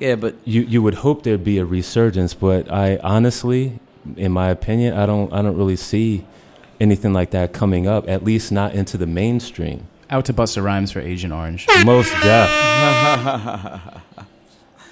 yeah, 0.00 0.14
but 0.14 0.34
you 0.44 0.62
you 0.62 0.82
would 0.82 0.94
hope 0.96 1.22
there'd 1.22 1.44
be 1.44 1.58
a 1.58 1.64
resurgence, 1.64 2.34
but 2.34 2.70
I 2.72 2.96
honestly, 3.02 3.78
in 4.16 4.32
my 4.32 4.48
opinion, 4.50 4.94
I 4.94 5.06
don't 5.06 5.32
I 5.32 5.42
don't 5.42 5.56
really 5.56 5.76
see 5.76 6.24
anything 6.80 7.12
like 7.12 7.30
that 7.30 7.52
coming 7.52 7.86
up. 7.86 8.08
At 8.08 8.24
least 8.24 8.50
not 8.52 8.74
into 8.74 8.96
the 8.98 9.06
mainstream. 9.06 9.86
Out 10.08 10.24
to 10.26 10.32
Busta 10.32 10.62
Rhymes 10.62 10.92
for 10.92 11.00
Agent 11.00 11.32
Orange. 11.32 11.66
Mos 11.84 12.08
Def. 12.22 12.50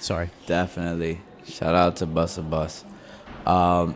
Sorry. 0.04 0.28
definitely. 0.46 1.20
Shout 1.46 1.74
out 1.74 1.96
to 1.96 2.06
Bus 2.06 2.36
a 2.38 2.42
Bus. 2.42 2.84
Um, 3.46 3.94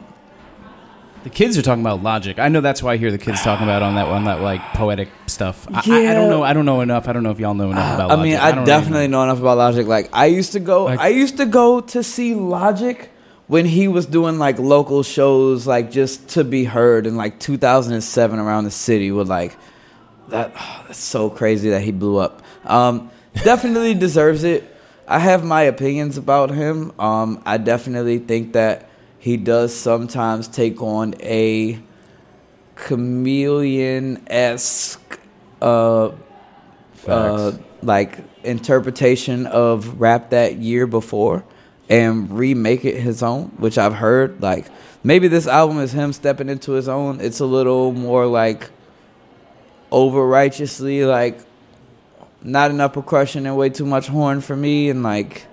The 1.24 1.30
kids 1.30 1.58
are 1.58 1.62
talking 1.62 1.82
about 1.82 2.02
logic. 2.02 2.38
I 2.38 2.48
know 2.48 2.60
that's 2.62 2.82
why 2.82 2.94
I 2.94 2.96
hear 2.96 3.10
the 3.10 3.18
kids 3.18 3.42
talking 3.42 3.64
about 3.64 3.82
on 3.82 3.96
that 3.96 4.08
one 4.08 4.24
that 4.24 4.40
like 4.40 4.62
poetic 4.72 5.08
stuff. 5.26 5.66
I, 5.70 5.82
I, 5.84 6.10
I 6.10 6.14
don't 6.14 6.30
know. 6.30 6.42
I 6.42 6.52
don't 6.54 6.64
know 6.64 6.80
enough. 6.80 7.08
I 7.08 7.12
don't 7.12 7.22
know 7.24 7.30
if 7.30 7.38
y'all 7.40 7.52
know 7.54 7.70
enough 7.70 7.94
about. 7.96 8.10
I 8.10 8.14
Logic. 8.14 8.22
mean, 8.32 8.40
I, 8.40 8.52
don't 8.52 8.64
definitely 8.64 8.98
really 9.00 9.08
know 9.08 9.22
enough 9.24 9.38
about 9.40 9.58
Logic. 9.58 9.86
Like, 9.86 10.08
I 10.12 10.26
used 10.26 10.52
to 10.52 10.60
go, 10.60 10.84
Like- 10.84 11.00
I 11.00 11.08
used 11.08 11.36
to 11.38 11.46
go 11.46 11.80
to 11.80 12.02
see 12.02 12.34
Logic 12.34 13.10
when 13.48 13.66
he 13.66 13.88
was 13.88 14.06
doing 14.06 14.38
like 14.38 14.58
local 14.58 15.02
shows, 15.02 15.66
like 15.66 15.90
just 15.90 16.28
to 16.30 16.44
be 16.44 16.64
heard 16.64 17.06
in 17.06 17.16
like 17.16 17.38
2007 17.40 18.38
around 18.38 18.64
the 18.64 18.70
city. 18.70 19.10
With 19.10 19.28
like 19.28 19.56
that, 20.28 20.54
that's 20.86 20.98
so 20.98 21.28
crazy 21.28 21.70
that 21.70 21.82
he 21.82 21.92
blew 21.92 22.16
up. 22.16 22.42
Um, 22.64 23.10
definitely 23.44 23.94
deserves 24.06 24.44
it. 24.44 24.76
I 25.10 25.20
have 25.20 25.42
my 25.42 25.62
opinions 25.62 26.18
about 26.18 26.50
him. 26.50 26.92
Um, 27.00 27.42
I 27.46 27.56
definitely 27.56 28.18
think 28.18 28.52
that 28.52 28.90
he 29.18 29.38
does 29.38 29.74
sometimes 29.74 30.46
take 30.48 30.82
on 30.82 31.14
a 31.20 31.80
chameleon 32.74 34.22
esque 34.28 35.18
uh, 35.62 36.10
uh, 37.06 37.52
like 37.82 38.18
interpretation 38.44 39.46
of 39.46 39.98
rap 39.98 40.28
that 40.30 40.56
year 40.56 40.86
before 40.86 41.42
and 41.88 42.30
remake 42.30 42.84
it 42.84 43.00
his 43.00 43.22
own, 43.22 43.46
which 43.56 43.78
I've 43.78 43.94
heard. 43.94 44.42
Like 44.42 44.66
maybe 45.02 45.26
this 45.26 45.46
album 45.46 45.78
is 45.78 45.92
him 45.92 46.12
stepping 46.12 46.50
into 46.50 46.72
his 46.72 46.86
own. 46.86 47.22
It's 47.22 47.40
a 47.40 47.46
little 47.46 47.92
more 47.92 48.26
like 48.26 48.68
over 49.90 50.26
righteously 50.26 51.06
like 51.06 51.40
not 52.42 52.70
enough 52.70 52.92
percussion 52.92 53.46
and 53.46 53.56
way 53.56 53.68
too 53.68 53.86
much 53.86 54.06
horn 54.06 54.40
for 54.40 54.56
me 54.56 54.90
and 54.90 55.02
like 55.02 55.46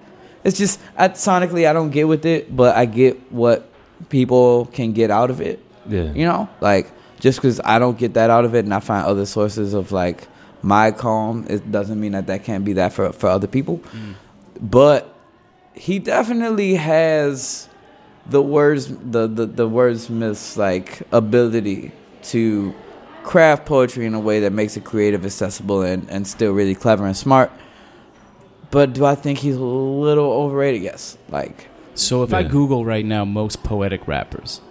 it's 0.45 0.57
just 0.57 0.79
I, 0.95 1.09
sonically 1.09 1.67
I 1.67 1.73
don't 1.73 1.89
get 1.89 2.07
with 2.07 2.25
it, 2.25 2.55
but 2.55 2.75
I 2.75 2.85
get 2.85 3.31
what 3.31 3.67
people 4.09 4.67
can 4.67 4.93
get 4.93 5.09
out 5.09 5.31
of 5.31 5.41
it. 5.41 5.59
yeah. 5.89 6.11
You 6.13 6.25
know, 6.25 6.47
like 6.61 6.91
just 7.19 7.39
because 7.39 7.59
I 7.65 7.79
don't 7.79 7.97
get 7.97 8.13
that 8.13 8.29
out 8.29 8.45
of 8.45 8.53
it, 8.53 8.63
and 8.63 8.73
I 8.73 8.79
find 8.79 9.05
other 9.05 9.25
sources 9.25 9.73
of 9.73 9.91
like 9.91 10.27
my 10.61 10.91
calm, 10.91 11.47
it 11.49 11.71
doesn't 11.71 11.99
mean 11.99 12.11
that 12.11 12.27
that 12.27 12.43
can't 12.43 12.63
be 12.63 12.73
that 12.73 12.93
for 12.93 13.11
for 13.11 13.27
other 13.27 13.47
people. 13.47 13.79
Mm. 13.79 14.15
But 14.61 15.13
he 15.73 15.97
definitely 15.97 16.75
has 16.75 17.67
the 18.27 18.41
words, 18.41 18.87
the 18.87 19.27
the 19.27 19.47
the 19.47 19.67
wordsmith's 19.67 20.57
like 20.57 21.01
ability 21.11 21.91
to 22.23 22.73
craft 23.25 23.65
poetry 23.65 24.05
in 24.05 24.13
a 24.13 24.19
way 24.19 24.39
that 24.41 24.53
makes 24.53 24.77
it 24.77 24.83
creative, 24.85 25.25
accessible, 25.25 25.81
and 25.81 26.07
and 26.09 26.25
still 26.27 26.53
really 26.53 26.75
clever 26.75 27.05
and 27.05 27.17
smart. 27.17 27.51
But 28.71 28.93
do 28.93 29.05
I 29.05 29.15
think 29.15 29.39
he's 29.39 29.55
a 29.55 29.63
little 29.63 30.31
overrated? 30.31 30.81
Yes. 30.81 31.17
Like 31.29 31.67
So 31.93 32.23
if 32.23 32.33
I 32.33 32.41
Yeah. 32.41 32.49
Google 32.49 32.83
right 32.85 33.05
now 33.05 33.23
most 33.25 33.63
poetic 33.63 34.07
rappers, 34.07 34.61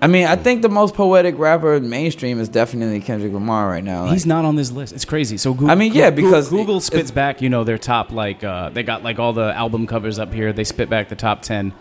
I 0.00 0.08
mean, 0.08 0.26
I 0.26 0.34
think 0.34 0.62
the 0.62 0.68
most 0.68 0.94
poetic 0.94 1.38
rapper 1.38 1.74
in 1.74 1.88
mainstream 1.88 2.40
is 2.40 2.48
definitely 2.48 2.98
Kendrick 3.00 3.32
Lamar 3.32 3.68
right 3.68 3.84
now. 3.84 4.02
Like, 4.02 4.14
He's 4.14 4.26
not 4.26 4.44
on 4.44 4.56
this 4.56 4.72
list. 4.72 4.92
It's 4.92 5.04
crazy. 5.04 5.36
So 5.36 5.52
Google, 5.54 5.70
I 5.70 5.76
mean, 5.76 5.92
yeah, 5.92 6.10
because 6.10 6.48
Google 6.48 6.76
it's- 6.78 6.86
spits 6.86 7.10
back, 7.12 7.40
you 7.40 7.48
know, 7.48 7.62
their 7.62 7.78
top 7.78 8.10
like 8.10 8.42
uh, 8.42 8.70
they 8.70 8.82
got 8.82 9.04
like 9.04 9.18
all 9.20 9.32
the 9.32 9.54
album 9.54 9.86
covers 9.86 10.18
up 10.18 10.32
here. 10.32 10.52
They 10.52 10.64
spit 10.64 10.90
back 10.90 11.08
the 11.08 11.14
top 11.16 11.42
ten. 11.42 11.72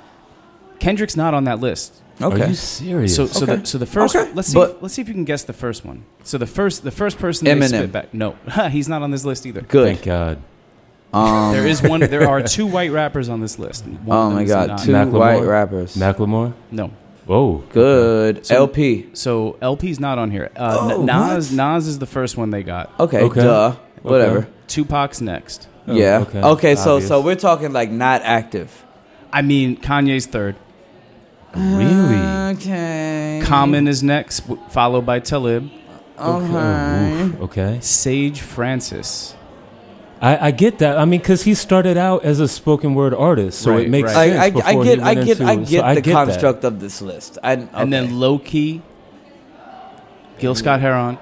Kendrick's 0.80 1.16
not 1.18 1.34
on 1.34 1.44
that 1.46 1.60
list. 1.60 2.01
Okay. 2.22 2.44
Are 2.44 2.48
you 2.48 2.56
serious? 2.56 3.16
So, 3.16 3.26
so 3.28 3.44
Okay. 3.44 3.56
the 3.58 3.66
so 3.66 3.78
the 3.78 3.86
first 3.86 4.16
Okay. 4.16 4.32
let's 4.34 4.48
see 4.50 4.56
But- 4.56 4.82
let's 4.82 4.94
see 4.96 5.02
if 5.02 5.08
you 5.08 5.14
can 5.14 5.24
guess 5.26 5.44
the 5.44 5.54
first 5.54 5.86
one. 5.86 6.04
So 6.24 6.38
the 6.38 6.48
first 6.48 6.84
the 6.84 6.92
first 6.92 7.18
person 7.20 7.46
they 7.46 7.52
Eminem. 7.56 7.68
spit 7.68 7.92
back. 7.92 8.14
No, 8.14 8.36
he's 8.70 8.88
not 8.90 9.02
on 9.02 9.12
this 9.12 9.26
list 9.26 9.46
either. 9.46 9.62
Good. 9.62 9.88
Thank 9.98 10.04
God. 10.04 10.38
Um, 11.14 11.52
There 11.54 11.68
is 11.68 11.82
one. 11.84 12.00
There 12.00 12.28
are 12.28 12.42
two 12.58 12.66
white 12.66 12.92
rappers 12.92 13.28
on 13.30 13.42
this 13.42 13.60
list. 13.60 13.86
One 13.86 13.96
of 13.96 14.02
oh 14.10 14.26
them 14.30 14.34
my 14.36 14.44
God, 14.46 14.78
two 14.78 14.92
Macklemore? 14.94 15.20
white 15.20 15.44
rappers. 15.44 15.96
Macklemore. 15.96 16.54
No. 16.72 16.92
Whoa. 17.26 17.64
Good. 17.74 18.46
So- 18.46 18.56
LP. 18.56 19.10
So 19.14 19.58
LP's 19.62 20.00
not 20.00 20.18
on 20.18 20.32
here. 20.32 20.50
Uh, 20.56 20.78
Oh, 20.80 21.00
N- 21.02 21.06
Nas 21.06 21.52
Nas 21.52 21.88
is 21.88 22.00
the 22.00 22.06
first 22.06 22.38
one 22.38 22.50
they 22.52 22.64
got. 22.64 22.90
Okay. 23.00 23.22
Okay. 23.22 23.42
Duh. 23.42 23.76
Whatever. 24.04 24.48
Tupac's 24.68 25.22
next. 25.22 25.68
Oh, 25.88 25.94
yeah. 25.94 26.20
okay. 26.28 26.42
Okay. 26.42 26.76
so 26.76 26.94
Obvious. 26.96 27.08
so 27.10 27.22
we're 27.22 27.36
talking 27.36 27.74
like 27.74 27.92
not 27.92 28.22
active. 28.24 28.86
I 29.34 29.42
mean, 29.42 29.78
Kanye's 29.78 30.26
third. 30.28 30.56
Really? 31.56 32.56
Okay. 32.58 33.42
Common 33.44 33.88
is 33.88 34.02
next, 34.04 34.42
w- 34.42 34.62
followed 34.70 35.06
by 35.06 35.20
Talib. 35.20 35.70
Okay. 36.20 37.24
Oof, 37.24 37.42
okay. 37.42 37.80
Sage 37.82 38.40
Francis. 38.42 39.36
I, 40.22 40.48
I 40.48 40.52
get 40.52 40.78
that. 40.80 41.00
I 41.00 41.06
mean, 41.06 41.20
because 41.20 41.44
he 41.44 41.54
started 41.56 41.98
out 41.98 42.24
as 42.24 42.40
a 42.40 42.48
spoken 42.48 42.94
word 42.94 43.14
artist, 43.14 43.60
so 43.60 43.72
Right, 43.72 43.86
it 43.88 43.90
makes 43.90 44.14
right. 44.14 44.30
sense. 44.30 44.40
I, 44.40 44.44
I, 44.44 44.46
I 44.46 44.50
before 44.52 44.84
get 44.84 44.98
he 45.00 45.04
I 45.04 45.14
went 45.16 45.26
get 45.26 45.40
into, 45.40 45.52
I 45.52 45.56
so 45.66 45.70
get 45.72 45.84
I 45.84 45.96
the 45.96 46.02
get 46.02 46.14
that. 46.14 46.26
construct 46.28 46.64
of 46.64 46.80
this 46.80 47.02
list. 47.02 47.38
I, 47.44 47.54
okay. 47.54 47.68
And 47.74 47.92
then 47.92 48.20
Loki, 48.20 48.82
Gil 50.38 50.54
Scott 50.56 50.80
Heron. 50.80 51.18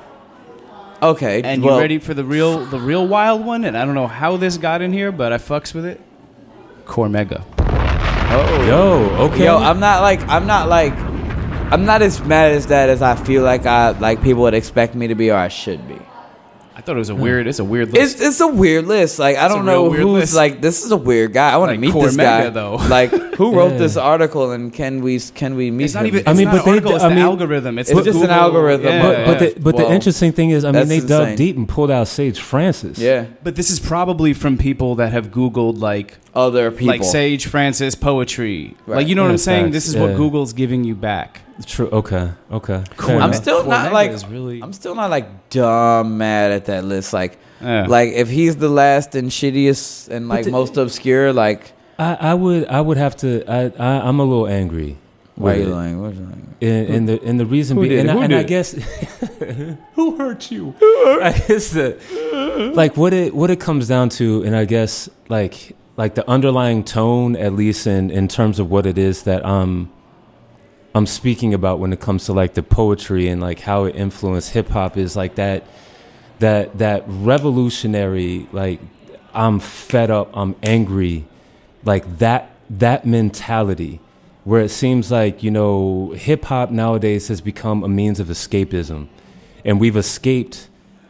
okay. 1.02 1.42
And 1.44 1.64
well, 1.64 1.76
you 1.76 1.82
ready 1.82 1.98
for 2.00 2.14
the 2.14 2.26
real 2.26 2.66
the 2.66 2.80
real 2.80 3.08
wild 3.08 3.46
one? 3.46 3.64
And 3.64 3.78
I 3.78 3.86
don't 3.86 3.96
know 3.96 4.08
how 4.08 4.36
this 4.36 4.58
got 4.58 4.82
in 4.82 4.92
here, 4.92 5.14
but 5.14 5.32
I 5.32 5.38
fucks 5.38 5.74
with 5.74 5.86
it. 5.86 6.02
Cormega. 6.86 7.44
Oh. 8.32 8.66
Yo, 8.68 9.26
okay. 9.26 9.46
Yo, 9.46 9.58
I'm 9.58 9.80
not 9.80 10.02
like 10.02 10.22
I'm 10.28 10.46
not 10.46 10.70
like 10.70 10.94
I'm 11.72 11.86
not 11.86 12.02
as 12.02 12.22
mad 12.24 12.52
as 12.52 12.68
that 12.68 12.90
as 12.90 13.02
I 13.02 13.16
feel 13.16 13.44
like 13.44 13.66
I 13.66 13.92
like 13.92 14.22
people 14.22 14.44
would 14.44 14.54
expect 14.54 14.94
me 14.96 15.08
to 15.08 15.16
be 15.16 15.32
or 15.32 15.36
I 15.38 15.48
should 15.48 15.88
be. 15.88 15.98
I 16.76 16.82
thought 16.82 16.96
it 16.96 17.00
was 17.00 17.10
a 17.10 17.16
weird. 17.16 17.46
It's 17.46 17.60
a 17.60 17.64
weird 17.66 17.92
list. 17.92 18.16
It's 18.18 18.26
it's 18.26 18.40
a 18.40 18.48
weird 18.48 18.86
list. 18.86 19.20
Like 19.20 19.36
I 19.36 19.48
It's 19.48 19.54
don't 19.56 19.66
know 19.66 19.90
weird 19.90 20.02
who's 20.04 20.14
list. 20.22 20.36
like 20.36 20.62
this 20.62 20.86
is 20.86 20.92
a 20.92 20.98
weird 20.98 21.34
guy. 21.34 21.52
I 21.52 21.58
want 21.58 21.72
Like 21.72 21.78
to 21.78 21.82
meet 21.82 21.94
this 21.94 22.16
Cormega, 22.16 22.18
guy 22.46 22.50
though. 22.52 22.76
Like 22.88 23.10
who 23.36 23.54
wrote 23.58 23.74
Yeah. 23.74 23.78
this 23.80 23.98
article 23.98 24.52
and 24.54 24.72
can 24.72 25.02
we 25.02 25.20
can 25.20 25.56
we 25.56 25.72
meet 25.72 25.86
It's 25.86 25.94
not 25.96 26.06
even. 26.06 26.20
It's 26.20 26.28
I 26.30 26.34
mean, 26.34 26.46
but 26.50 26.64
they- 26.64 26.72
article, 26.72 26.96
it's 26.96 27.04
I 27.04 27.10
mean- 27.10 27.18
algorithm. 27.18 27.80
It's, 27.80 27.90
It's 27.90 28.00
the 28.00 28.06
just 28.06 28.24
an 28.24 28.30
algorithm, 28.30 28.86
Yeah, 28.86 29.02
but- 29.02 29.26
But 29.26 29.40
the, 29.40 29.60
but 29.60 29.76
Well, 29.76 29.88
the 29.90 29.94
interesting 29.94 30.32
thing 30.32 30.52
is, 30.52 30.64
I 30.64 30.68
mean, 30.68 30.74
that's 30.88 30.90
they 30.90 31.00
dug 31.02 31.22
insane. 31.24 31.36
deep 31.38 31.58
and 31.58 31.68
pulled 31.68 31.92
out 31.92 32.08
Sage 32.08 32.40
Francis. 32.40 32.98
yeah, 32.98 33.26
But 33.44 33.56
this 33.58 33.70
is 33.70 33.80
probably 33.82 34.34
from 34.34 34.58
people 34.58 34.96
that 34.96 35.12
have 35.12 35.32
Googled 35.32 35.80
like 35.82 36.18
other 36.36 36.72
people. 36.72 36.88
like 36.88 37.04
Sage 37.04 37.46
Francis 37.48 37.96
poetry. 37.96 38.76
Right. 38.86 38.98
Like 38.98 39.08
you 39.08 39.16
know 39.16 39.24
what 39.24 39.28
Yeah, 39.30 39.32
I'm 39.34 39.38
saying? 39.38 39.64
facts, 39.66 39.74
This 39.74 39.88
is 39.88 39.96
yeah. 39.96 40.02
what 40.04 40.16
Google's 40.18 40.54
giving 40.54 40.84
you 40.84 40.96
back. 40.96 41.42
True. 41.66 41.90
Okay. 41.90 42.32
Okay. 42.52 42.84
Fair 42.98 43.16
I'm 43.18 43.30
enough. 43.32 43.36
still 43.36 43.66
not 43.66 43.92
like 43.92 44.12
is 44.12 44.26
really. 44.26 44.62
I'm 44.62 44.72
still 44.74 44.96
not 44.96 45.10
like 45.10 45.50
dumb 45.50 46.18
mad 46.18 46.52
at 46.52 46.66
that 46.66 46.86
list. 46.86 47.12
Like 47.14 47.38
Yeah. 47.62 47.86
like 47.88 48.14
if 48.14 48.30
he's 48.30 48.56
the 48.58 48.70
last 48.70 49.14
and 49.16 49.30
shittiest 49.30 50.10
and 50.10 50.30
like 50.30 50.46
the- 50.46 50.52
most 50.52 50.78
obscure, 50.78 51.34
like 51.34 51.74
I, 51.98 52.14
I 52.32 52.34
would. 52.34 52.66
I 52.68 52.80
would 52.80 52.96
have 52.98 53.18
to. 53.18 53.44
I. 53.52 53.74
I 53.78 54.08
I'm 54.08 54.20
a 54.22 54.24
little 54.24 54.48
angry. 54.48 54.96
why 55.36 55.52
are 55.52 55.58
with 55.58 55.68
you 55.68 55.74
it. 55.74 55.76
lying? 55.76 56.02
What's 56.02 56.18
wrong? 56.18 56.56
And, 56.62 56.88
and 56.90 57.10
the 57.10 57.22
and 57.24 57.40
the 57.40 57.46
reason 57.46 57.76
Who 57.78 57.84
being, 57.84 57.92
did? 57.92 58.00
and, 58.08 58.12
Who 58.12 58.20
I, 58.20 58.24
and 58.26 58.36
I 58.36 58.44
did? 58.44 58.48
guess 58.48 58.72
who 59.96 60.16
hurt 60.18 60.52
you? 60.52 60.76
I 60.82 61.44
guess 61.48 61.72
the 61.72 62.72
like 62.76 62.96
what 62.98 63.14
it 63.14 63.36
what 63.36 63.50
it 63.50 63.60
comes 63.60 63.88
down 63.88 64.10
to, 64.10 64.44
and 64.44 64.56
I 64.56 64.64
guess 64.66 65.10
like 65.28 65.76
like 66.00 66.16
the 66.16 66.28
underlying 66.30 66.86
tone, 66.86 67.36
at 67.36 67.52
least 67.52 67.86
in 67.86 68.10
in 68.10 68.30
terms 68.30 68.58
of 68.58 68.72
what 68.72 68.86
it 68.86 68.97
is 68.97 69.24
that 69.24 69.45
I'm 69.45 69.91
I'm 70.95 71.06
speaking 71.06 71.54
about 71.54 71.80
when 71.80 71.91
it 71.91 72.00
comes 72.00 72.24
to 72.28 72.34
like 72.34 72.54
the 72.54 72.64
poetry 72.64 73.28
and 73.28 73.41
like 73.41 73.60
how 73.60 73.84
it 73.84 73.97
influenced 73.97 74.52
hip 74.52 74.70
hop 74.70 74.95
is 74.95 75.18
like 75.18 75.36
that 75.36 75.66
that 76.39 76.78
that 76.78 77.04
revolutionary 77.06 78.47
like 78.54 78.80
I'm 79.34 79.60
fed 79.60 80.10
up, 80.10 80.30
I'm 80.34 80.56
angry, 80.64 81.28
like 81.84 82.20
that 82.20 82.50
that 82.70 83.06
mentality 83.06 84.00
where 84.45 84.62
it 84.62 84.70
seems 84.70 85.12
like 85.12 85.43
you 85.43 85.52
know 85.52 86.14
hip 86.16 86.45
hop 86.45 86.72
nowadays 86.72 87.28
has 87.28 87.41
become 87.41 87.84
a 87.84 87.89
means 87.89 88.22
of 88.22 88.28
escapism. 88.28 89.10
And 89.66 89.82
we've 89.82 89.97
escaped 89.97 90.70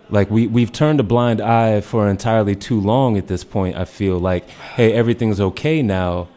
like 0.09 0.29
we 0.31 0.47
we've 0.47 0.71
turned 0.71 0.99
a 0.99 1.03
blind 1.03 1.39
eye 1.41 1.81
for 1.81 2.09
entirely 2.09 2.55
too 2.55 2.79
long 2.79 3.17
at 3.17 3.27
this 3.27 3.43
point 3.43 3.75
I 3.77 3.85
feel 3.85 4.19
like 4.19 4.49
hey 4.49 4.93
everything's 4.93 5.39
okay 5.39 5.81
now. 5.81 6.27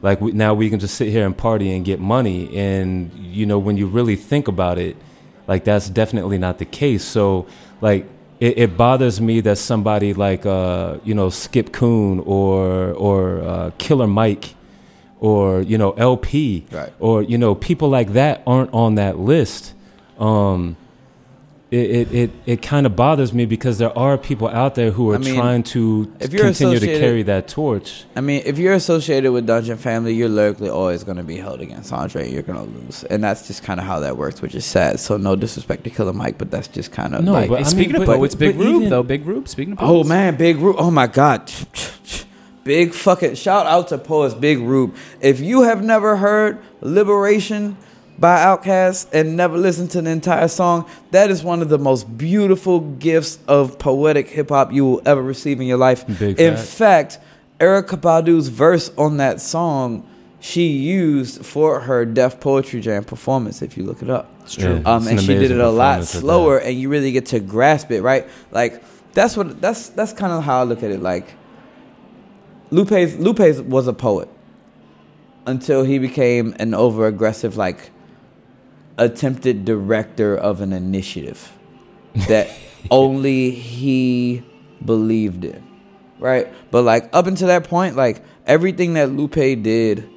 Like 0.00 0.20
we, 0.20 0.30
now 0.32 0.54
we 0.54 0.70
can 0.70 0.78
just 0.78 0.94
sit 0.94 1.08
here 1.08 1.26
and 1.26 1.36
party 1.36 1.74
and 1.74 1.84
get 1.84 1.98
money. 2.00 2.56
And 2.56 3.12
you 3.18 3.46
know 3.46 3.58
when 3.58 3.76
you 3.76 3.86
really 3.86 4.16
think 4.16 4.48
about 4.48 4.78
it 4.78 4.96
like 5.46 5.64
that's 5.64 5.88
definitely 5.90 6.38
not 6.38 6.58
the 6.58 6.64
case. 6.64 7.04
So 7.04 7.46
like 7.80 8.06
it, 8.40 8.58
it 8.58 8.76
bothers 8.76 9.20
me 9.20 9.40
that 9.40 9.56
somebody 9.58 10.14
like 10.14 10.46
uh 10.46 10.98
you 11.04 11.14
know 11.14 11.28
Skip 11.30 11.72
Coon 11.72 12.20
or 12.20 12.92
or 12.92 13.42
uh, 13.42 13.70
Killer 13.78 14.06
Mike 14.06 14.54
or 15.20 15.62
you 15.62 15.76
know 15.76 15.90
LP 15.92 16.64
Right. 16.70 16.92
or 17.00 17.22
you 17.22 17.36
know 17.36 17.54
people 17.56 17.88
like 17.88 18.12
that 18.12 18.42
aren't 18.46 18.72
on 18.72 18.94
that 18.94 19.18
list. 19.18 19.74
Um 20.18 20.76
it 21.70 21.90
it 21.90 22.12
it, 22.14 22.30
it 22.46 22.62
kind 22.62 22.86
of 22.86 22.96
bothers 22.96 23.32
me 23.34 23.44
because 23.44 23.76
there 23.76 23.96
are 23.98 24.16
people 24.16 24.48
out 24.48 24.74
there 24.74 24.90
who 24.90 25.10
are 25.10 25.16
I 25.16 25.18
mean, 25.18 25.34
trying 25.34 25.62
to 25.64 26.10
if 26.18 26.32
you're 26.32 26.44
continue 26.44 26.78
to 26.78 26.86
carry 26.86 27.22
that 27.24 27.46
torch 27.46 28.04
I 28.16 28.22
mean, 28.22 28.42
if 28.46 28.58
you're 28.58 28.72
associated 28.72 29.32
with 29.32 29.46
Dungeon 29.46 29.76
Family, 29.76 30.14
you're 30.14 30.30
lyrically 30.30 30.70
always 30.70 31.04
going 31.04 31.18
to 31.18 31.22
be 31.22 31.36
held 31.36 31.60
against 31.60 31.92
Andre. 31.92 32.30
You're 32.30 32.42
going 32.42 32.58
to 32.58 32.78
lose, 32.80 33.04
and 33.04 33.22
that's 33.22 33.46
just 33.46 33.62
kind 33.62 33.78
of 33.80 33.84
how 33.86 34.00
that 34.00 34.16
works, 34.16 34.40
which 34.40 34.54
is 34.54 34.64
sad. 34.64 34.98
So 34.98 35.18
no 35.18 35.36
disrespect 35.36 35.84
to 35.84 35.90
Killer 35.90 36.14
Mike, 36.14 36.38
but 36.38 36.50
that's 36.50 36.68
just 36.68 36.90
kind 36.90 37.14
of 37.14 37.22
No, 37.22 37.32
like. 37.32 37.50
but 37.50 37.58
Hey, 37.58 37.64
speaking 37.64 37.92
mean, 37.92 38.02
of 38.02 38.06
but- 38.06 38.16
poets, 38.16 38.34
Big 38.34 38.56
but 38.56 38.64
Rube 38.64 38.76
even- 38.76 38.88
though. 38.90 39.02
Big 39.02 39.26
Rube. 39.26 39.46
Speaking 39.46 39.74
of 39.74 39.78
oh 39.82 40.04
man, 40.04 40.36
Big 40.36 40.56
Rube! 40.56 40.76
Oh 40.78 40.90
my 40.90 41.06
God, 41.06 41.50
big 42.64 42.94
fucking 42.94 43.34
shout 43.34 43.66
out 43.66 43.88
to 43.88 43.98
poets 43.98 44.34
Big 44.34 44.58
Rube. 44.58 44.94
If 45.20 45.40
you 45.40 45.62
have 45.62 45.82
never 45.84 46.16
heard 46.16 46.58
Liberation 46.80 47.76
by 48.18 48.38
Outkast 48.38 49.12
and 49.12 49.36
never 49.36 49.56
listened 49.56 49.90
to 49.92 50.02
the 50.02 50.10
entire 50.10 50.48
song, 50.48 50.88
that 51.12 51.30
is 51.30 51.44
one 51.44 51.62
of 51.62 51.68
the 51.68 51.78
most 51.78 52.18
beautiful 52.18 52.80
gifts 52.80 53.38
of 53.46 53.78
poetic 53.78 54.28
hip 54.28 54.48
hop 54.48 54.72
you 54.72 54.84
will 54.84 55.02
ever 55.06 55.22
receive 55.22 55.60
in 55.60 55.66
your 55.66 55.76
life. 55.78 56.04
Big 56.18 56.38
in 56.40 56.56
fact. 56.56 56.68
fact, 56.68 57.18
Erykah 57.60 58.00
Badu's 58.00 58.48
verse 58.48 58.90
on 58.98 59.16
that 59.18 59.40
song 59.40 60.08
she 60.40 60.68
used 60.68 61.44
for 61.44 61.80
her 61.80 62.04
Def 62.04 62.38
Poetry 62.38 62.80
Jam 62.80 63.02
performance. 63.02 63.60
If 63.60 63.76
you 63.76 63.82
look 63.82 64.02
it 64.02 64.08
up, 64.10 64.30
It's 64.42 64.54
true. 64.54 64.80
um, 64.84 65.02
It's 65.02 65.10
and 65.10 65.18
an 65.18 65.24
she 65.24 65.34
did 65.34 65.50
it 65.50 65.58
a 65.58 65.68
lot 65.68 65.98
performance 65.98 66.14
of 66.14 66.20
that. 66.20 66.26
slower, 66.26 66.58
and 66.58 66.78
you 66.78 66.88
really 66.88 67.10
get 67.10 67.26
to 67.26 67.40
grasp 67.40 67.90
it, 67.90 68.02
right? 68.02 68.24
Like 68.52 68.82
that's 69.14 69.36
what 69.36 69.60
that's 69.60 69.88
that's 69.90 70.12
kind 70.12 70.32
of 70.32 70.44
how 70.44 70.60
I 70.60 70.62
look 70.62 70.84
at 70.84 70.92
it. 70.92 71.02
Like 71.02 71.34
Lupe's 72.70 73.16
Lupe's 73.16 73.60
was 73.60 73.88
a 73.88 73.92
poet 73.92 74.28
until 75.46 75.82
he 75.82 75.98
became 75.98 76.54
an 76.58 76.74
over 76.74 77.06
aggressive, 77.06 77.56
like 77.56 77.90
attempted 78.98 79.64
director 79.64 80.36
of 80.36 80.60
an 80.60 80.72
initiative 80.72 81.52
that 82.28 82.50
only 82.90 83.50
he 83.50 84.42
believed 84.84 85.44
in, 85.44 85.64
right? 86.18 86.52
But 86.70 86.82
like 86.82 87.08
up 87.12 87.26
until 87.26 87.48
that 87.48 87.64
point, 87.64 87.96
like 87.96 88.22
everything 88.46 88.94
that 88.94 89.10
Lupe 89.10 89.32
did 89.34 90.08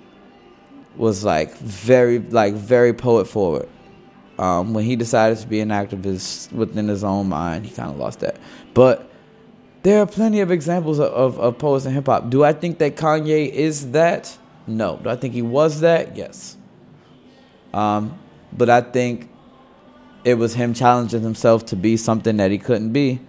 was 0.96 1.24
like 1.24 1.56
very 1.58 2.20
like 2.20 2.54
very 2.54 2.94
poet 2.94 3.26
forward. 3.28 3.70
Um, 4.38 4.74
when 4.74 4.86
he 4.86 4.96
decided 4.96 5.38
to 5.40 5.48
be 5.48 5.60
an 5.60 5.70
activist 5.70 6.52
within 6.52 6.88
his 6.88 7.04
own 7.04 7.30
mind, 7.30 7.66
he 7.66 7.76
kind 7.76 7.92
of 7.92 7.98
lost 7.98 8.22
that. 8.22 8.38
But 8.74 9.12
there 9.84 10.02
are 10.02 10.06
plenty 10.08 10.40
of 10.40 10.50
examples 10.52 11.00
of, 11.00 11.12
of, 11.12 11.40
of 11.40 11.58
poets 11.60 11.86
in 11.86 11.94
hip 11.94 12.08
hop. 12.08 12.30
Do 12.30 12.44
I 12.44 12.54
think 12.54 12.80
that 12.80 12.96
Kanye 12.96 13.50
is 13.50 13.92
that? 13.92 14.36
No. 14.66 15.00
Do 15.04 15.10
I 15.10 15.16
think 15.16 15.34
he 15.34 15.42
was 15.42 15.82
that? 15.82 16.16
Yes. 16.16 16.58
Um, 17.74 18.18
but 18.58 18.70
I 18.70 18.82
think 18.82 19.30
it 20.24 20.36
was 20.36 20.54
him 20.54 20.74
challenging 20.74 21.22
himself 21.22 21.66
to 21.68 21.76
be 21.76 21.98
something 21.98 22.38
that 22.38 22.52
he 22.52 22.58
couldn't 22.58 22.92
be, 22.94 23.20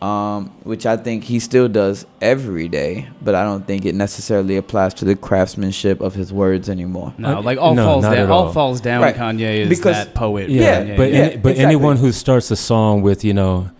um, 0.00 0.50
which 0.62 0.86
I 0.86 0.96
think 0.96 1.24
he 1.24 1.40
still 1.40 1.68
does 1.68 2.06
every 2.22 2.68
day. 2.68 3.08
But 3.20 3.34
I 3.34 3.42
don't 3.44 3.66
think 3.66 3.84
it 3.84 3.94
necessarily 3.94 4.56
applies 4.56 4.94
to 4.94 5.04
the 5.04 5.16
craftsmanship 5.16 6.00
of 6.00 6.14
his 6.14 6.32
words 6.32 6.68
anymore. 6.70 7.12
No, 7.18 7.40
like 7.40 7.58
all 7.58 7.74
No, 7.74 7.84
falls 7.84 8.04
down. 8.04 8.30
All. 8.30 8.46
all. 8.46 8.52
falls 8.52 8.80
down. 8.80 9.02
Right. 9.02 9.14
Kanye 9.16 9.60
is 9.62 9.68
Because- 9.68 9.96
that 9.96 10.14
poet. 10.14 10.48
Yeah, 10.48 10.82
Kanye. 10.84 10.96
but 10.96 11.12
yeah, 11.12 11.18
any, 11.18 11.36
but 11.36 11.50
exactly. 11.50 11.64
anyone 11.64 11.96
who 11.96 12.12
starts 12.12 12.50
a 12.50 12.56
song 12.56 13.02
with 13.02 13.24
you 13.24 13.34
know, 13.34 13.70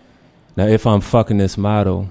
now 0.57 0.65
if 0.67 0.85
I'm 0.85 1.01
fucking 1.01 1.37
this 1.37 1.57
model, 1.57 2.09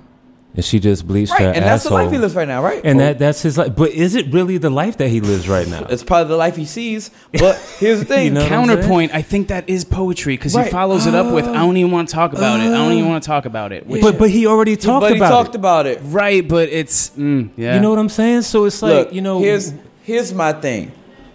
and 0.55 0.65
she 0.65 0.81
just 0.81 1.07
bleached 1.07 1.31
Right, 1.33 1.43
her 1.43 1.47
and 1.53 1.65
that's 1.65 1.85
the 1.85 1.91
life 1.91 2.11
he 2.11 2.19
lives 2.19 2.35
right 2.35 2.49
now, 2.49 2.63
right? 2.63 2.81
and 2.85 2.99
Well, 2.99 3.09
that 3.09 3.19
that's 3.19 3.41
his 3.43 3.57
life. 3.57 3.77
But 3.77 3.91
is 3.93 4.15
it 4.17 4.33
really 4.33 4.59
the 4.59 4.71
life 4.71 4.97
that 4.97 5.09
he 5.09 5.21
lives 5.21 5.49
right 5.49 5.67
now? 5.69 5.87
it's 5.89 6.03
probably 6.03 6.29
the 6.31 6.37
life 6.37 6.57
he 6.57 6.65
sees. 6.65 7.11
But 7.33 7.57
here's 7.79 8.01
the 8.01 8.05
thing: 8.13 8.25
You 8.27 8.31
know 8.33 8.47
Counterpoint, 8.49 9.15
I 9.15 9.23
think 9.23 9.49
that 9.49 9.69
is 9.69 9.85
poetry 9.85 10.35
because 10.37 10.55
Right. 10.57 10.67
he 10.67 10.71
follows 10.73 11.07
it 11.07 11.15
up 11.15 11.33
with, 11.33 11.47
I 11.47 11.55
don't 11.59 11.77
even 11.77 11.93
want 11.93 12.09
to 12.09 12.15
talk 12.15 12.33
about 12.33 12.59
it. 12.61 12.65
I 12.65 12.71
don't 12.77 12.93
even 12.93 13.09
want 13.09 13.23
to 13.23 13.27
talk 13.27 13.45
about 13.45 13.73
it. 13.73 13.87
Which, 13.87 14.03
But 14.03 14.19
but 14.19 14.31
he 14.31 14.47
already 14.47 14.77
talked 14.77 15.03
but 15.03 15.13
he 15.13 15.19
about 15.19 15.31
talked 15.31 15.51
it. 15.51 15.59
about 15.59 15.87
it. 15.87 16.01
right, 16.05 16.47
but 16.47 16.69
it's, 16.69 17.11
mm, 17.11 17.51
yeah. 17.57 17.75
You 17.77 17.81
know 17.81 17.91
what 17.91 17.99
I'm 17.99 18.09
saying? 18.09 18.43
So 18.43 18.65
it's 18.65 18.83
like 18.83 18.93
Look, 18.93 19.13
you 19.15 19.21
know, 19.23 19.39
here's 19.41 19.73
here's 20.03 20.33
my 20.35 20.53
thing. 20.53 20.93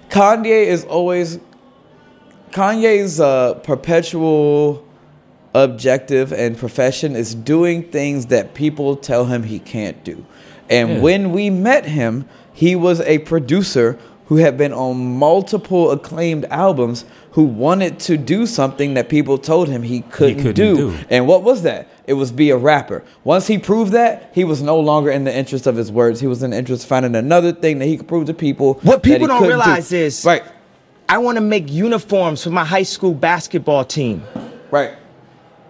Kanye 0.09 0.65
is 0.67 0.83
always 0.85 1.39
Kanye's 2.51 3.19
uh, 3.19 3.55
perpetual 3.55 4.84
objective 5.55 6.31
and 6.33 6.57
profession 6.57 7.15
is 7.15 7.33
doing 7.33 7.83
things 7.83 8.27
that 8.27 8.53
people 8.53 8.95
tell 8.95 9.25
him 9.25 9.43
he 9.43 9.59
can't 9.59 10.03
do. 10.03 10.25
And 10.69 10.89
Yeah. 10.89 10.99
when 10.99 11.31
we 11.31 11.49
met 11.49 11.85
him, 11.85 12.25
he 12.53 12.75
was 12.75 12.99
a 13.01 13.19
producer 13.19 13.97
who 14.27 14.37
had 14.37 14.57
been 14.57 14.73
on 14.73 15.17
multiple 15.19 15.91
acclaimed 15.91 16.45
albums 16.49 17.05
who 17.31 17.43
wanted 17.43 17.99
to 17.99 18.17
do 18.17 18.45
something 18.47 18.95
that 18.95 19.07
people 19.07 19.37
told 19.37 19.69
him 19.69 19.83
he 19.83 20.01
couldn't, 20.09 20.37
couldn't 20.37 20.53
do. 20.55 20.75
do. 20.75 20.93
And 21.11 21.27
what 21.27 21.43
was 21.43 21.61
that? 21.61 21.87
It 22.07 22.13
was 22.13 22.31
be 22.31 22.49
a 22.49 22.57
rapper. 22.57 23.03
Once 23.23 23.45
he 23.47 23.57
proved 23.59 23.91
that, 23.91 24.31
he 24.33 24.43
was 24.43 24.61
no 24.63 24.79
longer 24.79 25.11
in 25.11 25.25
the 25.25 25.35
interest 25.35 25.67
of 25.67 25.75
his 25.75 25.91
words. 25.91 26.19
He 26.21 26.27
was 26.27 26.41
in 26.41 26.51
the 26.51 26.57
interest 26.57 26.83
of 26.83 26.89
finding 26.89 27.15
another 27.15 27.51
thing 27.51 27.77
that 27.79 27.85
he 27.85 27.97
could 27.97 28.07
prove 28.07 28.25
to 28.25 28.33
people. 28.33 28.79
What 28.81 29.03
that 29.03 29.07
he 29.07 29.13
people 29.13 29.27
don't 29.27 29.39
couldn't 29.39 29.59
do. 29.59 29.63
realize 29.63 29.91
is- 29.91 30.25
right, 30.25 30.43
I 31.07 31.19
want 31.19 31.35
to 31.35 31.41
make 31.41 31.71
uniforms 31.71 32.43
for 32.43 32.49
my 32.49 32.65
high 32.65 32.83
school 32.83 33.13
basketball 33.13 33.83
team. 33.85 34.23
right. 34.71 34.91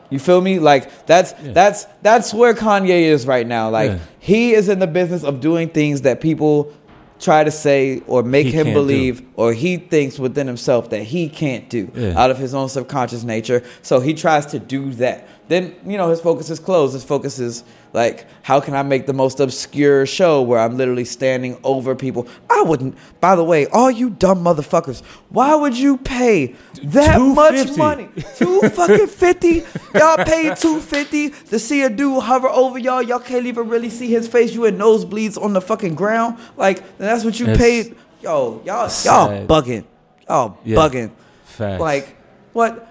You 0.09 0.19
feel 0.19 0.41
me? 0.41 0.59
Like 0.59 1.05
that's 1.05 1.33
that's 1.41 1.85
that's 2.01 2.33
where 2.33 2.53
Kanye 2.53 3.03
is 3.03 3.25
right 3.25 3.45
now. 3.47 3.69
Like 3.69 3.91
Yeah. 3.91 3.99
he 4.19 4.53
is 4.53 4.69
in 4.69 4.79
the 4.79 4.87
business 4.87 5.23
of 5.23 5.39
doing 5.41 5.69
things 5.69 6.01
that 6.01 6.21
people 6.21 6.71
try 7.19 7.43
to 7.43 7.51
say 7.51 8.01
or 8.07 8.23
make 8.23 8.45
He 8.47 8.51
him 8.51 8.73
believe 8.73 9.21
or 9.35 9.53
he 9.53 9.77
thinks 9.77 10.19
within 10.19 10.47
himself 10.47 10.89
that 10.89 11.01
he 11.03 11.29
can't 11.29 11.69
do 11.69 11.89
Yeah. 11.95 12.13
out 12.21 12.29
of 12.29 12.37
his 12.37 12.53
own 12.53 12.67
subconscious 12.69 13.23
nature. 13.23 13.63
So 13.81 13.99
he 14.01 14.13
tries 14.13 14.45
to 14.47 14.59
do 14.59 14.91
that. 14.95 15.25
Then, 15.47 15.75
you 15.85 15.97
know, 15.97 16.09
his 16.09 16.19
focus 16.21 16.49
is 16.49 16.59
closed. 16.59 16.93
His 16.93 17.03
focus 17.03 17.37
is 17.37 17.63
like, 17.93 18.25
how 18.41 18.59
can 18.59 18.73
I 18.73 18.81
make 18.83 19.05
the 19.05 19.13
most 19.13 19.39
obscure 19.39 20.05
show 20.07 20.41
where 20.41 20.59
I'm 20.59 20.75
literally 20.75 21.05
standing 21.05 21.57
over 21.63 21.93
people? 21.95 22.27
I 22.49 22.63
wouldn't, 22.63 22.97
by 23.21 23.35
the 23.35 23.43
way, 23.43 23.67
all 23.67 23.91
you 23.91 24.09
dumb 24.09 24.43
motherfuckers, 24.43 25.03
why 25.29 25.53
would 25.53 25.77
you 25.77 25.97
pay 25.97 26.55
that 26.83 27.19
much 27.21 27.53
$250. 27.55 27.77
money? 27.77 28.09
Two 28.37 28.61
fucking 28.69 29.07
fifty? 29.07 29.63
Y'all 29.93 30.17
paid 30.25 30.57
two 30.57 30.79
fifty 30.81 31.29
to 31.29 31.59
see 31.59 31.83
a 31.83 31.89
dude 31.89 32.23
hover 32.23 32.49
over 32.49 32.79
y'all. 32.79 33.01
Y'all 33.03 33.19
can't 33.19 33.45
even 33.45 33.69
really 33.69 33.89
see 33.91 34.07
his 34.07 34.27
face. 34.27 34.53
You 34.53 34.65
in 34.65 34.77
nosebleeds 34.77 35.41
on 35.41 35.53
the 35.53 35.61
fucking 35.61 35.93
ground. 35.95 36.37
Like, 36.57 36.97
that's 36.97 37.23
what 37.23 37.39
you 37.39 37.47
It's 37.47 37.57
paid. 37.57 37.95
Yo, 38.21 38.61
y'all, 38.65 38.65
y'all 38.65 38.89
sad. 38.89 39.47
bugging. 39.47 39.85
Y'all 40.27 40.57
Yeah. 40.65 40.77
bugging. 40.77 41.11
facts. 41.45 41.79
Like, 41.79 42.15
what? 42.53 42.89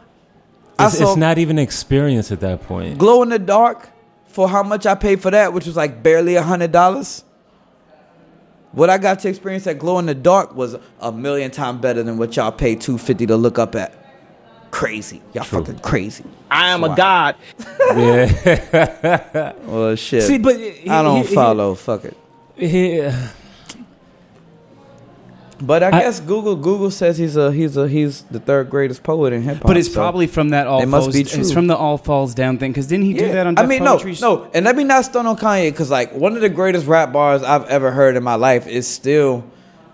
I 0.79 0.87
it's, 0.87 0.99
saw 0.99 1.09
it's 1.11 1.17
not 1.17 1.39
even 1.39 1.59
experience 1.59 2.33
at 2.33 2.41
that 2.41 2.63
point. 2.63 2.99
glow 2.99 3.23
in 3.23 3.29
the 3.29 3.39
dark 3.39 3.89
for 4.27 4.49
how 4.49 4.63
much 4.63 4.87
I 4.87 4.95
paid 4.95 5.21
for 5.23 5.31
that, 5.31 5.53
which 5.53 5.67
was 5.67 5.77
like 5.77 6.03
barely 6.03 6.35
a 6.37 6.43
hundred 6.43 6.73
dollars. 6.73 7.25
What 8.73 8.91
I 8.91 8.99
got 8.99 9.21
to 9.21 9.29
experience 9.29 9.67
at 9.69 9.79
glow 9.79 10.01
in 10.01 10.07
the 10.07 10.15
dark 10.17 10.55
was 10.57 10.77
a 11.01 11.13
million 11.13 11.53
times 11.53 11.81
better 11.81 12.03
than 12.03 12.19
what 12.19 12.35
y'all 12.35 12.51
paid 12.51 12.81
two 12.81 12.99
fifty 12.99 13.25
to 13.27 13.37
look 13.37 13.59
up 13.59 13.77
at. 13.77 13.95
Crazy, 14.73 15.23
y'all 15.33 15.45
True. 15.45 15.61
fucking 15.61 15.79
crazy. 15.79 16.25
I 16.51 16.71
am 16.71 16.83
a 16.83 16.97
god. 16.97 17.37
Yeah, 17.97 19.53
Well, 19.67 19.95
shit. 19.95 20.25
See, 20.25 20.39
but 20.39 20.57
he- 20.57 20.89
I 20.91 21.03
don't 21.03 21.23
he- 21.23 21.29
he- 21.29 21.35
follow. 21.35 21.75
Fuck 21.77 22.05
it. 22.07 22.17
he- 22.57 23.09
But 25.61 25.83
I, 25.83 25.89
I- 25.89 26.01
guess 26.01 26.21
Google 26.21 26.57
Google 26.57 26.91
says 26.91 27.17
he's 27.19 27.37
a 27.37 27.53
he's 27.53 27.77
a 27.77 27.87
he's 27.89 28.23
the 28.23 28.41
third 28.41 28.71
greatest 28.71 29.03
poet 29.03 29.33
in 29.33 29.43
hip 29.43 29.59
hop. 29.59 29.67
But 29.67 29.77
it's 29.77 29.89
so- 29.89 29.95
probably 29.95 30.27
from 30.27 30.51
that 30.51 30.67
all 30.67 30.83
It 30.83 30.87
must 30.87 31.05
falls, 31.07 31.15
be 31.15 31.21
It's 31.41 31.53
from 31.53 31.67
the 31.67 31.77
all 31.77 31.97
falls 31.99 32.35
down 32.35 32.59
thing 32.59 32.73
because 32.73 32.87
didn't 32.87 33.07
he 33.07 33.15
do 33.15 33.27
Yeah. 33.27 33.33
that 33.35 33.47
on 33.47 33.59
I 33.59 33.63
Def 33.63 33.69
mean, 33.71 33.85
Poetry? 33.85 34.17
no, 34.21 34.37
no, 34.37 34.51
and 34.53 34.65
let 34.65 34.77
me 34.77 34.85
not 34.85 35.05
stun 35.05 35.27
on 35.27 35.37
Kanye 35.37 35.71
because 35.71 35.91
like 35.91 36.13
one 36.15 36.35
of 36.35 36.41
the 36.43 36.49
greatest 36.49 36.87
rap 36.87 37.13
bars 37.13 37.43
I've 37.43 37.65
ever 37.67 37.91
heard 37.91 38.17
in 38.17 38.23
my 38.23 38.35
life 38.35 38.67
is 38.67 38.87
still 38.87 39.45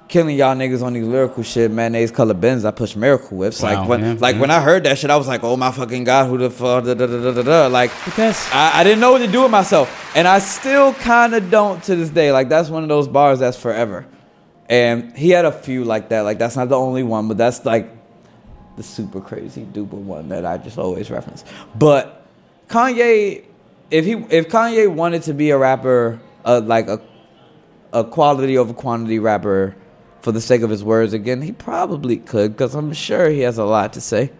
killing 0.09 0.37
y'all 0.37 0.57
niggas 0.57 0.83
on 0.83 0.93
these 0.93 1.07
lyrical 1.07 1.43
shit. 1.45 1.71
Mayonnaise 1.71 2.11
color 2.11 2.35
Benz. 2.35 2.65
I 2.65 2.73
push 2.73 2.97
miracle 2.97 3.37
whips. 3.37 3.63
Wow, 3.63 3.81
like 3.81 3.89
when, 3.89 4.01
yeah, 4.01 4.17
like 4.19 4.35
yeah. 4.35 4.41
when 4.41 4.51
I 4.51 4.61
heard 4.61 4.83
that 4.85 4.99
shit, 4.99 5.09
I 5.09 5.17
was 5.17 5.29
like, 5.29 5.45
oh 5.45 5.57
my 5.57 5.71
fucking 5.71 6.03
god, 6.05 6.29
who 6.29 6.37
the 6.39 6.51
fuck? 6.51 6.85
Da, 6.85 6.95
da, 6.95 7.07
da, 7.07 7.33
da, 7.33 7.43
da. 7.43 7.67
Like 7.69 7.93
I, 8.19 8.73
I 8.75 8.83
didn't 8.83 8.99
know 9.01 9.13
what 9.13 9.19
to 9.19 9.29
do 9.29 9.43
with 9.43 9.53
myself, 9.53 10.11
and 10.17 10.27
I 10.27 10.41
still 10.41 10.95
kind 10.95 11.35
of 11.35 11.49
don't 11.51 11.81
to 11.85 11.95
this 11.95 12.09
day. 12.09 12.33
Like 12.33 12.49
that's 12.49 12.71
one 12.71 12.83
of 12.83 12.89
those 12.89 13.07
bars 13.07 13.39
that's 13.39 13.57
forever. 13.57 14.07
And 14.71 15.17
he 15.17 15.31
had 15.31 15.45
a 15.45 15.53
few 15.53 15.85
like 15.85 16.09
that. 16.11 16.21
Like 16.21 16.39
that's 16.39 16.57
not 16.57 16.69
the 16.69 16.79
only 16.79 17.03
one, 17.03 17.27
but 17.29 17.37
that's 17.37 17.67
like 17.67 17.91
the 18.77 18.83
super 18.85 19.21
crazy 19.21 19.65
duper 19.65 19.95
one 19.95 20.29
that 20.29 20.47
I 20.47 20.57
just 20.59 20.79
always 20.79 21.11
reference. 21.11 21.45
But 21.75 22.25
Kanye, 22.69 23.45
if 23.91 24.05
he 24.05 24.13
if 24.13 24.49
Kanye 24.49 24.89
wanted 24.89 25.25
to 25.25 25.35
be 25.35 25.51
a 25.51 25.59
rapper, 25.59 26.21
uh, 26.45 26.63
like 26.65 26.89
a 26.89 27.01
a 27.93 28.05
quality 28.05 28.57
over 28.57 28.73
quantity 28.73 29.19
rapper, 29.19 29.75
for 30.23 30.33
the 30.33 30.41
sake 30.41 30.63
of 30.63 30.71
his 30.71 30.85
words, 30.85 31.13
again, 31.13 31.43
he 31.43 31.51
probably 31.51 32.17
could 32.17 32.53
because 32.53 32.75
I'm 32.75 32.93
sure 32.93 33.29
he 33.29 33.41
has 33.41 33.59
a 33.59 33.65
lot 33.65 33.95
to 33.95 34.01
say. 34.01 34.31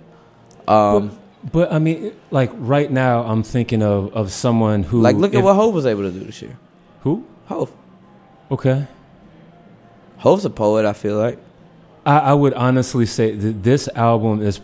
Um, 0.69 1.19
but 1.53 1.73
I 1.73 1.81
mean, 1.81 2.15
like 2.31 2.51
right 2.55 2.91
now, 2.91 3.25
I'm 3.25 3.43
thinking 3.43 3.83
of 3.83 4.13
of 4.15 4.31
someone 4.31 4.85
who 4.85 5.01
like 5.01 5.17
look 5.17 5.35
at 5.35 5.43
what 5.43 5.55
Hove 5.55 5.75
was 5.75 5.87
able 5.87 6.03
to 6.03 6.13
do 6.13 6.21
this 6.21 6.41
year. 6.41 6.57
who. 7.01 7.25
Hove, 7.47 7.73
Okay, 8.53 8.87
Hove's 10.21 10.45
a 10.45 10.51
poet. 10.51 10.85
I 10.87 10.93
feel 10.93 11.17
like 11.19 11.39
I, 12.07 12.19
I 12.19 12.33
would 12.35 12.55
honestly 12.55 13.07
say 13.07 13.35
that 13.35 13.63
this 13.63 13.89
album 13.95 14.41
is 14.43 14.61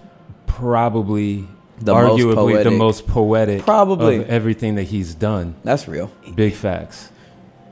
probably 0.47 1.47
The 1.81 1.93
most 1.93 2.21
arguably 2.23 2.63
the 2.65 2.71
most 2.71 3.07
poetic 3.07 3.63
Probably. 3.65 4.17
of 4.17 4.29
everything 4.29 4.77
that 4.77 4.85
he's 4.85 5.15
done. 5.15 5.55
that's 5.65 5.87
real. 5.87 6.11
Big 6.35 6.55
facts. 6.55 7.11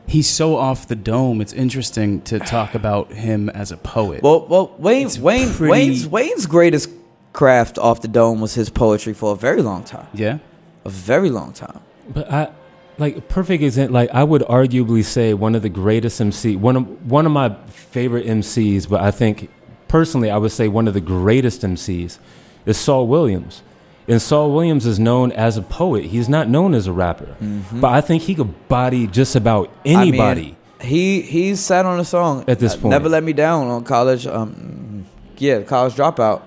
He's 0.06 0.28
so 0.28 0.56
off 0.56 0.86
the 0.86 0.96
dome. 0.96 1.40
It's 1.40 1.54
interesting 1.54 2.20
to 2.22 2.38
talk 2.38 2.74
about 2.74 3.10
him 3.12 3.48
as 3.48 3.72
a 3.72 3.78
poet. 3.78 4.22
Well, 4.22 4.46
well, 4.46 4.74
Wayne, 4.78 5.06
It's 5.06 5.18
Wayne, 5.18 5.48
pretty- 5.50 5.70
Wayne's, 5.70 6.06
Wayne's 6.06 6.44
greatest 6.46 6.90
craft 7.32 7.78
off 7.78 8.02
the 8.02 8.08
dome 8.08 8.40
was 8.42 8.52
his 8.54 8.68
poetry 8.68 9.14
for 9.14 9.32
a 9.32 9.36
very 9.36 9.62
long 9.62 9.82
time. 9.84 10.06
yeah. 10.12 10.38
A 10.84 10.90
very 10.90 11.30
long 11.30 11.54
time. 11.54 11.80
But 12.12 12.30
I 12.30 12.50
like 12.98 13.28
perfect 13.28 13.62
example. 13.62 13.94
Like 13.94 14.10
I 14.10 14.24
would 14.24 14.42
arguably 14.42 15.04
say 15.04 15.34
one 15.34 15.54
of 15.54 15.62
the 15.62 15.68
greatest 15.68 16.20
MC, 16.20 16.56
one 16.56 16.76
of 16.76 17.10
one 17.10 17.26
of 17.26 17.32
my 17.32 17.54
favorite 17.66 18.26
MCs. 18.26 18.88
But 18.88 19.02
I 19.02 19.10
think 19.10 19.50
personally, 19.88 20.30
I 20.30 20.36
would 20.36 20.52
say 20.52 20.68
one 20.68 20.88
of 20.88 20.94
the 20.94 21.00
greatest 21.00 21.62
MCs 21.62 22.18
is 22.66 22.76
Saul 22.76 23.06
Williams. 23.06 23.62
And 24.06 24.20
Saul 24.20 24.52
Williams 24.52 24.84
is 24.84 24.98
known 24.98 25.32
as 25.32 25.56
a 25.56 25.62
poet. 25.62 26.04
He's 26.04 26.28
not 26.28 26.46
known 26.48 26.74
as 26.74 26.86
a 26.86 26.92
rapper. 26.92 27.36
But 27.72 27.92
I 27.92 28.02
think 28.02 28.24
he 28.24 28.34
could 28.34 28.68
body 28.68 29.06
just 29.06 29.34
about 29.34 29.70
anybody. 29.84 30.42
I 30.42 30.44
mean, 30.44 30.56
he 30.80 31.22
he 31.22 31.56
sat 31.56 31.86
on 31.86 31.98
a 31.98 32.04
song 32.04 32.44
At 32.46 32.58
this 32.58 32.74
uh, 32.74 32.78
point. 32.78 32.90
Never 32.90 33.08
let 33.08 33.24
me 33.24 33.32
down 33.32 33.68
on 33.68 33.84
college. 33.84 34.26
Um, 34.26 35.06
yeah, 35.38 35.62
college 35.62 35.94
dropout 35.94 36.42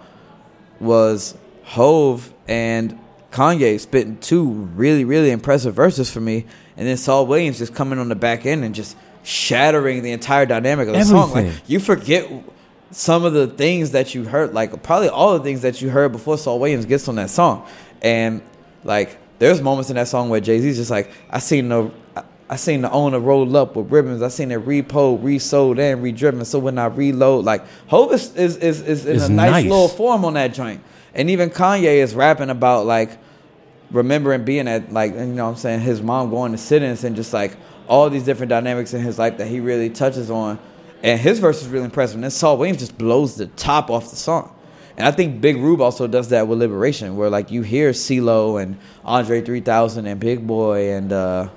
was 0.80 1.36
Hove 1.64 2.34
and 2.48 2.98
Kanye 3.38 3.80
spitting 3.80 4.18
two 4.18 4.50
really 4.76 5.06
really 5.06 5.30
impressive 5.32 5.76
verses 5.76 6.10
for 6.12 6.20
me, 6.20 6.46
and 6.76 6.88
then 6.88 6.98
Saul 6.98 7.28
Williams 7.28 7.60
just 7.60 7.76
coming 7.76 8.00
on 8.00 8.10
the 8.10 8.16
back 8.16 8.46
end 8.48 8.64
and 8.64 8.74
just 8.74 8.98
shattering 9.24 10.02
the 10.02 10.12
entire 10.12 10.46
dynamic 10.48 10.88
of 10.88 10.96
the 10.96 11.04
song. 11.06 11.32
Like 11.32 11.54
you 11.68 11.80
forget 11.80 12.28
some 12.90 13.26
of 13.26 13.34
the 13.34 13.46
things 13.48 13.92
that 13.92 14.16
you 14.16 14.24
heard, 14.24 14.54
like 14.54 14.82
probably 14.82 15.10
all 15.10 15.38
the 15.38 15.44
things 15.44 15.62
that 15.62 15.82
you 15.82 15.90
heard 15.92 16.12
before 16.12 16.38
Saul 16.38 16.60
Williams 16.60 16.86
gets 16.86 17.08
on 17.08 17.16
that 17.18 17.30
song, 17.30 17.68
and 18.02 18.42
like 18.84 19.18
there's 19.38 19.62
moments 19.62 19.92
in 19.92 19.98
that 19.98 20.08
song 20.08 20.30
where 20.30 20.40
Jay 20.40 20.60
Z's 20.60 20.78
just 20.78 20.90
like, 20.90 21.12
I 21.30 21.38
seen 21.40 21.70
the. 21.70 21.92
I- 22.50 22.56
seen 22.56 22.80
the 22.82 22.90
owner 22.92 23.20
roll 23.20 23.58
up 23.58 23.76
with 23.76 23.92
ribbons. 23.92 24.22
I 24.22 24.30
seen 24.30 24.52
it 24.52 24.66
repo, 24.66 25.22
resold, 25.22 25.80
and 25.80 26.02
redriven. 26.02 26.46
So 26.46 26.60
when 26.60 26.78
I 26.78 26.86
reload, 26.86 27.44
like 27.44 27.62
Hov 27.88 28.14
is 28.14 28.34
is, 28.38 28.56
is, 28.56 28.82
is 28.82 29.06
in 29.06 29.16
It's 29.18 29.26
a 29.26 29.32
nice, 29.34 29.52
nice. 29.52 29.64
little 29.66 29.90
form 29.90 30.24
on 30.24 30.36
that 30.36 30.54
joint. 30.54 30.82
And 31.14 31.30
even 31.30 31.50
Kanye 31.50 31.98
is 31.98 32.16
rapping 32.16 32.50
about 32.50 32.86
like 32.86 33.18
remembering 33.92 34.44
being 34.44 34.68
at 34.68 34.92
like 34.92 35.14
you 35.14 35.26
know 35.26 35.46
what 35.46 35.52
I'm 35.52 35.56
saying 35.58 35.80
his 35.82 36.02
mom 36.02 36.30
going 36.30 36.52
to 36.52 36.58
sit-ins 36.58 37.04
and 37.04 37.16
just 37.16 37.34
like 37.34 37.56
all 37.88 38.10
these 38.10 38.24
different 38.24 38.50
dynamics 38.50 38.94
in 38.94 39.02
his 39.02 39.18
life 39.18 39.38
that 39.38 39.48
he 39.48 39.60
really 39.60 39.90
touches 39.90 40.30
on. 40.30 40.60
And 41.04 41.20
his 41.20 41.40
verse 41.40 41.62
is 41.62 41.68
really 41.68 41.86
impressive. 41.86 42.16
And 42.16 42.24
then 42.24 42.32
Saul 42.32 42.58
Williams 42.58 42.80
just 42.80 42.98
blows 42.98 43.36
the 43.36 43.48
top 43.48 43.90
off 43.90 44.10
the 44.10 44.16
song. 44.16 44.54
And 44.98 45.08
I 45.08 45.12
think 45.12 45.42
Big 45.42 45.58
Rube 45.58 45.80
also 45.80 46.08
does 46.08 46.30
that 46.30 46.48
with 46.48 46.60
Liberation, 46.60 47.16
where 47.18 47.30
like 47.30 47.52
you 47.52 47.62
hear 47.62 47.92
CeeLo 47.92 48.62
and 48.62 48.78
Andre 49.06 49.42
3000 49.42 50.08
and 50.08 50.20
Big 50.20 50.46
Boy 50.46 50.92
and 50.92 51.14
uh, 51.14 51.50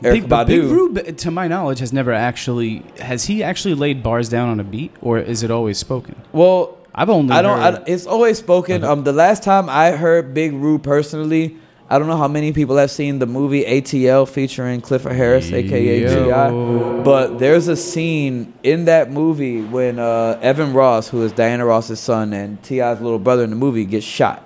Erykah 0.00 0.12
Big, 0.12 0.24
Badu. 0.24 0.46
Big 0.46 0.62
Rube, 0.62 1.16
to 1.18 1.30
my 1.30 1.46
knowledge, 1.46 1.80
has 1.80 1.92
never 1.92 2.12
actually 2.12 2.84
has 3.00 3.26
he 3.26 3.42
actually 3.42 3.74
laid 3.74 4.02
bars 4.02 4.30
down 4.30 4.48
on 4.48 4.60
a 4.60 4.64
beat, 4.64 4.94
or 5.02 5.18
is 5.18 5.42
it 5.42 5.50
always 5.50 5.78
spoken? 5.78 6.20
Well, 6.32 6.75
I've 6.96 7.10
only 7.10 7.34
I 7.34 7.42
don't. 7.42 7.60
heard- 7.60 7.74
I, 7.74 7.82
it's 7.86 8.06
always 8.06 8.38
spoken. 8.38 8.82
Um, 8.82 9.04
the 9.04 9.12
last 9.12 9.42
time 9.42 9.68
I 9.68 9.92
heard 9.92 10.32
Big 10.32 10.52
Rube 10.54 10.82
personally, 10.82 11.56
I 11.90 11.98
don't 11.98 12.08
know 12.08 12.16
how 12.16 12.26
many 12.26 12.52
people 12.52 12.78
have 12.78 12.90
seen 12.90 13.18
the 13.18 13.26
movie 13.26 13.62
ATL 13.64 14.26
featuring 14.28 14.80
Clifford 14.80 15.12
Harris, 15.12 15.52
aka. 15.52 16.00
T.I. 16.08 17.02
But 17.02 17.38
there's 17.38 17.68
a 17.68 17.76
scene 17.76 18.54
in 18.62 18.86
that 18.86 19.10
movie 19.10 19.60
when 19.60 19.98
uh, 19.98 20.38
Evan 20.42 20.72
Ross, 20.72 21.08
who 21.08 21.22
is 21.22 21.32
Diana 21.32 21.64
Ross's 21.66 22.00
son 22.00 22.32
and 22.32 22.60
T.I.'s 22.62 23.00
little 23.00 23.18
brother 23.20 23.44
in 23.44 23.50
the 23.50 23.56
movie, 23.56 23.84
gets 23.84 24.06
shot. 24.06 24.42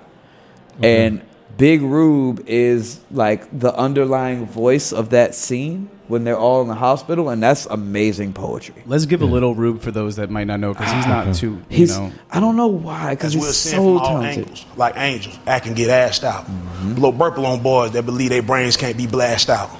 And 0.83 1.21
Big 1.57 1.81
Rube 1.81 2.43
is 2.47 2.99
like 3.11 3.47
the 3.57 3.73
underlying 3.75 4.45
voice 4.45 4.91
of 4.91 5.09
that 5.11 5.33
scene 5.35 5.89
when 6.11 6.25
they're 6.25 6.37
all 6.37 6.61
in 6.61 6.67
the 6.67 6.75
hospital, 6.75 7.29
and 7.29 7.41
that's 7.41 7.65
amazing 7.65 8.33
poetry. 8.33 8.83
Let's 8.85 9.05
give 9.05 9.21
a 9.21 9.25
little 9.25 9.55
Rube 9.55 9.81
for 9.81 9.89
those 9.89 10.17
that 10.17 10.29
might 10.29 10.45
not 10.45 10.59
know 10.59 10.73
because 10.73 10.91
he's 10.91 11.07
not 11.07 11.23
uh-huh. 11.23 11.33
too. 11.33 11.51
You 11.69 11.77
He's 11.77 11.97
know, 11.97 12.11
I 12.29 12.39
don't 12.39 12.57
know 12.57 12.67
why 12.67 13.15
because 13.15 13.33
he's 13.33 13.41
we'll 13.41 13.53
so 13.53 13.77
from 13.77 13.97
all 13.97 13.99
talented. 13.99 14.39
angles, 14.39 14.65
like 14.75 14.97
angels, 14.97 15.39
I 15.47 15.59
can 15.59 15.73
get 15.73 15.89
assed 15.89 16.23
out. 16.23 16.45
Mm-hmm. 16.45 16.95
Blow 16.95 17.11
Burple 17.11 17.45
on 17.45 17.63
boys 17.63 17.93
that 17.93 18.05
believe 18.05 18.29
their 18.29 18.43
brains 18.43 18.77
can't 18.77 18.97
be 18.97 19.07
blasted 19.07 19.51
out. 19.51 19.71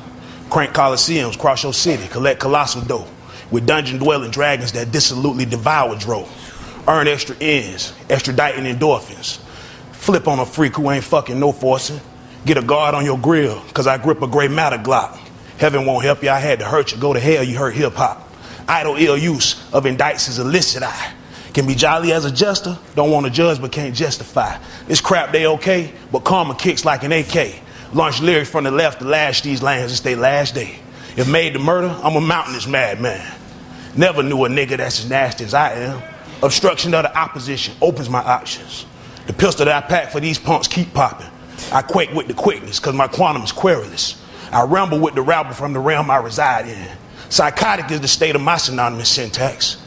Crank 0.49 0.71
coliseums, 0.73 1.37
cross 1.37 1.63
your 1.63 1.73
city, 1.73 2.07
collect 2.07 2.39
colossal 2.39 2.81
dough. 2.81 3.05
With 3.51 3.67
dungeon-dwelling 3.67 4.31
dragons 4.31 4.71
that 4.71 4.91
dissolutely 4.91 5.45
devour 5.45 5.97
dro. 5.97 6.25
Earn 6.87 7.07
extra 7.07 7.35
ends, 7.41 7.91
extraditing 8.07 8.73
endorphins. 8.73 9.39
Flip 9.91 10.27
on 10.27 10.39
a 10.39 10.45
freak 10.45 10.75
who 10.77 10.89
ain't 10.89 11.03
fucking 11.03 11.39
no 11.39 11.51
forcing. 11.51 11.99
Get 12.45 12.57
a 12.57 12.63
guard 12.63 12.95
on 12.95 13.05
your 13.05 13.19
grill, 13.19 13.61
cause 13.73 13.85
I 13.85 13.97
grip 13.97 14.21
a 14.23 14.27
gray 14.27 14.47
matter 14.47 14.77
Glock. 14.77 15.19
Heaven 15.61 15.85
won't 15.85 16.03
help 16.03 16.23
you, 16.23 16.29
I 16.31 16.39
had 16.39 16.57
to 16.57 16.65
hurt 16.65 16.91
you. 16.91 16.97
Go 16.97 17.13
to 17.13 17.19
hell, 17.19 17.43
you 17.43 17.55
hurt 17.55 17.75
hip 17.75 17.93
hop. 17.93 18.27
Idle 18.67 18.95
ill 18.95 19.15
use 19.15 19.63
of 19.71 19.83
indicts 19.83 20.27
is 20.27 20.39
illicit. 20.39 20.81
I 20.81 21.13
can 21.53 21.67
be 21.67 21.75
jolly 21.75 22.11
as 22.13 22.25
a 22.25 22.31
jester, 22.31 22.79
don't 22.95 23.11
want 23.11 23.27
to 23.27 23.31
judge 23.31 23.61
but 23.61 23.71
can't 23.71 23.93
justify. 23.93 24.57
This 24.87 24.99
crap 24.99 25.31
they 25.31 25.45
okay, 25.45 25.93
but 26.11 26.23
karma 26.23 26.55
kicks 26.55 26.83
like 26.83 27.03
an 27.03 27.11
AK. 27.11 27.61
Launch 27.93 28.21
lyrics 28.21 28.49
from 28.49 28.63
the 28.63 28.71
left 28.71 29.01
to 29.01 29.05
lash 29.05 29.41
these 29.41 29.61
lands, 29.61 29.91
it's 29.91 30.01
their 30.01 30.15
last 30.15 30.55
day. 30.55 30.79
If 31.15 31.29
made 31.29 31.53
to 31.53 31.59
murder, 31.59 31.95
I'm 32.01 32.15
a 32.15 32.21
mountainous 32.21 32.65
madman. 32.65 33.23
Never 33.95 34.23
knew 34.23 34.43
a 34.45 34.49
nigga 34.49 34.77
that's 34.77 35.01
as 35.01 35.09
nasty 35.11 35.43
as 35.43 35.53
I 35.53 35.73
am. 35.73 36.01
Obstruction 36.41 36.91
of 36.95 37.03
the 37.03 37.15
opposition 37.15 37.75
opens 37.83 38.09
my 38.09 38.23
options. 38.23 38.87
The 39.27 39.33
pistol 39.33 39.65
that 39.65 39.83
I 39.83 39.87
pack 39.87 40.11
for 40.11 40.19
these 40.19 40.39
punks 40.39 40.67
keep 40.67 40.91
popping. 40.91 41.29
I 41.71 41.83
quake 41.83 42.13
with 42.13 42.27
the 42.27 42.33
quickness 42.33 42.79
because 42.79 42.95
my 42.95 43.07
quantum 43.07 43.43
is 43.43 43.51
querulous. 43.51 44.20
I 44.51 44.63
ramble 44.63 44.99
with 44.99 45.15
the 45.15 45.21
rabble 45.21 45.53
from 45.53 45.73
the 45.73 45.79
realm 45.79 46.09
I 46.11 46.17
reside 46.17 46.67
in. 46.67 46.87
Psychotic 47.29 47.89
is 47.91 48.01
the 48.01 48.07
state 48.07 48.35
of 48.35 48.41
my 48.41 48.57
synonymous 48.57 49.09
syntax. 49.09 49.77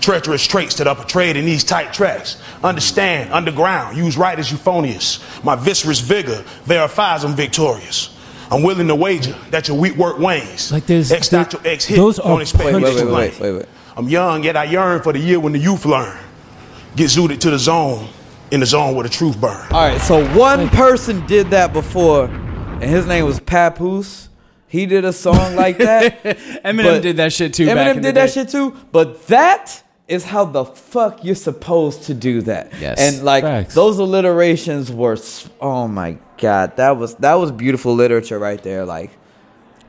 Treacherous 0.00 0.46
traits 0.46 0.76
that 0.76 0.86
are 0.86 0.94
portrayed 0.96 1.36
in 1.36 1.44
these 1.44 1.64
tight 1.64 1.92
tracks. 1.92 2.40
Understand, 2.62 3.32
underground, 3.32 3.96
use 3.96 4.16
right 4.16 4.38
as 4.38 4.50
euphonious. 4.50 5.20
My 5.44 5.54
viscerous 5.56 6.00
vigor 6.00 6.42
verifies 6.64 7.24
I'm 7.24 7.34
victorious. 7.34 8.16
I'm 8.50 8.62
willing 8.62 8.88
to 8.88 8.94
wager 8.94 9.34
that 9.50 9.68
your 9.68 9.76
weak 9.78 9.96
work 9.96 10.18
wanes. 10.18 10.70
Like 10.70 10.86
there's- 10.86 11.10
X 11.10 11.28
dot 11.28 11.52
your 11.52 11.62
X 11.64 11.84
hit. 11.84 11.96
those 11.96 12.18
are 12.18 12.28
Don't 12.28 12.40
expect 12.42 12.64
Wait, 12.64 12.74
wait, 12.82 12.94
wait, 12.96 13.06
wait, 13.06 13.40
wait, 13.40 13.52
wait. 13.52 13.66
I'm 13.96 14.08
young, 14.08 14.42
yet 14.44 14.56
I 14.56 14.64
yearn 14.64 15.02
for 15.02 15.12
the 15.12 15.18
year 15.18 15.40
when 15.40 15.52
the 15.52 15.58
youth 15.58 15.84
learn. 15.86 16.18
Get 16.96 17.06
zooted 17.06 17.38
to 17.40 17.50
the 17.50 17.58
zone, 17.58 18.08
in 18.50 18.60
the 18.60 18.66
zone 18.66 18.94
where 18.94 19.04
the 19.04 19.08
truth 19.08 19.40
burns. 19.40 19.72
All 19.72 19.80
right, 19.88 20.00
so 20.00 20.26
one 20.36 20.68
person 20.68 21.26
did 21.26 21.50
that 21.50 21.72
before, 21.72 22.28
and 22.82 22.90
his 22.90 23.06
name 23.06 23.24
was 23.24 23.40
Papoose. 23.40 24.28
He 24.68 24.86
did 24.86 25.04
a 25.04 25.12
song 25.12 25.54
like 25.56 25.78
that. 25.78 26.22
Eminem 26.64 26.84
but- 26.84 27.02
did 27.02 27.16
that 27.18 27.32
shit 27.32 27.54
too. 27.54 27.66
Eminem 27.66 27.74
back 27.74 27.96
in 27.96 28.02
did 28.02 28.14
the 28.16 28.20
that 28.20 28.30
shit 28.32 28.48
too. 28.48 28.74
But 28.90 29.26
that 29.28 29.82
is 30.08 30.24
how 30.24 30.44
the 30.44 30.64
fuck 30.64 31.24
you're 31.24 31.34
supposed 31.34 32.04
to 32.04 32.14
do 32.14 32.42
that. 32.42 32.72
Yes. 32.80 32.98
And 32.98 33.24
like 33.24 33.44
Facts. 33.44 33.74
those 33.74 33.98
alliterations 33.98 34.90
were, 34.90 35.16
oh 35.60 35.88
my 35.88 36.18
god, 36.38 36.76
that 36.76 36.96
was 36.96 37.14
that 37.16 37.34
was 37.34 37.50
beautiful 37.52 37.94
literature 37.94 38.38
right 38.38 38.62
there. 38.62 38.84
Like 38.84 39.10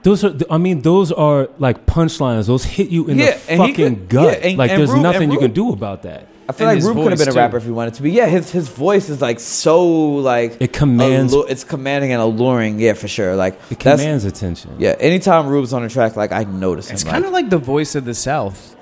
Those 0.04 0.24
are, 0.26 0.34
I 0.50 0.58
mean, 0.58 0.82
those 0.82 1.12
are 1.14 1.50
like 1.58 1.86
punchlines. 1.86 2.48
Those 2.48 2.64
hit 2.66 2.90
you 2.90 3.08
in 3.08 3.18
Yeah, 3.20 3.32
the 3.34 3.58
fucking 3.58 3.76
could- 3.96 4.10
gut. 4.10 4.40
yeah, 4.42 4.48
and- 4.50 4.58
like 4.58 4.72
and 4.72 4.80
there's 4.80 4.90
Rube- 4.90 4.98
and 4.98 5.04
nothing 5.04 5.32
you 5.32 5.40
can 5.40 5.54
do 5.54 5.72
about 5.72 6.04
that. 6.04 6.28
I 6.48 6.52
feel 6.52 6.68
And 6.70 6.78
like 6.84 6.86
Rube 6.88 6.98
could 7.04 7.12
have 7.12 7.20
been 7.20 7.30
a 7.30 7.32
too. 7.32 7.38
rapper 7.38 7.58
if 7.58 7.64
he 7.64 7.72
wanted 7.72 7.94
to 7.96 8.02
be. 8.04 8.12
Yeah, 8.12 8.26
his 8.28 8.52
his 8.52 8.68
voice 8.68 9.08
is 9.10 9.22
like 9.22 9.40
so 9.40 9.86
like 10.16 10.58
It 10.62 10.74
commands- 10.74 11.34
allu- 11.34 11.50
it's 11.50 11.64
commanding 11.64 12.12
and 12.12 12.22
alluring. 12.22 12.80
Yeah, 12.80 12.94
for 12.94 13.08
sure. 13.08 13.36
Like 13.36 13.60
It 13.72 13.80
commands 13.80 14.26
attention. 14.26 14.76
Yeah, 14.78 14.96
anytime 15.00 15.48
Rube's 15.48 15.72
on 15.74 15.84
a 15.84 15.90
track, 15.90 16.16
like 16.18 16.32
I 16.34 16.44
notice. 16.44 16.92
It's 16.92 17.04
kind 17.04 17.24
of 17.26 17.32
like 17.32 17.50
the 17.50 17.58
voice 17.60 17.96
of 17.96 18.04
the 18.06 18.14
South. 18.14 18.76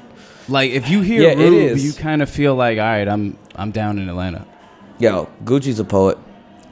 Like 0.50 0.72
if 0.72 0.90
you 0.90 1.02
hear 1.02 1.22
Yeah, 1.22 1.36
Rube, 1.36 1.54
is. 1.78 1.84
you 1.86 1.94
kind 1.94 2.22
of 2.24 2.30
feel 2.30 2.56
like, 2.56 2.78
all 2.80 2.84
right, 2.84 3.08
I'm 3.08 3.38
I'm 3.56 3.72
down 3.72 4.00
in 4.00 4.10
Atlanta. 4.10 4.46
yo, 4.98 5.28
Gucci's 5.46 5.80
a 5.80 5.84
poet. 5.86 6.18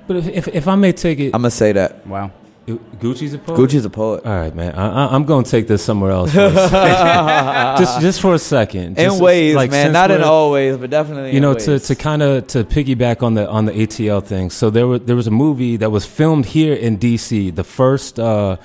But 0.08 0.18
if, 0.18 0.28
if 0.28 0.48
if 0.48 0.68
I 0.68 0.74
may 0.76 0.92
take 0.92 1.20
it, 1.20 1.36
I'm 1.36 1.42
gonna 1.44 1.52
say 1.52 1.72
that 1.74 2.08
Wow. 2.08 2.32
Gucci's 2.78 3.34
a 3.34 3.38
poet. 3.38 3.58
Gucci's 3.58 3.86
a 3.86 3.90
poet. 3.90 4.26
All 4.26 4.32
right, 4.36 4.54
man. 4.54 4.74
I, 4.76 5.06
I, 5.06 5.16
I'm 5.16 5.26
going 5.26 5.44
to 5.44 5.52
take 5.52 5.68
this 5.68 5.84
somewhere 5.84 6.12
else. 6.12 6.32
for 6.32 6.50
just 7.80 8.02
just 8.02 8.22
for 8.22 8.34
a 8.34 8.40
second. 8.40 8.98
In 9.00 9.20
ways, 9.20 9.56
like, 9.56 9.72
man, 9.72 9.92
not 9.92 10.12
in 10.12 10.18
we're- 10.20 10.30
all 10.30 10.52
ways, 10.52 10.78
but 10.78 10.90
definitely. 10.90 11.34
you 11.34 11.40
know 11.40 11.54
to, 11.54 11.72
ways. 11.72 11.88
to 11.88 11.96
kind 11.96 12.22
of 12.22 12.48
to 12.48 12.64
piggyback 12.64 13.24
on 13.24 13.34
the 13.34 13.50
on 13.50 13.66
the 13.66 13.72
ATL 13.72 14.24
thing. 14.24 14.50
So 14.50 14.70
there 14.70 14.88
were 14.88 15.00
there 15.00 15.16
was 15.16 15.28
a 15.28 15.32
movie 15.32 15.78
that 15.78 15.92
was 15.92 16.06
filmed 16.06 16.46
here 16.48 16.74
in 16.74 16.98
DC. 16.98 17.56
The 17.56 17.64
first 17.64 18.20
uh, 18.20 18.58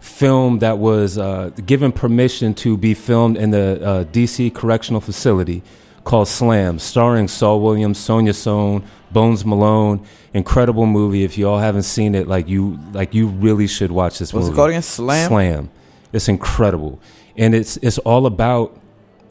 film 0.00 0.60
that 0.60 0.78
was 0.78 1.18
uh, 1.18 1.50
given 1.66 1.92
permission 1.92 2.54
to 2.54 2.76
be 2.76 2.94
filmed 2.94 3.36
in 3.36 3.50
the 3.50 3.84
uh, 3.84 4.04
DC 4.04 4.54
Correctional 4.54 5.00
Facility 5.00 5.62
called 6.04 6.28
Slam, 6.28 6.78
starring 6.78 7.28
Saul 7.28 7.60
Williams, 7.60 7.98
Sonja 7.98 8.34
Sohn, 8.34 8.82
Bonz 9.12 9.44
Malone. 9.44 10.04
Incredible 10.32 10.86
movie. 10.86 11.24
If 11.24 11.36
you 11.36 11.48
all 11.48 11.58
haven't 11.58 11.82
seen 11.82 12.14
it, 12.14 12.28
like 12.28 12.48
you 12.48 12.78
like 12.92 13.14
you 13.14 13.26
really 13.26 13.66
should 13.66 13.90
watch 13.90 14.18
this 14.18 14.32
What's 14.32 14.48
it 14.48 14.54
called 14.54 14.70
again? 14.70 14.82
Slam? 14.82 15.28
Slam. 15.28 15.70
It's 16.12 16.28
incredible, 16.28 17.00
and 17.36 17.54
it's 17.54 17.76
it's 17.78 17.98
all 17.98 18.26
about 18.26 18.80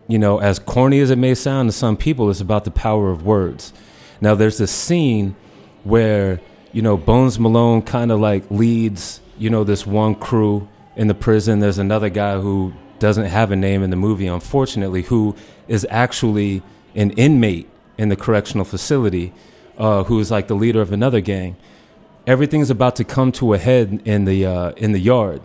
you 0.10 0.18
know, 0.18 0.40
as 0.40 0.58
corny 0.58 1.00
as 1.00 1.12
it 1.12 1.18
may 1.18 1.36
sound 1.36 1.70
to 1.70 1.72
some 1.72 1.96
people, 1.96 2.32
it's 2.32 2.42
about 2.42 2.66
the 2.66 2.72
power 2.72 3.12
of 3.12 3.24
words. 3.24 3.72
Now, 4.20 4.34
there's 4.34 4.58
this 4.58 4.72
scene 4.72 5.36
where, 5.84 6.42
you 6.72 6.82
know, 6.82 6.98
Bonz 6.98 7.38
Malone 7.38 7.84
kind 7.84 8.12
of 8.12 8.20
like 8.20 8.44
leads, 8.50 9.22
you 9.38 9.52
know, 9.52 9.64
this 9.64 9.86
one 9.86 10.16
crew 10.16 10.68
in 10.96 11.08
the 11.08 11.14
prison. 11.14 11.60
There's 11.60 11.78
another 11.78 12.10
guy 12.10 12.40
who 12.40 12.74
doesn't 12.98 13.28
have 13.28 13.52
a 13.52 13.56
name 13.56 13.84
in 13.84 13.92
the 13.92 13.96
movie, 13.96 14.26
unfortunately, 14.26 15.04
who 15.04 15.36
is 15.68 15.86
actually 15.92 16.64
an 16.96 17.12
inmate 17.12 17.70
in 18.00 18.10
the 18.10 18.16
correctional 18.16 18.66
facility, 18.66 19.32
uh, 19.80 20.04
who 20.04 20.20
is 20.20 20.30
like 20.30 20.48
the 20.48 20.56
leader 20.56 20.82
of 20.82 20.92
another 20.92 21.22
gang. 21.22 21.56
Everything's 22.28 22.70
about 22.70 22.96
to 22.98 23.04
come 23.04 23.32
to 23.32 23.54
a 23.54 23.58
head 23.58 24.02
in 24.06 24.26
the 24.26 24.46
uh, 24.46 24.72
in 24.72 24.92
the 24.92 25.00
yard. 25.00 25.42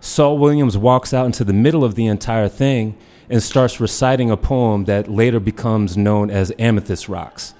Saul 0.00 0.38
Williams 0.38 0.76
walks 0.76 1.12
out 1.14 1.26
into 1.26 1.44
the 1.44 1.52
middle 1.52 1.84
of 1.84 1.94
the 1.94 2.06
entire 2.06 2.48
thing 2.48 2.96
and 3.28 3.42
starts 3.42 3.80
reciting 3.80 4.30
a 4.30 4.36
poem 4.36 4.84
that 4.84 5.08
later 5.08 5.40
becomes 5.40 5.96
known 5.96 6.30
as 6.30 6.52
Amethyst 6.58 7.08
Rocks 7.08 7.54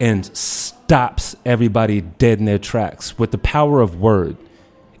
and 0.00 0.24
stops 0.36 1.36
everybody 1.44 2.00
dead 2.00 2.38
in 2.38 2.44
their 2.44 2.58
tracks 2.58 3.18
with 3.18 3.30
the 3.30 3.38
power 3.38 3.80
of 3.80 4.00
word. 4.00 4.36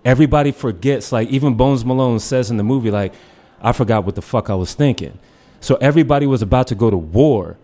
Everybody 0.04 0.52
forgets, 0.52 1.12
like 1.12 1.28
even 1.28 1.56
Bonz 1.56 1.84
Malone 1.84 2.20
says 2.20 2.50
in 2.50 2.56
the 2.56 2.62
movie, 2.64 2.90
like, 2.90 3.12
I 3.60 3.72
forgot 3.72 4.04
what 4.04 4.14
the 4.14 4.22
fuck 4.22 4.48
I 4.50 4.54
was 4.54 4.74
thinking. 4.74 5.18
So 5.60 5.76
everybody 5.76 6.26
was 6.26 6.42
about 6.42 6.68
to 6.68 6.74
go 6.74 6.90
to 6.90 6.96
war 6.96 7.58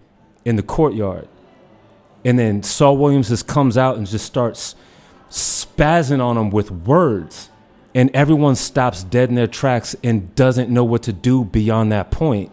in 0.45 0.57
the 0.57 0.62
courtyard. 0.62 1.28
And 2.25 2.39
then 2.39 2.62
Saul 2.62 2.97
Williams 2.97 3.29
just 3.29 3.47
comes 3.47 3.77
out 3.77 3.97
and 3.97 4.07
just 4.07 4.25
starts 4.25 4.75
spazzing 5.31 6.20
on 6.20 6.37
them 6.37 6.51
with 6.51 6.70
words. 6.70 7.51
And 7.95 8.11
everyone 8.14 8.57
stops 8.57 9.05
dead 9.05 9.29
in 9.29 9.35
their 9.35 9.47
tracks 9.47 9.95
and 10.03 10.35
doesn't 10.35 10.70
know 10.70 10.85
what 10.85 11.03
to 11.05 11.12
do 11.12 11.45
beyond 11.45 11.93
that 11.93 12.11
point. 12.11 12.51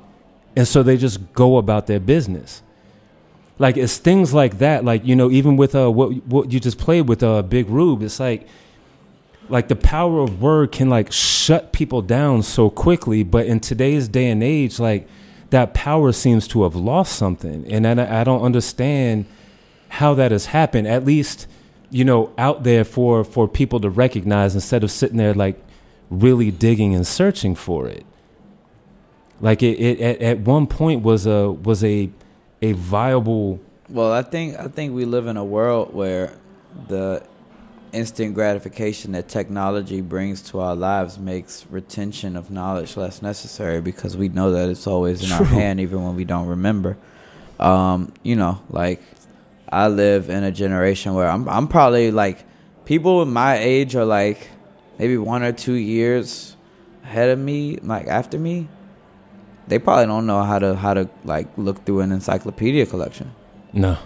And 0.55 0.67
so 0.67 0.83
they 0.83 0.97
just 0.97 1.33
go 1.33 1.57
about 1.57 1.87
their 1.87 1.99
business. 1.99 2.61
Like 3.57 3.77
it's 3.77 3.97
things 3.97 4.33
like 4.33 4.57
that. 4.57 4.83
Like 4.83 5.05
you 5.05 5.15
know 5.15 5.31
even 5.31 5.55
with 5.55 5.73
uh 5.75 5.89
what 5.91 6.25
what 6.25 6.51
you 6.51 6.59
just 6.59 6.77
played 6.77 7.07
with 7.07 7.23
uh 7.23 7.41
big 7.43 7.69
rube 7.69 8.01
it's 8.01 8.19
like 8.19 8.47
like 9.49 9.67
the 9.67 9.75
power 9.75 10.21
of 10.21 10.41
word 10.41 10.71
can 10.71 10.89
like 10.89 11.11
shut 11.11 11.71
people 11.71 12.01
down 12.01 12.43
so 12.43 12.69
quickly. 12.69 13.23
But 13.23 13.45
in 13.45 13.59
today's 13.59 14.07
day 14.07 14.29
and 14.29 14.43
age 14.43 14.79
like 14.79 15.07
that 15.51 15.73
power 15.73 16.11
seems 16.11 16.47
to 16.49 16.63
have 16.63 16.75
lost 16.75 17.15
something. 17.15 17.65
And 17.71 17.85
I, 17.87 18.21
I 18.21 18.23
don't 18.23 18.41
understand 18.41 19.25
how 19.91 20.13
that 20.13 20.31
has 20.31 20.47
happened 20.47 20.87
at 20.87 21.05
least 21.05 21.47
you 21.89 22.03
know 22.03 22.31
out 22.37 22.63
there 22.63 22.83
for 22.83 23.23
for 23.23 23.47
people 23.47 23.79
to 23.79 23.89
recognize 23.89 24.55
instead 24.55 24.83
of 24.83 24.91
sitting 24.91 25.17
there 25.17 25.33
like 25.33 25.61
really 26.09 26.51
digging 26.51 26.93
and 26.93 27.07
searching 27.07 27.55
for 27.55 27.87
it 27.87 28.05
like 29.41 29.63
it, 29.63 29.79
it 29.79 29.99
at, 29.99 30.21
at 30.21 30.39
one 30.39 30.67
point 30.67 31.01
was 31.01 31.25
a 31.25 31.51
was 31.51 31.83
a 31.83 32.09
a 32.61 32.73
viable 32.73 33.59
Well, 33.89 34.11
I 34.11 34.21
think 34.21 34.57
I 34.57 34.67
think 34.67 34.93
we 34.93 35.05
live 35.05 35.27
in 35.27 35.37
a 35.37 35.43
world 35.43 35.93
where 35.93 36.33
the 36.87 37.23
instant 37.91 38.33
gratification 38.33 39.11
that 39.11 39.27
technology 39.27 39.99
brings 39.99 40.41
to 40.41 40.59
our 40.59 40.75
lives 40.75 41.17
makes 41.17 41.65
retention 41.69 42.37
of 42.37 42.49
knowledge 42.49 42.95
less 42.95 43.21
necessary 43.21 43.81
because 43.81 44.15
we 44.15 44.29
know 44.29 44.51
that 44.51 44.69
it's 44.69 44.87
always 44.87 45.23
in 45.23 45.31
our 45.33 45.43
hand 45.43 45.79
even 45.79 46.03
when 46.03 46.15
we 46.15 46.23
don't 46.23 46.47
remember. 46.47 46.97
Um, 47.59 48.13
you 48.23 48.35
know, 48.35 48.61
like 48.69 49.01
I 49.71 49.87
live 49.87 50.29
in 50.29 50.43
a 50.43 50.51
generation 50.51 51.13
where 51.13 51.29
I'm 51.29 51.47
I'm 51.47 51.67
probably 51.67 52.11
like 52.11 52.45
people 52.85 53.25
my 53.25 53.57
age 53.57 53.95
are 53.95 54.05
like 54.05 54.49
maybe 54.99 55.17
one 55.17 55.43
or 55.43 55.51
two 55.51 55.73
years 55.73 56.57
ahead 57.03 57.29
of 57.29 57.39
me, 57.39 57.77
like 57.77 58.07
after 58.07 58.37
me. 58.37 58.67
They 59.67 59.79
probably 59.79 60.07
don't 60.07 60.25
know 60.25 60.43
how 60.43 60.59
to 60.59 60.75
how 60.75 60.93
to 60.93 61.09
like 61.23 61.47
look 61.57 61.85
through 61.85 62.01
an 62.01 62.11
encyclopedia 62.11 62.85
collection. 62.85 63.33
No. 63.71 63.97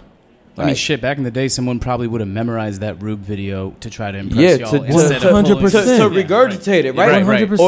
I 0.58 0.66
mean, 0.66 0.74
shit. 0.74 1.00
Back 1.02 1.18
in 1.18 1.24
the 1.24 1.30
day, 1.30 1.48
someone 1.48 1.78
probably 1.80 2.06
would 2.06 2.20
have 2.22 2.28
memorized 2.28 2.80
that 2.80 3.02
Rube 3.02 3.20
video 3.20 3.74
to 3.80 3.90
try 3.90 4.10
to 4.10 4.16
impress 4.16 4.40
Yeah, 4.40 4.54
y'all 4.54 4.70
to- 4.70 4.84
instead 4.84 5.08
to- 5.08 5.14
of 5.28 5.44
pulling- 5.44 5.44
100%. 5.44 5.70
to, 5.84 6.08
to 6.08 6.14
Yeah, 6.14 6.22
regurgitate 6.24 6.84
it, 6.84 6.92
right? 6.96 7.10
Right, 7.10 7.24
right. 7.26 7.48
100%. 7.50 7.60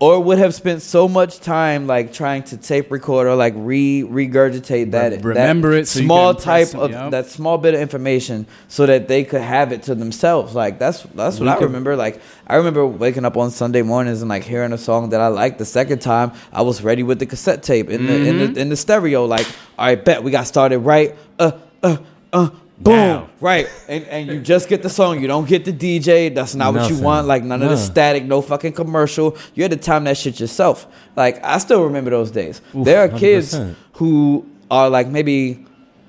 Or 0.00 0.16
or 0.16 0.20
would 0.20 0.38
have 0.38 0.52
spent 0.52 0.82
so 0.82 1.06
much 1.06 1.38
time 1.38 1.86
like 1.86 2.12
trying 2.12 2.42
to 2.42 2.56
tape 2.56 2.90
record 2.90 3.28
or 3.28 3.36
like 3.36 3.54
re 3.56 4.02
regurgitate 4.02 4.90
that 4.90 5.22
remember 5.22 5.70
that 5.74 5.78
it 5.82 5.86
so 5.88 6.00
you 6.00 6.06
small 6.06 6.34
could 6.34 6.40
impress 6.40 6.70
type 6.70 6.72
them, 6.72 6.80
of 6.80 6.90
yup. 6.90 7.10
that 7.12 7.26
small 7.26 7.56
bit 7.58 7.74
of 7.74 7.80
information 7.80 8.46
so 8.66 8.86
that 8.86 9.06
they 9.06 9.22
could 9.22 9.40
have 9.42 9.70
it 9.70 9.84
to 9.84 9.94
themselves. 9.94 10.54
Like 10.56 10.80
that's 10.80 11.02
that's 11.14 11.38
what 11.38 11.46
We 11.46 11.48
I 11.50 11.54
could- 11.54 11.64
remember. 11.66 11.94
Like 11.94 12.20
I 12.48 12.56
remember 12.56 12.84
waking 12.84 13.24
up 13.24 13.36
on 13.36 13.52
Sunday 13.52 13.82
mornings 13.82 14.20
and 14.22 14.28
like 14.28 14.42
hearing 14.42 14.72
a 14.72 14.78
song 14.78 15.10
that 15.10 15.20
I 15.20 15.28
liked. 15.28 15.58
The 15.58 15.64
second 15.64 16.00
time 16.00 16.32
I 16.52 16.62
was 16.62 16.82
ready 16.82 17.04
with 17.04 17.20
the 17.20 17.26
cassette 17.26 17.62
tape 17.62 17.88
in 17.88 18.06
the 18.08 18.14
in 18.14 18.22
Mm-hmm. 18.38 18.52
the 18.54 18.60
in 18.60 18.68
the 18.68 18.76
stereo. 18.76 19.26
Like 19.26 19.46
all 19.78 19.86
right, 19.86 20.04
bet 20.04 20.24
we 20.24 20.32
got 20.32 20.48
started 20.48 20.78
right. 20.80 21.14
Uh 21.38 21.52
uh 21.84 21.96
uh. 22.32 22.50
Boom! 22.80 22.94
Now. 22.94 23.30
Right, 23.40 23.68
and 23.86 24.04
and 24.06 24.26
you 24.26 24.40
just 24.40 24.68
get 24.68 24.82
the 24.82 24.90
song. 24.90 25.20
You 25.20 25.28
don't 25.28 25.46
get 25.48 25.64
the 25.64 25.72
DJ. 25.72 26.34
That's 26.34 26.56
not 26.56 26.74
what 26.74 26.90
you 26.90 26.98
want. 26.98 27.28
Like 27.28 27.44
none 27.44 27.62
of 27.62 27.70
the 27.70 27.76
static, 27.76 28.24
no 28.24 28.42
fucking 28.42 28.72
commercial. 28.72 29.36
You 29.54 29.62
had 29.62 29.70
to 29.70 29.76
time 29.76 30.02
that 30.04 30.16
shit 30.16 30.40
yourself. 30.40 30.88
Like 31.14 31.44
I 31.44 31.58
still 31.58 31.84
remember 31.84 32.10
those 32.10 32.32
days. 32.32 32.60
Oof, 32.74 32.84
there 32.84 32.98
are 33.02 33.08
kids 33.08 33.54
100%. 33.54 33.76
who 33.94 34.44
are 34.68 34.90
like 34.90 35.06
maybe 35.06 35.64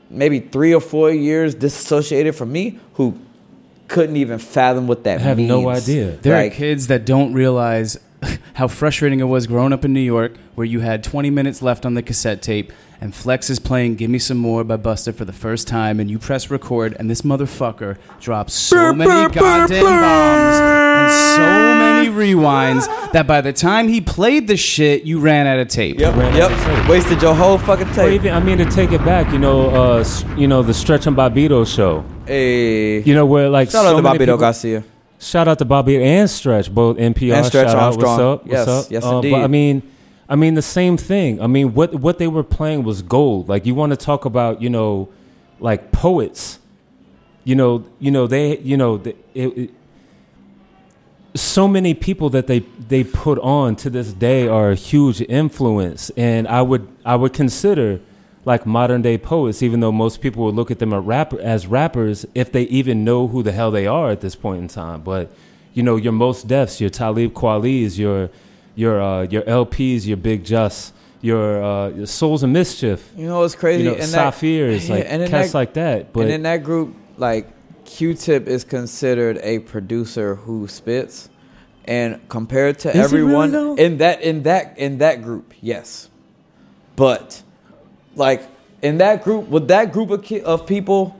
maybe 0.09 0.39
three 0.39 0.74
or 0.74 0.82
four 0.82 1.11
years 1.11 1.53
disassociated 1.53 2.34
from 2.34 2.51
me 2.51 2.80
who 2.95 3.19
couldn't 3.88 4.17
even 4.17 4.39
fathom 4.39 4.88
what 4.88 5.03
that 5.03 5.19
I 5.19 5.24
have 5.24 5.38
means. 5.38 5.49
no 5.49 5.69
idea. 5.69 6.11
There 6.24 6.36
Like, 6.41 6.53
are 6.53 6.55
kids 6.55 6.88
that 6.88 7.05
don't 7.05 7.34
realize 7.34 7.99
how 8.54 8.68
frustrating 8.68 9.20
it 9.20 9.24
was 9.26 9.47
growing 9.47 9.74
up 9.74 9.84
in 9.84 9.93
New 9.93 9.99
York, 9.99 10.34
where 10.56 10.66
you 10.66 10.82
had 10.82 11.04
20 11.04 11.30
minutes 11.30 11.62
left 11.62 11.86
on 11.86 11.93
the 11.95 12.01
cassette 12.04 12.41
tape, 12.41 12.72
and 13.01 13.14
Flex 13.14 13.49
is 13.49 13.60
playing 13.60 13.95
"Give 13.95 14.10
Me 14.10 14.20
Some 14.20 14.38
More" 14.38 14.64
by 14.64 14.78
Busta 14.78 15.14
for 15.14 15.26
the 15.26 15.34
first 15.34 15.68
time, 15.68 15.99
and 15.99 16.10
you 16.10 16.20
press 16.20 16.49
record, 16.49 16.95
and 16.99 17.10
this 17.10 17.24
motherfucker 17.24 17.97
drops 18.22 18.54
so 18.54 18.93
many 18.93 19.10
goddamn 19.34 19.84
bombs 19.84 20.60
and 20.60 21.12
so 21.36 21.41
many 21.80 22.10
rewinds 22.10 22.86
that 23.12 23.28
by 23.28 23.41
the 23.41 23.51
time 23.51 23.88
he 23.89 23.99
played 23.99 24.47
the 24.47 24.56
shit, 24.56 25.04
you 25.04 25.20
ran 25.20 25.47
out 25.47 25.60
of 25.60 25.68
tape. 25.68 25.99
Yep, 25.99 26.16
Ran 26.16 26.39
out 26.41 26.51
of 26.51 26.58
yep. 26.58 26.80
tape. 26.82 26.89
Wasted 26.89 27.22
your 27.22 27.34
whole 27.36 27.58
fucking 27.58 27.89
Or 27.89 27.93
tape. 27.93 28.14
even, 28.14 28.34
I 28.34 28.39
mean, 28.39 28.58
to 28.60 28.66
take 28.66 28.91
it 28.91 29.04
back, 29.04 29.34
you 29.34 29.39
know, 29.39 29.70
uh, 29.70 30.06
you 30.38 30.47
know, 30.47 30.62
the 30.64 30.74
Stretch 30.74 31.08
and 31.08 31.18
Bobbito 31.18 31.66
show. 31.68 32.06
Hey, 32.26 33.01
You 33.01 33.16
know, 33.16 33.26
where 33.26 33.49
like 33.49 33.70
shout 33.72 33.84
so 33.84 33.89
out 33.93 33.97
to 33.97 34.01
many 34.01 34.18
Bobbito 34.18 34.22
people- 34.22 34.38
Garcia. 34.38 34.84
Shout 35.24 35.47
out 35.47 35.57
to 35.59 35.65
Bobby 35.65 36.03
and 36.03 36.30
Stretch, 36.30 36.74
both 36.74 36.97
NPR. 36.97 37.34
And 37.36 37.45
Stretch 37.45 37.67
shout 37.67 37.78
out. 37.78 37.84
Armstrong. 37.84 38.17
What's 38.17 38.21
up? 38.21 38.47
Yes, 38.47 38.67
What's 38.67 38.86
up? 38.86 38.91
yes, 38.91 39.03
Uh, 39.05 39.15
indeed. 39.15 39.32
But 39.32 39.41
I 39.43 39.47
mean, 39.47 39.82
I 40.28 40.36
mean 40.36 40.53
the 40.55 40.61
same 40.61 40.97
thing. 40.97 41.41
I 41.41 41.47
mean, 41.47 41.74
what 41.74 41.95
what 41.95 42.17
they 42.17 42.28
were 42.28 42.43
playing 42.43 42.84
was 42.84 43.01
gold. 43.01 43.47
Like 43.49 43.65
you 43.65 43.74
want 43.76 43.91
to 43.91 43.97
talk 43.97 44.26
about, 44.26 44.61
you 44.61 44.69
know, 44.69 45.09
like 45.59 45.91
poets. 45.91 46.59
You 47.45 47.55
know, 47.55 47.84
you 47.99 48.09
know 48.11 48.26
they, 48.28 48.57
you 48.59 48.78
know, 48.78 48.97
the, 48.97 49.15
it, 49.34 49.47
it, 49.57 49.69
so 51.36 51.67
many 51.67 51.93
people 51.93 52.30
that 52.30 52.47
they 52.47 52.59
they 52.59 53.03
put 53.03 53.38
on 53.39 53.76
to 53.78 53.89
this 53.89 54.13
day 54.13 54.47
are 54.47 54.71
a 54.71 54.76
huge 54.76 55.21
influence, 55.21 56.09
and 56.11 56.47
I 56.47 56.61
would 56.61 56.88
I 57.05 57.15
would 57.15 57.34
consider 57.34 57.99
like 58.46 58.66
modern 58.66 59.02
day 59.02 59.18
poets, 59.18 59.64
even 59.64 59.80
though 59.80 59.91
most 59.91 60.20
people 60.22 60.44
would 60.46 60.56
look 60.56 60.70
at 60.72 60.80
them 60.80 60.91
as, 60.94 61.04
rapper, 61.04 61.39
as 61.39 61.66
rappers, 61.68 62.26
if 62.36 62.52
they 62.52 62.64
even 62.64 63.04
know 63.04 63.28
who 63.28 63.41
the 63.44 63.52
hell 63.54 63.72
they 63.72 63.88
are 63.88 64.12
at 64.12 64.22
this 64.22 64.36
point 64.36 64.62
in 64.62 64.68
time. 64.68 65.02
But 65.02 65.32
you 65.74 65.82
know, 65.84 65.96
your 65.96 66.12
Mos 66.12 66.44
Defs, 66.44 66.80
your 66.80 66.89
Talib 66.89 67.34
Kweli's, 67.34 67.98
your 67.98 68.30
your 68.76 69.02
uh, 69.02 69.22
your 69.24 69.44
LPs, 69.44 70.06
your 70.06 70.18
Big 70.18 70.44
Juss, 70.44 70.91
your 71.22 71.64
uh, 71.64 71.89
your 71.89 72.06
Souls 72.06 72.44
of 72.44 72.50
Mischief, 72.50 73.12
You 73.16 73.28
know 73.28 73.44
it's 73.44 73.56
crazy? 73.56 73.84
you 73.84 73.89
know, 73.89 73.96
And 73.96 74.02
that- 74.04 74.08
Sapphires, 74.34 74.89
Yeah, 74.89 74.96
like 74.98 75.06
and 75.08 75.30
cats 75.30 75.52
that- 75.52 75.58
like 75.58 75.74
that. 75.74 76.12
But 76.14 76.22
and 76.24 76.32
in 76.32 76.44
that 76.44 76.64
group, 76.64 76.96
like 77.18 77.48
Q-Tip 77.86 78.48
is 78.48 78.64
considered 78.64 79.38
a 79.44 79.60
producer 79.60 80.36
who 80.36 80.68
spits, 80.68 81.30
and 81.86 82.20
compared 82.30 82.80
to 82.80 82.96
everyone 82.96 83.52
really, 83.52 83.82
in 83.84 83.98
that 83.98 84.22
in 84.22 84.44
that 84.44 84.78
in 84.78 84.98
that 85.00 85.22
group, 85.22 85.54
yes, 85.62 86.10
but 86.96 87.41
like 88.16 88.43
in 88.82 88.97
that 88.99 89.24
group, 89.24 89.47
would 89.49 89.68
that 89.70 89.91
group 89.93 90.09
of 90.11 90.24
ki- 90.24 90.41
of 90.41 90.66
people 90.68 91.16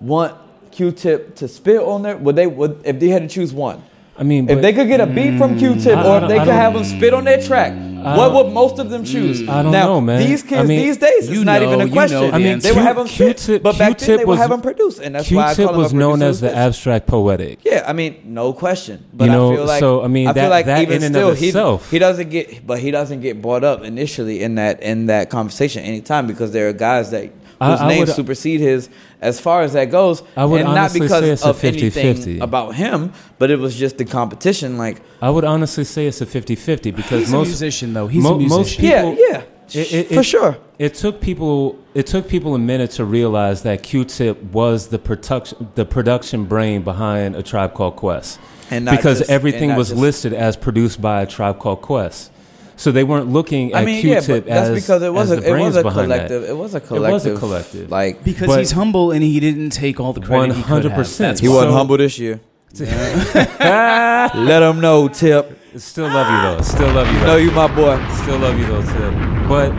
want 0.00 0.34
Q-Tip 0.70 1.34
to 1.36 1.48
spit 1.48 1.80
on 1.80 2.02
there? 2.02 2.16
Would 2.16 2.36
they 2.36 2.46
would 2.46 2.80
if 2.84 3.00
they 3.00 3.08
had 3.08 3.22
to 3.22 3.28
choose 3.28 3.52
one? 3.52 3.82
I 4.18 4.22
mean, 4.22 4.48
If 4.48 4.56
but- 4.56 4.62
they 4.62 4.72
could 4.72 4.88
get 4.88 5.00
a 5.00 5.06
beat 5.06 5.36
from 5.38 5.56
mm, 5.56 5.58
Q-Tip, 5.58 5.96
I- 5.96 6.06
or 6.08 6.22
if 6.22 6.28
they 6.28 6.38
could 6.38 6.48
have 6.48 6.74
him 6.74 6.84
spit 6.84 7.12
on 7.14 7.24
their 7.24 7.40
track, 7.42 7.72
what 8.14 8.30
uh, 8.30 8.34
would 8.44 8.52
most 8.52 8.78
of 8.78 8.90
them 8.90 9.02
mm. 9.02 9.10
choose? 9.12 9.48
I 9.48 9.62
don't 9.62 9.72
now, 9.72 9.86
know, 9.86 10.00
man. 10.00 10.20
These 10.26 10.42
kids 10.42 10.60
I 10.60 10.62
mean- 10.64 10.80
these 10.80 10.96
days, 10.96 11.28
it's 11.28 11.40
not 11.40 11.60
know- 11.60 11.66
even 11.68 11.80
a 11.80 11.84
you 11.84 11.88
know 11.90 11.92
question. 11.92 12.34
I 12.34 12.38
mean, 12.38 12.58
they 12.60 12.70
would 12.70 12.76
Q- 12.78 12.82
have 12.82 12.98
him 12.98 13.08
spit, 13.08 13.36
Q-Tip- 13.38 13.62
but 13.62 13.72
back 13.78 13.78
then 13.78 13.94
Q-Tip 13.96 14.18
they 14.18 14.24
would 14.24 14.30
was- 14.32 14.38
have 14.38 14.50
him 14.52 14.60
produce, 14.60 14.98
and 15.00 15.14
that's 15.14 15.30
why 15.30 15.42
I 15.50 15.54
Q-Tip 15.54 15.70
call 15.70 15.78
was 15.82 15.92
known 15.92 16.22
as 16.22 16.40
the 16.40 16.54
abstract 16.54 17.06
poetic. 17.06 17.58
Yeah, 17.64 17.84
I 17.86 17.92
mean, 17.92 18.16
no 18.24 18.52
question. 18.52 19.04
But 19.12 19.24
You 19.26 19.30
know, 19.32 19.52
I 19.52 19.56
feel 19.56 19.64
like 19.66 19.80
so, 19.80 20.02
I 20.04 20.08
mean, 20.08 20.28
I 20.28 20.32
feel 20.32 20.42
that- 20.44 20.50
like 20.50 20.66
that 20.66 20.82
even 20.82 21.02
still, 21.02 21.34
he, 21.34 21.48
itself- 21.48 21.90
he 21.90 21.98
doesn't 21.98 22.30
get, 22.30 22.66
but 22.66 22.78
he 22.78 22.90
doesn't 22.90 23.20
get 23.20 23.42
brought 23.42 23.64
up 23.64 23.82
initially 23.84 24.42
in 24.42 24.54
that 24.56 24.82
in 24.82 25.06
that 25.06 25.30
conversation 25.30 25.82
anytime 25.82 26.26
because 26.26 26.52
there 26.52 26.68
are 26.68 26.72
guys 26.72 27.10
that 27.10 27.30
whose 27.60 27.80
I 27.80 27.88
names 27.88 28.00
would- 28.00 28.08
uh, 28.10 28.14
supersede 28.14 28.60
his 28.60 28.88
as 29.20 29.40
far 29.40 29.62
as 29.62 29.72
that 29.72 29.86
goes, 29.90 30.22
I 30.36 30.44
would 30.44 30.60
and 30.60 30.74
not 30.74 30.92
because 30.92 31.10
say 31.10 31.30
it's 31.30 31.44
a 31.44 31.48
of 31.50 31.56
50-50. 31.60 31.96
anything 32.00 32.42
about 32.42 32.74
him, 32.74 33.12
but 33.38 33.50
it 33.50 33.58
was 33.58 33.74
just 33.76 33.98
the 33.98 34.04
competition. 34.04 34.76
Like, 34.78 35.00
I 35.22 35.30
would 35.30 35.44
honestly 35.44 35.84
say 35.84 36.06
it's 36.06 36.20
a 36.20 36.26
50-50 36.26 36.90
because 36.94 37.20
He's 37.20 37.32
a 37.32 37.36
most 37.36 37.48
musician, 37.48 37.94
though. 37.94 38.06
He's 38.08 38.22
mo- 38.22 38.34
a 38.34 38.38
musician. 38.38 38.58
most 38.58 38.78
yeah, 38.78 39.02
people- 39.10 39.24
yeah, 39.30 39.42
It- 39.80 39.92
it- 39.92 40.08
for 40.08 40.20
it- 40.20 40.24
sure. 40.24 40.56
It 40.78 40.92
took 40.94 41.20
people. 41.22 41.76
It 41.94 42.06
took 42.06 42.28
people 42.28 42.54
a 42.54 42.58
minute 42.58 42.90
to 42.92 43.04
realize 43.06 43.62
that 43.62 43.82
Q-Tip 43.82 44.52
was 44.52 44.88
the 44.88 44.98
production, 44.98 45.68
the 45.74 45.86
production 45.86 46.44
brain 46.44 46.82
behind 46.82 47.34
a 47.34 47.42
Tribe 47.42 47.72
Called 47.72 47.96
Quest, 47.96 48.38
And 48.70 48.84
not 48.84 48.96
because 48.98 49.18
just- 49.20 49.30
and 49.30 49.34
everything 49.34 49.70
not 49.70 49.78
was 49.78 49.88
just- 49.88 50.00
listed 50.00 50.34
as 50.34 50.54
produced 50.56 51.00
by 51.00 51.22
a 51.22 51.26
Tribe 51.26 51.58
Called 51.58 51.80
Quest. 51.80 52.30
So 52.78 52.92
they 52.92 53.04
weren't 53.04 53.28
looking 53.32 53.72
at 53.72 53.82
I 53.82 53.84
mean, 53.86 54.02
Q-Tip 54.02 54.44
but 54.44 54.46
that's 54.46 54.68
as 54.68 54.82
because 54.82 55.02
it 55.02 55.12
was 55.12 55.30
a 55.30 55.36
the 55.36 55.46
it 55.48 55.50
brains 55.50 55.68
was 55.68 55.76
a 55.76 55.82
behind 55.82 56.10
that. 56.10 56.28
collective. 56.28 56.44
It 56.50 56.56
was 56.56 56.74
a 56.74 56.80
collective. 56.80 57.08
It 57.08 57.12
was 57.12 57.26
a 57.26 57.34
collective. 57.38 57.90
Like 57.90 58.22
Because 58.22 58.48
But- 58.48 58.58
he's 58.58 58.72
humble 58.72 59.12
and 59.12 59.22
he 59.22 59.40
didn't 59.40 59.70
take 59.70 59.98
all 59.98 60.12
the 60.12 60.20
credit. 60.20 60.54
he 60.54 60.62
100%. 60.62 61.40
He 61.40 61.48
wasn't 61.48 61.70
So- 61.70 61.76
humble 61.76 61.96
this 61.96 62.18
year. 62.18 62.40
Let 62.78 64.62
him 64.62 64.80
know, 64.80 65.08
Tip. 65.08 65.58
Still 65.76 66.06
love 66.08 66.26
you 66.30 66.56
though. 66.56 66.62
Still 66.62 66.92
love 66.92 67.06
you 67.12 67.20
though. 67.20 67.26
Know 67.26 67.36
you, 67.36 67.50
my 67.52 67.66
boy. 67.74 67.98
Still 68.22 68.38
love 68.38 68.58
you 68.58 68.66
though, 68.66 68.82
Tip. 68.82 69.48
But 69.48 69.72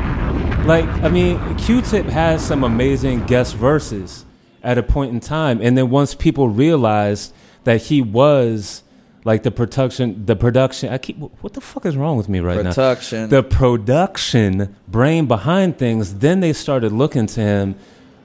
like, 0.66 0.86
I 1.04 1.10
mean, 1.10 1.40
Q-Tip 1.58 2.06
has 2.08 2.46
some 2.46 2.64
amazing 2.64 3.26
guest 3.26 3.56
verses 3.56 4.26
at 4.64 4.78
a 4.78 4.84
point 4.84 5.12
in 5.14 5.20
time, 5.20 5.60
and 5.62 5.78
then 5.78 5.90
once 5.90 6.14
people 6.16 6.50
realized 6.50 7.34
that 7.64 7.84
he 7.84 8.02
was 8.02 8.84
like 9.28 9.44
the 9.44 9.52
production, 9.52 10.26
the 10.26 10.38
production. 10.38 10.88
I 10.90 10.98
keep. 10.98 11.18
What 11.18 11.52
the 11.54 11.60
fuck 11.62 11.86
is 11.86 11.98
wrong 11.98 12.16
with 12.16 12.30
me 12.30 12.40
right 12.40 12.64
now? 12.64 12.72
Production. 12.72 13.30
The 13.30 13.44
production 13.44 14.74
brain 14.88 15.26
behind 15.28 15.78
things. 15.78 16.16
Then 16.20 16.40
they 16.40 16.54
started 16.54 16.94
looking 16.94 17.28
to 17.36 17.42
him 17.42 17.76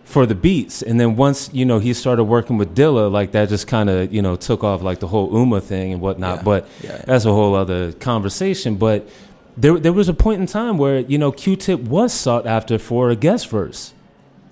for 0.05 0.26
the 0.26 0.34
beats, 0.36 0.80
and 0.80 1.00
then 1.00 1.16
once 1.16 1.50
you 1.53 1.64
know 1.64 1.80
he 1.80 1.92
started 1.92 2.24
working 2.24 2.57
with 2.57 2.76
Dilla, 2.76 3.11
like 3.11 3.32
that 3.32 3.48
just 3.48 3.66
kind 3.66 3.90
of 3.90 4.14
you 4.14 4.22
know 4.22 4.36
took 4.36 4.62
off 4.62 4.80
like 4.82 5.00
the 5.00 5.09
whole 5.09 5.28
Ummah 5.32 5.61
thing 5.62 5.92
and 5.92 6.00
whatnot. 6.00 6.36
Yeah. 6.38 6.42
But 6.44 6.68
Yeah. 6.84 7.03
that's 7.05 7.24
a 7.24 7.32
whole 7.32 7.57
other 7.57 7.92
conversation. 7.94 8.76
But 8.76 9.09
there 9.57 9.80
there 9.80 9.92
was 9.92 10.09
a 10.09 10.14
point 10.14 10.40
in 10.40 10.46
time 10.46 10.78
where 10.78 11.00
you 11.00 11.18
know 11.18 11.32
Q-Tip 11.32 11.80
was 11.80 12.12
sought 12.12 12.46
after 12.46 12.78
for 12.78 13.11
a 13.11 13.16
guest 13.16 13.48
verse, 13.48 13.92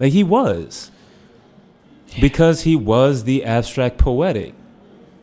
like 0.00 0.12
he 0.12 0.24
was, 0.24 0.90
because 2.20 2.62
he 2.62 2.74
was 2.74 3.22
the 3.24 3.44
abstract 3.44 3.98
poetic. 3.98 4.54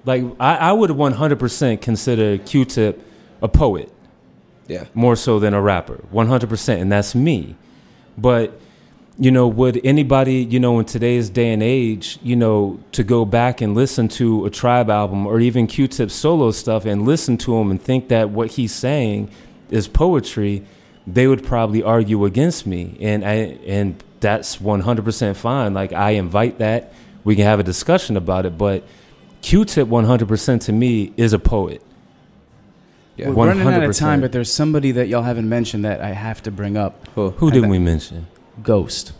Like 0.07 0.23
I, 0.39 0.55
I 0.55 0.71
would 0.71 0.89
100% 0.89 1.81
consider 1.81 2.37
Q-Tip 2.39 3.05
a 3.41 3.47
poet. 3.47 3.91
Yeah. 4.67 4.83
more 4.93 5.15
so 5.15 5.39
than 5.39 5.53
a 5.53 5.61
rapper. 5.61 6.03
100% 6.11 6.81
and 6.81 6.91
that's 6.91 7.15
me. 7.15 7.55
But 8.17 8.59
you 9.19 9.31
know 9.31 9.47
would 9.47 9.79
anybody 9.83 10.43
you 10.43 10.59
know 10.59 10.77
in 10.77 10.85
today's 10.85 11.27
day 11.29 11.51
and 11.51 11.63
age 11.63 12.19
you 12.21 12.35
know 12.35 12.79
to 12.91 13.03
go 13.03 13.25
back 13.25 13.61
and 13.61 13.73
listen 13.73 14.07
to 14.07 14.45
a 14.45 14.49
tribe 14.51 14.91
album 14.91 15.25
or 15.25 15.39
even 15.39 15.65
q-tip 15.65 16.11
solo 16.11 16.51
stuff 16.51 16.85
and 16.85 17.03
listen 17.03 17.35
to 17.35 17.55
him 17.57 17.71
and 17.71 17.81
think 17.81 18.09
that 18.09 18.29
what 18.29 18.51
he's 18.51 18.71
saying 18.71 19.27
is 19.71 19.87
poetry 19.87 20.63
they 21.07 21.25
would 21.25 21.43
probably 21.43 21.81
argue 21.81 22.25
against 22.25 22.67
me. 22.67 22.97
And 22.99 23.25
I, 23.25 23.33
and 23.65 24.03
that's 24.19 24.57
100% 24.57 25.35
fine. 25.37 25.73
Like 25.73 25.93
i 25.93 26.11
invite 26.11 26.59
that. 26.59 26.93
We 27.23 27.35
can 27.35 27.45
have 27.45 27.59
a 27.59 27.63
discussion 27.63 28.17
about 28.17 28.45
it. 28.45 28.57
But 28.57 28.83
q-tip 29.41 29.87
100% 29.87 30.61
to 30.65 30.71
me 30.73 31.13
is 31.17 31.33
a 31.33 31.39
poet 31.39 31.81
Yeah. 33.15 33.29
We're 33.29 33.47
running 33.47 33.67
out 33.67 33.83
of 33.83 33.95
time, 33.95 34.21
but 34.21 34.31
there's 34.31 34.51
somebody 34.51 34.91
that 34.93 35.07
y'all 35.07 35.23
haven't 35.23 35.49
mentioned 35.49 35.83
that 35.85 36.01
I 36.01 36.09
have 36.11 36.41
to 36.43 36.51
bring 36.51 36.77
up. 36.77 37.07
who 37.15 37.49
didn't 37.51 37.69
we 37.69 37.79
mention 37.79 38.27
Ghost. 38.61 39.13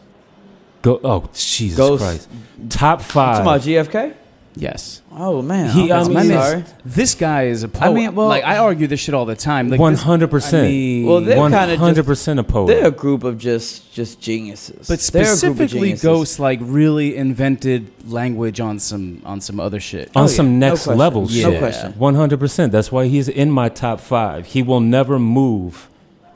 Go. 0.84 0.99
Oh, 1.03 1.30
Jesus 1.34 1.78
Ghost. 1.78 2.03
Christ! 2.03 2.30
Top 2.70 2.99
Talking 2.99 3.11
five. 3.11 3.41
about 3.41 3.61
GFK? 3.61 4.13
Yes. 4.59 5.01
Oh 5.11 5.41
man, 5.41 5.69
He- 5.71 5.91
I'm, 5.91 6.07
mean, 6.07 6.17
I'm 6.17 6.27
sorry. 6.27 6.63
This 6.85 7.15
guy 7.15 7.45
is 7.45 7.63
a 7.63 7.67
poet. 7.67 7.93
mean, 7.93 8.15
well- 8.15 8.27
like 8.27 8.43
I 8.43 8.57
argue 8.57 8.87
this 8.87 8.99
shit 8.99 9.13
all 9.15 9.25
the 9.25 9.35
time. 9.35 9.69
Like 9.69 9.79
One 9.79 9.93
this- 9.93 10.01
hundred 10.03 10.29
percent. 10.31 10.67
I 10.67 10.69
mean- 10.69 11.05
Well, 11.07 11.21
they're 11.21 11.37
One 11.37 11.51
kinda 11.51 11.67
just- 11.73 11.79
hundred 11.79 12.05
percent 12.05 12.39
a 12.39 12.43
poet. 12.43 12.67
They're 12.67 12.87
a 12.87 12.91
group 12.91 13.23
of 13.23 13.37
just 13.37 13.93
just 13.93 14.19
geniuses. 14.21 14.87
But 14.87 14.99
They're 14.99 15.21
a 15.21 15.25
group 15.25 15.33
of 15.33 15.37
specifically, 15.37 15.79
geniuses. 15.79 16.03
Ghost 16.03 16.39
like 16.39 16.59
really 16.61 17.15
invented 17.15 17.87
language 18.07 18.59
on 18.59 18.79
some 18.79 19.21
on 19.25 19.41
some 19.41 19.59
other 19.59 19.79
shit. 19.79 20.09
on 20.15 20.23
Oh, 20.25 20.27
some 20.27 20.47
yeah. 20.53 20.59
No 20.59 20.67
next 20.69 20.83
question. 20.85 20.97
level 20.99 21.21
No 21.23 21.27
shit. 21.27 21.59
question. 21.59 21.93
One 21.97 22.15
hundred 22.15 22.39
percent. 22.39 22.71
That's 22.71 22.91
why 22.91 23.07
he's 23.07 23.27
in 23.29 23.51
my 23.51 23.69
top 23.69 23.99
five. 23.99 24.45
He 24.47 24.61
will 24.63 24.79
never 24.81 25.17
move 25.19 25.89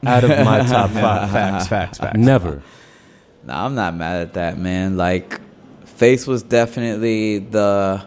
out 0.05 0.23
of 0.23 0.29
my 0.45 0.59
top 0.67 0.89
five. 0.91 1.29
Facts, 1.31 1.67
facts, 1.67 1.97
facts. 1.99 2.17
Never. 2.17 2.61
Nah, 3.45 3.65
I'm 3.65 3.73
not 3.75 3.95
mad 3.95 4.21
at 4.21 4.33
that, 4.33 4.57
man. 4.59 4.97
Like, 4.97 5.39
Face 5.85 6.25
was 6.27 6.41
definitely 6.43 7.39
the 7.39 8.01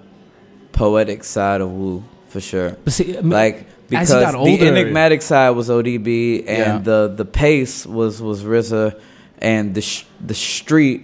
poetic 0.74 1.24
side 1.24 1.60
of 1.60 1.70
Wu 1.72 2.04
for 2.28 2.40
sure. 2.40 2.76
But 2.84 2.92
see, 2.92 3.16
I 3.16 3.20
mean, 3.22 3.30
Like 3.30 3.66
because 3.88 4.10
got 4.10 4.32
the 4.44 4.60
enigmatic 4.66 5.22
side 5.22 5.50
was 5.50 5.68
ODB, 5.70 6.44
and 6.46 6.46
Yeah. 6.58 6.78
the 6.82 7.12
the 7.16 7.24
pace 7.24 7.86
was 7.86 8.20
was 8.20 8.42
RZA, 8.42 8.98
and 9.38 9.74
the 9.74 9.80
sh- 9.80 10.04
the 10.24 10.34
street 10.34 11.02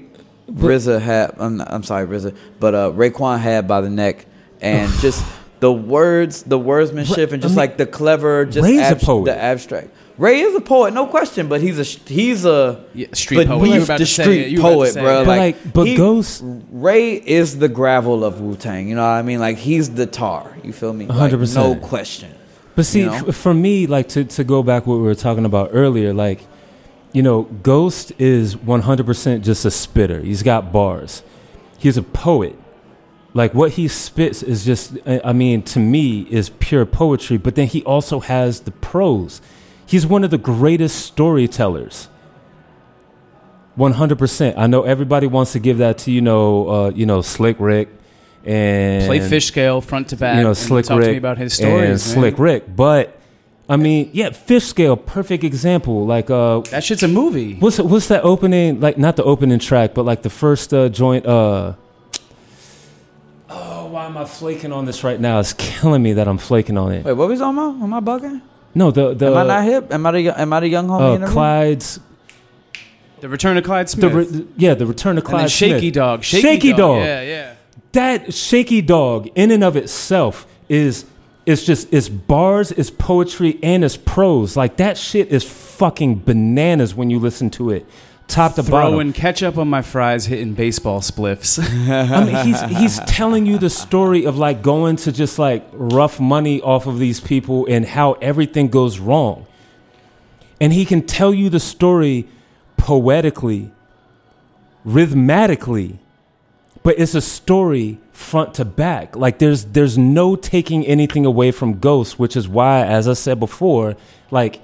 RZA 0.51 1.01
had. 1.01 1.35
I'm, 1.39 1.57
not- 1.59 1.73
I'm 1.73 1.83
sorry, 1.85 2.07
RZA, 2.07 2.35
but 2.59 2.75
uh, 2.75 2.91
Raekwon 2.93 3.39
had 3.39 3.69
by 3.69 3.81
the 3.81 3.91
neck, 3.91 4.27
and 4.61 4.91
just 5.01 5.25
the 5.61 5.73
words, 5.73 6.43
the 6.43 6.59
wordsmanship, 6.59 7.33
and 7.33 7.41
just 7.43 7.53
I 7.53 7.55
mean, 7.55 7.57
like 7.57 7.77
the 7.77 7.87
clever, 7.87 8.45
just 8.47 8.65
Ray's 8.67 8.91
a 8.91 8.97
poet. 8.97 9.27
the 9.27 9.37
abstract. 9.37 9.91
Ray 10.21 10.41
is 10.41 10.55
a 10.55 10.61
poet, 10.61 10.93
no 10.93 11.07
question, 11.07 11.49
but 11.49 11.63
he's 11.63 11.79
a 11.79 11.85
he's 12.13 12.45
a 12.45 12.85
Yeah, 12.95 13.07
street 13.15 13.47
poet. 13.49 13.67
You 13.67 13.79
were 13.79 13.85
about 13.85 13.99
the 13.99 14.05
to 14.05 14.07
say 14.07 14.23
street 14.23 14.41
it. 14.43 14.51
You 14.51 14.63
were 14.63 14.69
about 14.69 14.71
to 14.71 14.77
poet, 14.77 14.93
say 14.93 15.01
bro. 15.01 15.23
it. 15.23 15.25
But 15.25 15.39
like- 15.39 15.73
but 15.73 15.97
Ghost- 15.97 16.43
Ray 16.71 17.15
is 17.15 17.59
the 17.59 17.69
gravel 17.69 18.23
of 18.23 18.41
Wu 18.41 18.55
Tang. 18.55 18.89
You 18.89 18.97
know 18.97 19.03
what 19.03 19.09
I 19.09 19.23
mean? 19.23 19.41
Like 19.41 19.57
he's 19.57 19.91
the 19.91 20.07
tar. 20.07 20.55
You 20.63 20.73
feel 20.75 20.93
me? 20.93 21.07
Like, 21.07 21.33
100%. 21.33 21.55
no 21.55 21.75
question. 21.77 22.31
But 22.77 22.85
see, 22.87 23.01
you 23.01 23.07
know? 23.07 23.29
f- 23.29 23.35
for 23.35 23.55
me, 23.55 23.87
like 23.87 24.09
to, 24.11 24.25
to 24.25 24.45
go 24.45 24.63
back 24.63 24.87
what 24.87 24.97
we 24.97 25.03
were 25.03 25.15
talking 25.15 25.45
about 25.47 25.71
earlier, 25.73 26.13
like, 26.13 26.47
you 27.13 27.23
know, 27.23 27.43
Ghost 27.63 28.13
is 28.19 28.57
100% 28.57 29.43
just 29.43 29.65
a 29.65 29.71
spitter. 29.71 30.21
He's 30.21 30.43
got 30.43 30.71
bars. 30.73 31.23
He's 31.79 31.97
a 31.97 32.03
poet. 32.03 32.57
Like 33.33 33.55
what 33.55 33.73
he 33.73 33.89
spits 33.89 34.43
is 34.43 34.65
just, 34.67 34.99
I 35.07 35.21
I 35.25 35.33
mean, 35.33 35.63
to 35.63 35.79
me, 35.79 36.27
is 36.31 36.51
pure 36.51 36.85
poetry. 36.85 37.39
But 37.39 37.55
then 37.55 37.69
he 37.69 37.83
also 37.85 38.21
has 38.21 38.61
the 38.61 38.71
prose. 38.71 39.41
He's 39.91 40.07
one 40.07 40.23
of 40.23 40.31
the 40.31 40.39
greatest 40.39 41.05
storytellers. 41.05 42.07
100%. 43.77 44.55
I 44.57 44.69
know 44.69 44.83
everybody 44.85 45.27
wants 45.27 45.51
to 45.55 45.59
give 45.59 45.79
that 45.79 45.99
to, 45.99 46.13
you 46.13 46.21
know, 46.21 46.69
uh, 46.71 46.91
you 46.91 47.07
know, 47.07 47.23
Slick 47.23 47.57
Rick 47.59 47.89
and 48.45 49.05
Play 49.07 49.19
Fishscale 49.19 49.83
front 49.83 50.09
to 50.11 50.17
back. 50.17 50.37
you 50.37 50.43
know, 50.43 50.51
and 50.51 50.57
Slick 50.57 50.87
talk 50.87 50.99
Rick 50.99 51.07
to 51.07 51.13
me 51.13 51.19
about 51.19 51.39
his 51.39 51.59
and 51.59 51.69
stories. 51.69 51.89
man. 51.89 51.99
Slick 51.99 52.39
Rick. 52.39 52.77
But 52.77 53.19
I 53.69 53.77
mean, 53.77 54.11
yeah, 54.13 54.31
Fishscale, 54.31 55.05
perfect 55.05 55.43
example. 55.43 56.07
Like, 56.07 56.31
uh, 56.31 56.61
That 56.71 56.85
shit's 56.85 57.03
a 57.03 57.09
movie. 57.09 57.57
what's 57.57 57.81
what's 57.81 58.07
that 58.09 58.23
opening? 58.23 58.81
Like, 58.81 58.97
not 58.97 59.17
the 59.17 59.25
opening 59.25 59.59
track, 59.59 59.95
but 59.95 60.05
like 60.05 60.23
the 60.23 60.31
first 60.31 60.73
uh, 60.73 60.89
joint. 60.89 61.27
Uh, 61.27 61.75
oh, 63.49 63.87
why 63.87 64.07
am 64.07 64.17
I 64.17 64.25
flaking 64.25 64.71
on 64.73 64.85
this 64.85 65.03
right 65.03 65.19
now? 65.19 65.41
It's 65.41 65.53
killing 65.53 66.03
me 66.03 66.13
that 66.13 66.29
I'm 66.29 66.39
flaking 66.39 66.79
on 66.79 66.93
it. 66.93 67.05
Wait, 67.05 67.13
what 67.15 67.29
was 67.29 67.41
talking 67.41 67.59
about? 67.59 67.83
Am 67.83 67.93
I 67.93 68.01
bugging? 68.01 68.41
No, 68.75 68.91
the 68.91 69.15
the 69.15 69.27
Am 69.29 69.37
I 69.37 69.45
not 69.45 69.65
hip? 69.65 69.93
Am 69.93 70.07
I 70.07 70.11
the 70.13 70.41
am 70.41 70.53
I 70.53 70.61
the 70.61 70.69
young 70.69 70.89
homie 70.89 71.11
uh, 71.11 71.15
in 71.15 71.21
the 71.23 71.27
room? 71.27 71.33
Clyde's. 71.35 72.01
The 73.21 73.29
Return 73.29 73.59
of 73.59 73.65
Clyde 73.65 73.87
The 73.87 73.91
Smith. 73.91 74.13
re- 74.15 74.47
yeah, 74.57 74.73
the 74.75 74.87
return 74.87 75.19
of 75.19 75.25
and 75.25 75.33
then 75.33 75.41
Clyde 75.41 75.51
Shaky 75.51 75.79
Smith. 75.81 75.95
Dog. 75.95 76.25
Shaky, 76.25 76.43
Shaky 76.43 76.73
Dog. 76.73 77.03
Yeah, 77.03 77.23
yeah. 77.23 77.55
that 77.93 78.33
shaky 78.33 78.81
dog 78.81 79.29
in 79.35 79.51
and 79.51 79.63
of 79.63 79.77
itself 79.77 80.47
is 80.69 81.05
it's 81.45 81.65
just 81.67 81.93
it's 81.93 82.09
bars 82.09 82.71
it's 82.73 82.91
poetry 82.91 83.59
and 83.63 83.85
it's 83.85 83.97
prose 83.97 84.57
like 84.57 84.77
that 84.77 84.97
shit 84.97 85.29
is 85.29 85.43
fucking 85.45 86.23
bananas 86.25 86.95
when 86.95 87.11
you 87.11 87.19
listen 87.19 87.51
to 87.51 87.71
it 87.71 87.85
top 88.31 88.55
to 88.55 88.63
Throwing 88.63 89.09
bottom. 89.09 89.13
ketchup 89.13 89.59
on 89.59 89.69
my 89.69 89.83
fries, 89.83 90.27
hitting 90.27 90.55
baseball 90.55 91.01
spliffs. 91.01 91.59
i 91.91 92.25
mean 92.25 92.47
he's 92.47 92.61
he's 92.79 92.99
telling 93.01 93.47
you 93.47 93.59
the 93.59 93.71
story 93.71 94.25
of 94.25 94.39
like 94.39 94.63
going 94.63 94.97
to 94.97 95.13
just 95.13 95.39
like 95.39 95.67
rough 95.73 96.19
money 96.21 96.61
off 96.63 96.87
of 96.87 96.99
these 96.99 97.21
people 97.21 97.67
and 97.67 97.85
how 97.85 98.13
everything 98.15 98.69
goes 98.69 98.99
wrong. 98.99 99.47
And 100.61 100.73
he 100.73 100.85
can 100.85 101.07
tell 101.07 101.33
you 101.33 101.51
the 101.51 101.61
story 101.61 102.27
poetically 102.77 103.73
rhythmatically 104.87 105.99
but 106.83 106.99
it's 106.99 107.15
a 107.15 107.21
story 107.21 107.99
front 108.13 108.55
to 108.55 108.65
back. 108.65 109.15
Like 109.17 109.39
there's 109.39 109.67
there's 109.67 109.99
no 109.99 110.37
taking 110.37 110.87
anything 110.87 111.27
away 111.27 111.51
from 111.51 111.79
ghost 111.79 112.19
which 112.19 112.37
is 112.37 112.49
why 112.49 112.85
as 112.85 113.07
i 113.09 113.13
said 113.13 113.39
before 113.39 113.97
like 114.31 114.61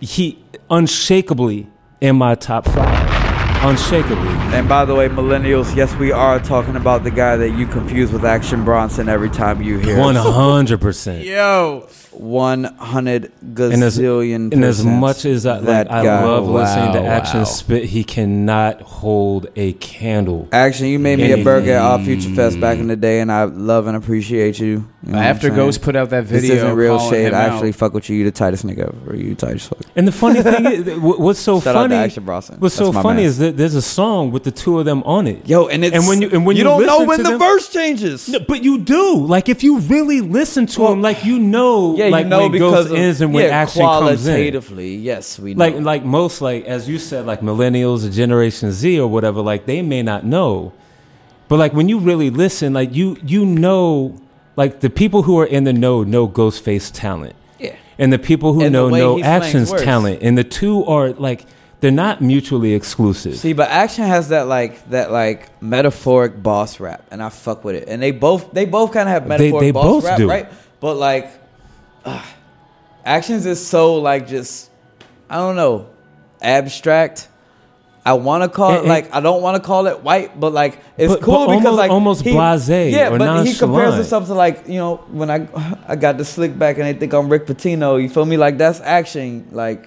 he 0.00 0.38
unshakably 0.70 1.66
in 2.00 2.16
my 2.16 2.34
top 2.34 2.64
five 2.64 3.18
unshakably 3.62 4.28
And 4.54 4.68
by 4.68 4.84
the 4.84 4.94
way, 4.94 5.08
millennials, 5.08 5.74
yes, 5.74 5.92
we 5.96 6.12
are 6.12 6.38
talking 6.38 6.76
about 6.76 7.02
the 7.02 7.10
guy 7.10 7.36
that 7.36 7.50
you 7.50 7.66
confuse 7.66 8.12
with 8.12 8.24
Action 8.24 8.64
Bronson 8.64 9.08
every 9.08 9.30
time 9.30 9.62
you 9.62 9.78
hear. 9.78 9.96
100% 9.96 11.24
Yo. 11.24 11.88
One 12.12 12.64
hundred 12.64 13.30
and 13.42 13.82
as, 13.84 13.96
gazillion. 13.96 14.52
and 14.52 14.64
as 14.64 14.84
much 14.84 15.24
as 15.24 15.46
I, 15.46 15.58
like, 15.58 15.66
that 15.66 15.92
I 15.92 16.02
guy. 16.02 16.24
love 16.24 16.48
listening 16.48 16.92
to 16.94 17.02
action 17.04 17.40
wow. 17.40 17.44
spit 17.44 17.84
he 17.84 18.02
cannot 18.02 18.82
hold 18.82 19.46
a 19.54 19.74
candle 19.74 20.48
Action, 20.50 20.86
you 20.86 20.98
made 20.98 21.20
me 21.20 21.30
a 21.30 21.44
burger 21.44 21.74
at 21.74 21.82
All 21.82 22.02
Future 22.02 22.30
Fest 22.30 22.58
back 22.58 22.78
in 22.78 22.88
the 22.88 22.96
day, 22.96 23.20
and 23.20 23.30
I 23.30 23.44
love 23.44 23.86
and 23.86 23.96
appreciate 23.96 24.58
you. 24.58 24.88
You 25.08 25.14
know 25.14 25.20
After 25.20 25.48
Ghost 25.48 25.80
put 25.80 25.96
out 25.96 26.10
that 26.10 26.28
this 26.28 26.42
video, 26.42 26.56
isn't 26.56 26.76
real 26.76 26.98
calling 26.98 27.12
shade. 27.14 27.26
him 27.28 27.34
I 27.34 27.46
out. 27.46 27.52
actually 27.52 27.72
fuck 27.72 27.94
with 27.94 28.10
you. 28.10 28.16
You 28.18 28.24
the 28.24 28.30
tightest 28.30 28.66
nigga 28.66 28.94
ever. 28.94 29.16
You 29.16 29.34
tight 29.34 29.54
as 29.54 29.66
fuck. 29.66 29.78
and 29.96 30.06
the 30.06 30.12
funny 30.12 30.42
thing 30.42 30.66
is 30.66 30.84
wh- 30.98 31.18
what's 31.18 31.38
so 31.40 31.60
Shout 31.60 31.74
out 31.76 31.82
to 31.84 31.88
funny 31.88 31.94
Action 31.96 32.24
Bronson. 32.26 32.56
what's 32.60 32.74
so 32.74 32.84
That's 32.84 32.96
my 32.96 33.02
funny 33.02 33.22
man. 33.22 33.26
is 33.26 33.38
that 33.38 33.56
there's 33.56 33.74
a 33.74 33.80
song 33.80 34.32
with 34.32 34.44
the 34.44 34.50
two 34.50 34.78
of 34.78 34.84
them 34.84 35.02
on 35.04 35.26
it 35.26 35.48
Yo, 35.48 35.66
and 35.68 35.82
it's 35.82 35.96
And 35.96 36.06
when 36.06 36.20
you- 36.20 36.28
and 36.30 36.44
when 36.44 36.56
you 36.58 36.62
don't 36.64 36.84
know 36.84 36.98
listen 36.98 37.06
when 37.08 37.16
to 37.20 37.22
the 37.24 37.30
them- 37.30 37.38
verse 37.38 37.70
changes. 37.70 38.28
No, 38.28 38.38
but 38.40 38.62
you 38.62 38.76
do. 38.76 39.16
Like 39.24 39.48
if 39.48 39.62
you 39.64 39.78
really 39.78 40.20
listen 40.20 40.66
to 40.66 40.80
Well, 40.82 40.92
him, 40.92 41.00
like 41.00 41.24
you 41.24 41.38
know, 41.38 41.96
yeah, 41.96 42.08
like 42.08 42.24
you 42.24 42.28
know 42.28 42.40
when 42.42 42.52
because 42.52 42.74
Ghost 42.84 42.90
of, 42.90 42.96
ends 42.98 43.20
and 43.22 43.32
when 43.32 43.44
yeah, 43.46 43.50
action 43.62 43.80
comes 43.82 44.26
in. 44.26 44.34
qualitatively, 44.34 44.94
yes, 44.96 45.38
we 45.38 45.54
know. 45.54 45.64
Like 45.64 45.74
like 45.80 46.04
most 46.04 46.42
like 46.42 46.66
as 46.66 46.86
you 46.86 46.98
said, 46.98 47.24
like 47.24 47.40
millennials 47.40 48.06
or 48.06 48.10
Generation 48.10 48.72
Z 48.72 49.00
or 49.00 49.08
whatever, 49.08 49.40
like 49.40 49.64
they 49.64 49.80
may 49.80 50.02
not 50.02 50.26
know, 50.26 50.74
but 51.48 51.58
like 51.58 51.72
when 51.72 51.88
you 51.88 51.98
really 51.98 52.28
listen, 52.28 52.74
like 52.74 52.94
you 52.94 53.16
you 53.24 53.46
know, 53.46 54.14
like 54.58 54.80
the 54.80 54.90
people 54.90 55.22
who 55.22 55.38
are 55.38 55.46
in 55.46 55.62
the 55.62 55.72
know 55.72 56.02
know 56.02 56.26
Ghostface 56.26 56.90
talent, 56.92 57.36
yeah. 57.60 57.76
and 57.96 58.12
the 58.12 58.18
people 58.18 58.54
who 58.54 58.62
And 58.64 58.72
know 58.72 58.88
way 58.88 58.98
know 58.98 59.22
actions 59.22 59.70
talent, 59.72 60.18
and 60.20 60.36
the 60.36 60.42
two 60.42 60.84
are 60.84 61.10
like 61.10 61.46
they're 61.78 61.92
not 61.92 62.20
mutually 62.20 62.74
exclusive. 62.74 63.36
See, 63.36 63.52
but 63.52 63.68
action 63.70 64.04
has 64.04 64.30
that 64.30 64.48
like 64.48 64.90
that 64.90 65.12
like 65.12 65.62
metaphoric 65.62 66.42
boss 66.42 66.80
rap, 66.80 67.06
and 67.12 67.22
I 67.22 67.28
fuck 67.28 67.62
with 67.62 67.76
it. 67.76 67.88
And 67.88 68.02
they 68.02 68.10
both 68.10 68.52
they 68.52 68.64
both 68.64 68.92
kind 68.92 69.08
of 69.08 69.12
have 69.12 69.22
They- 69.22 69.28
metaphoric 69.28 69.60
they 69.60 69.70
boss 69.70 69.84
both 69.84 70.04
rap, 70.04 70.18
do. 70.18 70.28
right? 70.28 70.48
But 70.80 70.96
like, 70.96 71.30
uh, 72.04 72.20
actions 73.04 73.46
is 73.46 73.64
so 73.64 73.94
like 73.94 74.26
just 74.26 74.70
I 75.30 75.36
don't 75.36 75.54
know 75.54 75.86
abstract. 76.42 77.28
I 78.10 78.12
want 78.14 78.42
to 78.42 78.48
call 78.48 78.70
it 78.70 78.74
And- 78.74 78.78
and- 78.80 78.88
like 78.88 79.14
I 79.14 79.20
don't 79.20 79.42
want 79.42 79.54
to 79.62 79.66
call 79.66 79.86
it 79.86 80.02
white, 80.02 80.38
but 80.40 80.52
like 80.52 80.78
it's 80.96 81.12
But- 81.14 81.22
cool 81.22 81.46
but 81.46 81.56
because 81.56 81.66
almost- 81.66 81.78
like 81.78 81.90
almost 81.90 82.22
he- 82.22 82.32
blasé 82.32 82.90
Yeah, 82.92 83.08
or 83.12 83.18
but 83.18 83.46
he 83.46 83.54
compares 83.54 83.94
himself 83.94 84.26
to 84.26 84.34
like 84.34 84.56
you 84.66 84.78
know 84.78 85.00
when 85.12 85.30
I 85.30 85.46
I 85.86 85.96
got 85.96 86.18
the 86.18 86.24
slick 86.24 86.58
back 86.58 86.78
and 86.78 86.86
they 86.86 86.94
think 86.94 87.12
I'm 87.12 87.28
Rick 87.28 87.46
Pitino. 87.46 88.00
You 88.02 88.08
feel 88.08 88.24
me? 88.26 88.36
Like 88.36 88.58
that's 88.58 88.80
action. 88.80 89.46
Like 89.52 89.82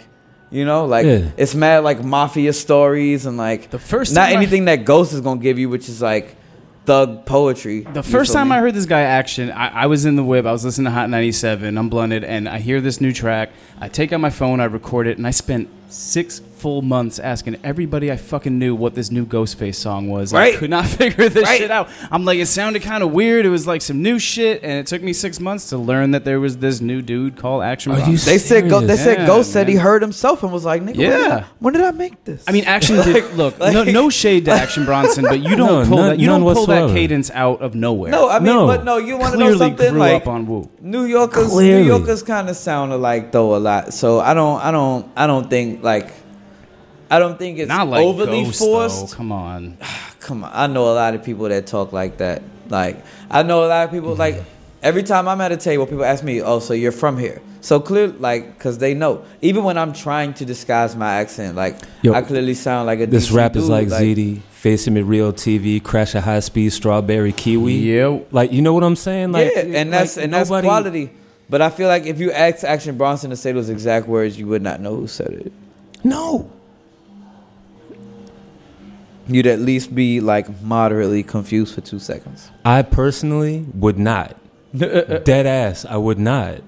you 0.52 0.66
know, 0.66 0.86
like 0.86 1.06
Yeah. 1.06 1.20
it's 1.38 1.56
mad 1.56 1.84
like 1.84 2.04
mafia 2.04 2.54
stories 2.54 3.26
and 3.26 3.38
like 3.38 3.70
The 3.72 3.80
first 3.80 4.14
not 4.14 4.26
time 4.28 4.34
I- 4.34 4.38
anything 4.38 4.66
that 4.66 4.84
Ghost 4.86 5.14
is 5.14 5.22
gonna 5.22 5.40
give 5.40 5.58
you, 5.58 5.70
which 5.70 5.88
is 5.90 6.02
like 6.02 6.36
thug 6.86 7.26
poetry. 7.26 7.86
The 7.94 8.04
first 8.04 8.34
time 8.34 8.52
I 8.52 8.60
heard 8.60 8.74
this 8.74 8.86
guy 8.88 9.02
action, 9.02 9.52
I, 9.52 9.84
I 9.84 9.86
was 9.86 10.04
in 10.06 10.16
the 10.16 10.24
whip. 10.24 10.46
I 10.46 10.52
was 10.52 10.66
listening 10.66 10.86
to 10.86 10.92
Hot 10.92 11.10
97. 11.12 11.78
I'm 11.78 11.90
blunted, 11.90 12.24
and 12.24 12.50
I 12.50 12.58
hear 12.58 12.82
this 12.82 13.00
new 13.00 13.14
track. 13.14 13.52
I 13.80 13.88
take 13.88 14.12
out 14.12 14.20
my 14.20 14.32
phone, 14.32 14.60
I 14.60 14.66
record 14.66 15.06
it, 15.08 15.18
and 15.18 15.28
I 15.28 15.32
spent 15.32 15.70
six 15.92 16.40
full 16.58 16.84
months 16.84 17.18
asking 17.18 17.58
everybody 17.64 18.12
I 18.12 18.18
fucking 18.18 18.60
knew 18.60 18.76
what 18.76 18.94
this 18.94 19.10
new 19.10 19.26
Ghostface 19.26 19.76
song 19.76 20.10
was. 20.10 20.32
I 20.32 20.56
could 20.56 20.70
not 20.70 20.86
figure 21.00 21.28
this 21.28 21.44
Right. 21.44 21.58
shit 21.58 21.72
out. 21.72 21.90
I'm 22.12 22.24
like, 22.24 22.38
it 22.38 22.46
sounded 22.46 22.84
kind 22.84 23.02
of 23.04 23.12
weird. 23.12 23.48
It 23.48 23.50
was 23.50 23.66
like 23.66 23.82
some 23.82 24.04
new 24.04 24.20
shit, 24.20 24.62
and 24.64 24.74
it 24.74 24.86
took 24.86 25.02
me 25.02 25.12
six 25.12 25.40
months 25.40 25.70
to 25.70 25.78
learn 25.78 26.12
that 26.12 26.24
there 26.24 26.40
was 26.40 26.58
this 26.58 26.80
new 26.80 27.02
dude 27.02 27.36
called 27.36 27.64
Action 27.64 27.92
Are 27.92 27.96
Bronson. 27.96 28.12
you 28.14 28.18
they 28.20 28.38
said 28.38 28.70
Go- 28.70 28.82
they 28.82 28.96
said 28.96 29.20
Yeah, 29.20 29.26
Ghost 29.28 29.52
said 29.52 29.68
he 29.68 29.74
man. 29.76 29.84
heard 29.84 30.02
himself 30.04 30.44
and 30.44 30.52
was 30.54 30.64
like, 30.64 30.84
Nigga, 30.84 30.86
when, 30.86 31.10
did 31.10 31.20
Yeah. 31.28 31.36
I, 31.38 31.46
when 31.60 31.74
did 31.74 31.82
I 31.84 31.92
make 31.92 32.24
this? 32.26 32.44
I 32.48 32.52
mean, 32.52 32.66
Action 32.66 32.96
did 33.04 33.34
look. 33.34 33.58
no, 33.60 33.66
like- 33.66 33.88
no 33.94 34.10
shade 34.12 34.46
to 34.46 34.52
Action 34.52 34.86
Bronson, 34.86 35.24
but 35.26 35.40
you 35.40 35.56
don't 35.56 35.84
No, 35.84 35.88
pull 35.90 35.98
none- 35.98 36.10
that. 36.10 36.20
You 36.20 36.28
don't 36.28 36.42
pull 36.44 36.68
that 36.68 36.90
cadence 36.92 37.32
out 37.32 37.62
of 37.64 37.74
nowhere. 37.74 38.12
no, 38.12 38.30
I 38.30 38.38
mean, 38.38 38.46
No. 38.54 38.68
but 38.68 38.84
no, 38.86 38.98
you 38.98 39.18
want 39.18 39.34
to 39.34 39.40
know 39.40 39.58
something 39.58 39.90
grew 39.92 40.00
like 40.00 40.22
up 40.22 40.28
on 40.28 40.46
Wu. 40.46 40.70
New 40.80 41.06
Yorkers, 41.06 41.50
Clearly. 41.50 41.82
New 41.82 41.88
Yorkers 41.88 42.22
kind 42.22 42.50
of 42.50 42.56
sound 42.56 42.94
alike 42.94 43.32
though 43.32 43.56
a 43.56 43.58
lot. 43.58 43.94
So 43.96 44.20
I 44.20 44.36
don't, 44.36 44.62
I 44.62 44.70
don't, 44.72 45.12
I 45.16 45.26
don't 45.26 45.50
think 45.50 45.81
like, 45.84 46.12
I 47.10 47.20
don't 47.20 47.38
think 47.38 47.60
it's 47.60 47.68
Not 47.68 47.88
like 47.88 48.02
overly 48.04 48.44
Ghost, 48.46 48.60
forced. 48.60 49.10
though. 49.12 49.16
Come 49.18 49.32
on. 49.32 49.78
Come 50.22 50.44
on, 50.44 50.52
I 50.54 50.68
know 50.68 50.86
a 50.86 50.96
lot 50.96 51.16
of 51.16 51.24
people 51.24 51.50
that 51.50 51.66
talk 51.68 51.92
like 51.92 52.18
that. 52.18 52.42
Like 52.70 53.04
I 53.30 53.44
know 53.44 53.66
a 53.66 53.68
lot 53.68 53.86
of 53.86 53.92
people 53.92 54.16
like 54.16 54.42
every 54.84 55.04
time 55.04 55.28
I'm 55.28 55.42
at 55.42 55.52
a 55.52 55.58
table, 55.58 55.86
people 55.88 56.06
ask 56.06 56.24
me, 56.24 56.42
"Oh, 56.42 56.60
so 56.60 56.74
you're 56.74 56.92
from 56.92 57.18
here?" 57.18 57.42
So 57.60 57.80
clear, 57.80 58.08
like, 58.08 58.58
cause 58.60 58.78
they 58.78 58.94
know. 58.94 59.24
Even 59.42 59.64
when 59.64 59.78
I'm 59.78 59.94
trying 59.94 60.34
to 60.36 60.46
disguise 60.46 60.96
my 60.96 61.16
accent, 61.16 61.56
like 61.56 61.78
Yo, 62.02 62.14
I 62.14 62.22
clearly 62.22 62.54
sound 62.54 62.86
like 62.88 63.00
a 63.02 63.08
This 63.08 63.30
DC 63.30 63.36
rap 63.36 63.56
is 63.56 63.64
dude, 63.64 63.72
like 63.72 63.88
ZD, 63.90 64.42
facing 64.52 64.94
me 64.94 65.02
real 65.02 65.34
TV, 65.34 65.84
crash 65.84 66.16
a 66.16 66.22
high 66.22 66.40
speed 66.40 66.72
strawberry 66.72 67.34
kiwi. 67.34 67.74
Yep. 67.74 68.28
Like 68.32 68.52
you 68.54 68.62
know 68.62 68.74
what 68.74 68.84
I'm 68.84 68.96
saying? 68.96 69.32
Like 69.34 69.52
yeah, 69.54 69.62
and 69.82 69.92
that's 69.92 70.16
like, 70.18 70.24
and 70.26 70.34
that's 70.34 70.50
nobody- 70.50 70.68
quality. 70.68 71.12
But 71.50 71.62
I 71.62 71.70
feel 71.70 71.90
like 71.90 72.06
if 72.06 72.20
you 72.20 72.32
asked 72.32 72.64
Action 72.64 72.96
Bronson 72.98 73.32
to 73.32 73.36
say 73.36 73.52
those 73.52 73.70
exact 73.70 74.08
words, 74.08 74.40
you 74.40 74.48
would 74.48 74.62
not 74.62 74.80
know 74.80 74.96
who 74.96 75.08
said 75.08 75.32
it. 75.34 75.52
No. 76.04 76.50
You'd 79.28 79.48
at 79.48 79.60
least 79.60 79.94
be 79.96 80.20
like 80.20 80.62
moderately 80.62 81.24
confused 81.24 81.76
for 81.76 81.82
two 81.82 82.00
seconds. 82.00 82.50
I 82.66 82.82
personally 82.82 83.66
would 83.76 83.98
not. 83.98 84.36
Dead 84.76 85.46
ass, 85.46 85.86
I 85.86 85.98
would 85.98 86.20
not. 86.20 86.62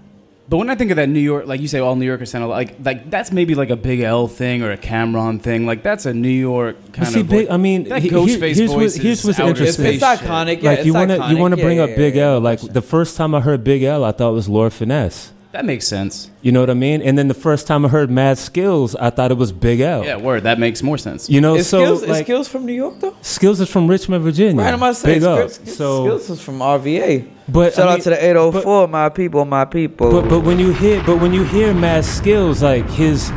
But 0.47 0.57
when 0.57 0.69
I 0.69 0.75
think 0.75 0.91
of 0.91 0.97
that 0.97 1.09
New 1.09 1.19
York, 1.21 1.47
like 1.47 1.61
you 1.61 1.67
say, 1.67 1.79
all 1.79 1.95
New 1.95 2.05
Yorkers 2.05 2.29
sound 2.29 2.47
like 2.49 2.75
like 2.83 3.09
that's 3.09 3.31
maybe 3.31 3.55
like 3.55 3.69
a 3.69 3.75
Big 3.77 4.01
L 4.01 4.27
thing 4.27 4.61
or 4.61 4.71
a 4.71 4.77
Cam'ron 4.77 5.41
thing. 5.41 5.65
Like 5.65 5.83
that's 5.83 6.05
a 6.05 6.13
New 6.13 6.27
York 6.29 6.75
kind 6.93 7.07
see, 7.07 7.21
of. 7.21 7.29
Big- 7.29 7.47
vo- 7.47 7.53
I 7.53 7.57
mean, 7.57 7.85
that 7.85 8.01
he- 8.03 8.09
Ghostface 8.09 8.55
here's 8.57 8.69
what- 8.71 8.93
here's 8.93 9.25
what's 9.25 9.39
interesting. 9.39 9.85
space 9.85 9.95
It's 9.95 10.03
iconic. 10.21 10.61
Yeah, 10.61 10.69
like 10.69 10.79
it's 10.79 10.85
you 10.85 10.93
want 10.93 11.09
to 11.11 11.27
you 11.29 11.37
want 11.37 11.55
to 11.55 11.61
bring 11.61 11.77
Yeah, 11.77 11.83
up 11.85 11.95
Big 11.95 12.15
yeah, 12.15 12.23
L. 12.23 12.31
no 12.33 12.39
Like 12.39 12.59
question. 12.59 12.73
the 12.73 12.81
first 12.81 13.17
time 13.17 13.33
I 13.33 13.39
heard 13.39 13.63
Big 13.63 13.83
L, 13.83 14.03
I 14.03 14.11
thought 14.11 14.29
it 14.31 14.33
was 14.33 14.47
Lord 14.49 14.73
Finesse. 14.73 15.31
That 15.53 15.65
makes 15.65 15.85
sense. 15.87 16.31
You 16.41 16.51
know 16.51 16.61
what 16.61 16.71
I 16.71 16.73
mean? 16.73 17.03
And 17.03 17.15
then 17.15 17.27
the 17.27 17.35
first 17.35 17.67
time 17.67 17.85
I 17.85 17.87
heard 17.89 18.09
Mad 18.09 18.37
Skillz, 18.37 18.95
I 18.99 19.11
thought 19.11 19.29
it 19.29 19.37
was 19.37 19.51
Big 19.51 19.81
L. 19.81 20.03
Yeah, 20.03 20.17
word. 20.17 20.43
That 20.43 20.57
makes 20.57 20.81
more 20.81 20.97
sense. 20.97 21.29
You 21.29 21.41
know, 21.41 21.53
Is 21.55 21.69
so 21.69 21.83
skills, 21.83 22.03
is 22.03 22.17
skills 22.17 22.47
from 22.47 22.65
New 22.65 22.73
York 22.73 22.95
though? 22.99 23.15
Skills 23.21 23.61
is 23.61 23.69
from 23.69 23.87
Richmond, 23.87 24.23
Virginia. 24.23 24.59
Right, 24.61 24.69
I'm 24.73 24.79
about 24.79 24.95
to 24.95 24.95
say 24.95 25.13
Big 25.13 25.23
up. 25.23 25.51
skills, 25.51 25.77
So, 25.77 26.05
skills 26.05 26.29
is 26.31 26.41
from 26.41 26.57
RVA. 26.59 27.27
but 27.47 27.75
Shout 27.75 27.87
I 27.87 27.93
out 27.93 28.01
to 28.01 28.09
the 28.09 28.25
804, 28.25 28.87
my 28.87 29.09
people, 29.09 29.45
my 29.45 29.65
people. 29.65 30.09
But 30.09 30.27
but 30.27 30.39
when 30.39 30.57
you 30.57 30.73
hear 30.73 31.03
but 31.05 31.17
when 31.21 31.33
you 31.33 31.43
hear 31.43 31.71
Mad 31.71 32.03
Skillz, 32.03 32.63
like 32.63 32.89
his 32.89 33.31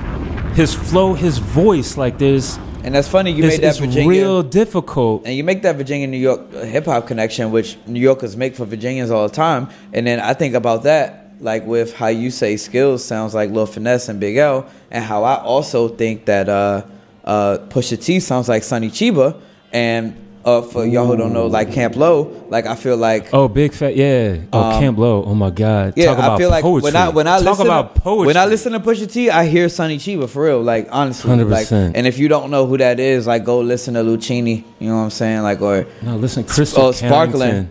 his 0.54 0.72
flow, 0.72 1.12
his 1.12 1.36
voice, 1.36 1.98
like 1.98 2.16
there's 2.16 2.58
and 2.82 2.94
that's 2.94 3.08
funny. 3.08 3.30
You 3.32 3.44
it's, 3.44 3.56
made 3.56 3.62
that 3.64 3.68
it's 3.68 3.78
Virginia. 3.78 4.08
real 4.08 4.42
difficult. 4.42 5.26
and 5.26 5.34
you 5.36 5.44
make 5.44 5.60
that 5.62 5.76
Virginia 5.76 6.06
New 6.06 6.16
York 6.16 6.50
hip 6.52 6.86
hop 6.86 7.06
connection, 7.06 7.50
which 7.50 7.76
New 7.86 8.00
Yorkers 8.00 8.36
make 8.38 8.54
for 8.56 8.64
Virginians 8.64 9.10
all 9.10 9.28
the 9.28 9.34
time. 9.34 9.68
And 9.92 10.06
then 10.06 10.18
I 10.20 10.32
think 10.34 10.54
about 10.54 10.84
that, 10.84 11.25
like 11.40 11.66
with 11.66 11.94
how 11.94 12.08
you 12.08 12.30
say 12.30 12.56
skills 12.56 13.04
sounds 13.04 13.34
like 13.34 13.50
Lil 13.50 13.66
Finesse 13.66 14.08
and 14.08 14.18
Big 14.20 14.36
L, 14.36 14.66
and 14.90 15.04
how 15.04 15.24
I 15.24 15.36
also 15.36 15.88
think 15.88 16.24
that 16.26 16.48
uh, 16.48 16.82
uh, 17.24 17.58
Pusha 17.68 18.02
T 18.02 18.20
sounds 18.20 18.48
like 18.48 18.62
Sonny 18.62 18.88
Cheeba. 18.90 19.40
And 19.72 20.22
uh, 20.44 20.62
for 20.62 20.86
y'all 20.86 21.06
who 21.06 21.16
don't 21.16 21.32
know, 21.32 21.48
like 21.48 21.72
Camp 21.72 21.96
Lo, 21.96 22.46
like 22.48 22.66
I 22.66 22.76
feel 22.76 22.96
like 22.96 23.34
Oh, 23.34 23.48
big 23.48 23.72
fat, 23.72 23.96
yeah. 23.96 24.36
Oh, 24.52 24.60
Um, 24.60 24.80
Camp 24.80 24.96
Lo. 24.96 25.24
Oh 25.24 25.34
my 25.34 25.50
God. 25.50 25.94
Yeah, 25.96 26.06
Talk 26.06 26.18
about 26.18 26.30
I 26.32 26.38
feel 26.38 26.50
like 26.50 26.62
poetry. 26.62 26.84
when 26.86 26.96
I 26.96 27.08
when 27.08 27.26
I 27.26 27.38
talk 27.38 27.46
listen 27.46 27.66
about 27.66 27.94
to, 27.96 28.00
poetry. 28.00 28.26
when 28.28 28.36
I 28.36 28.44
listen 28.46 28.72
to 28.72 28.80
Pusha 28.80 29.12
T, 29.12 29.28
I 29.28 29.46
hear 29.46 29.68
Sonny 29.68 29.98
Cheeba 29.98 30.28
for 30.28 30.44
real. 30.44 30.62
Like 30.62 30.86
honestly, 30.92 31.30
100%. 31.32 31.50
like 31.50 31.70
and 31.72 32.06
if 32.06 32.18
you 32.18 32.28
don't 32.28 32.50
know 32.52 32.64
who 32.66 32.78
that 32.78 33.00
is, 33.00 33.26
like 33.26 33.44
go 33.44 33.58
listen 33.58 33.94
to 33.94 34.00
Luchini 34.00 34.62
You 34.78 34.88
know 34.90 34.96
what 34.98 35.02
I'm 35.02 35.10
saying? 35.10 35.42
Like 35.42 35.60
or 35.60 35.84
no, 36.02 36.16
listen, 36.16 36.44
Crystal 36.44 36.84
oh, 36.86 36.92
Sparkling. 36.92 37.40
Carrington. 37.50 37.70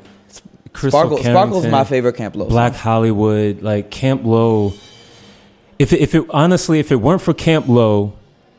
Crystal 0.76 1.00
Sparkle, 1.00 1.18
Sparkle's 1.24 1.68
my 1.68 1.86
favorite 1.86 2.14
Camp 2.14 2.36
Lo. 2.36 2.48
Black 2.48 2.74
song. 2.74 2.82
Hollywood, 2.82 3.62
like 3.62 3.90
Camp 3.90 4.26
Lo. 4.26 4.74
If 5.80 5.94
it, 5.94 6.02
if 6.02 6.14
it 6.14 6.26
honestly, 6.30 6.80
if 6.80 6.92
it 6.92 6.98
weren't 6.98 7.22
for 7.22 7.34
Camp 7.34 7.68
Lo, 7.68 8.14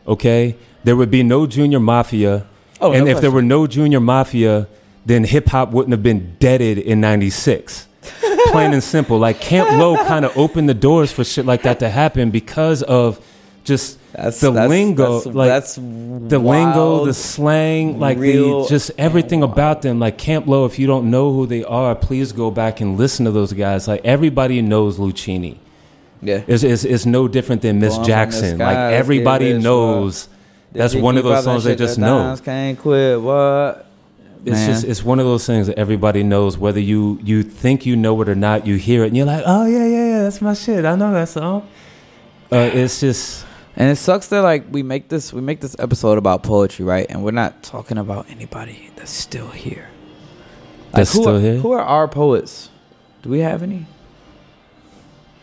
okay, 0.06 0.56
there 0.84 0.96
would 0.96 1.10
be 1.10 1.22
no 1.22 1.46
Junior 1.46 1.78
Mafia. 1.78 2.46
Oh, 2.80 2.92
and 2.92 3.04
no 3.04 3.10
if 3.10 3.20
there 3.20 3.30
were 3.30 3.42
no 3.42 3.66
Junior 3.66 4.00
Mafia, 4.00 4.66
then 5.04 5.24
hip 5.24 5.48
hop 5.48 5.72
wouldn't 5.72 5.92
have 5.92 6.02
been 6.02 6.36
deaded 6.38 6.78
in 6.78 7.00
'96. 7.00 7.86
Plain 8.46 8.72
and 8.72 8.82
simple. 8.82 9.18
Like 9.18 9.40
Camp 9.40 9.70
Lo 9.72 9.96
kind 10.06 10.24
of 10.24 10.36
opened 10.38 10.68
the 10.68 10.74
doors 10.74 11.12
for 11.12 11.22
shit 11.22 11.44
like 11.44 11.62
that 11.62 11.80
to 11.80 11.90
happen 11.90 12.30
because 12.30 12.82
of 12.82 13.24
just 13.64 13.98
That's 14.16 14.40
the 14.40 14.50
that's, 14.50 14.68
lingo, 14.70 15.20
That's, 15.20 15.26
like 15.36 15.48
that's 15.48 15.74
the 15.74 16.38
lingo, 16.38 17.04
the 17.04 17.12
slang, 17.12 18.00
like 18.00 18.16
real 18.16 18.62
the 18.62 18.68
just 18.68 18.90
everything 18.96 19.42
about 19.42 19.82
them. 19.82 19.98
Like 19.98 20.16
Camp 20.16 20.46
Lo, 20.46 20.64
if 20.64 20.78
you 20.78 20.86
don't 20.86 21.10
know 21.10 21.32
who 21.32 21.46
they 21.46 21.64
are, 21.64 21.94
please 21.94 22.32
go 22.32 22.50
back 22.50 22.80
and 22.80 22.96
listen 22.96 23.26
to 23.26 23.30
those 23.30 23.52
guys. 23.52 23.86
Like 23.86 24.00
everybody 24.04 24.62
knows 24.62 24.98
Luchini. 24.98 25.58
yeah. 26.22 26.42
It's, 26.46 26.62
it's, 26.62 26.84
it's 26.84 27.04
no 27.04 27.28
different 27.28 27.60
than 27.60 27.78
Miss 27.78 27.90
Born 27.90 27.96
from 27.96 28.02
the 28.04 28.08
Jackson. 28.08 28.58
Like 28.58 28.76
everybody 28.76 29.52
knows. 29.52 30.28
That's 30.72 30.94
one 30.94 31.18
of 31.18 31.24
those 31.24 31.44
songs 31.44 31.64
they 31.64 31.76
just 31.76 31.98
know. 31.98 32.36
Can't 32.42 32.78
quit. 32.78 33.20
What? 33.20 33.86
It's 34.46 34.54
Man. 34.54 34.70
just 34.70 34.84
it's 34.84 35.02
one 35.02 35.18
of 35.18 35.26
those 35.26 35.44
things 35.46 35.66
that 35.66 35.78
everybody 35.78 36.22
knows. 36.22 36.56
Whether 36.56 36.80
you 36.80 37.18
you 37.22 37.42
think 37.42 37.84
you 37.84 37.96
know 37.96 38.20
it 38.22 38.28
or 38.28 38.34
not, 38.34 38.66
you 38.66 38.76
hear 38.76 39.04
it 39.04 39.08
and 39.08 39.16
you're 39.16 39.26
like, 39.26 39.42
oh 39.44 39.66
yeah 39.66 39.86
yeah 39.86 40.06
yeah, 40.06 40.22
that's 40.22 40.40
my 40.40 40.54
shit. 40.54 40.84
I 40.84 40.94
know 40.94 41.12
that 41.12 41.28
song. 41.28 41.68
Uh, 42.52 42.70
it's 42.72 43.00
just 43.00 43.45
And 43.78 43.90
it 43.90 43.96
sucks 43.96 44.28
that 44.28 44.40
like 44.40 44.64
we 44.70 44.82
make 44.82 45.08
this 45.08 45.32
we 45.32 45.40
make 45.42 45.60
this 45.60 45.76
episode 45.78 46.16
about 46.18 46.42
poetry, 46.42 46.84
right? 46.84 47.06
And 47.10 47.22
we're 47.22 47.30
not 47.32 47.62
talking 47.62 47.98
about 47.98 48.28
anybody 48.30 48.90
that's 48.96 49.10
still 49.10 49.48
here. 49.48 49.88
That's 50.92 51.12
who 51.12 51.20
still 51.22 51.36
are, 51.36 51.40
here? 51.40 51.56
Who 51.56 51.72
are 51.72 51.82
our 51.82 52.08
poets? 52.08 52.70
Do 53.22 53.28
we 53.28 53.40
have 53.40 53.62
any? 53.62 53.86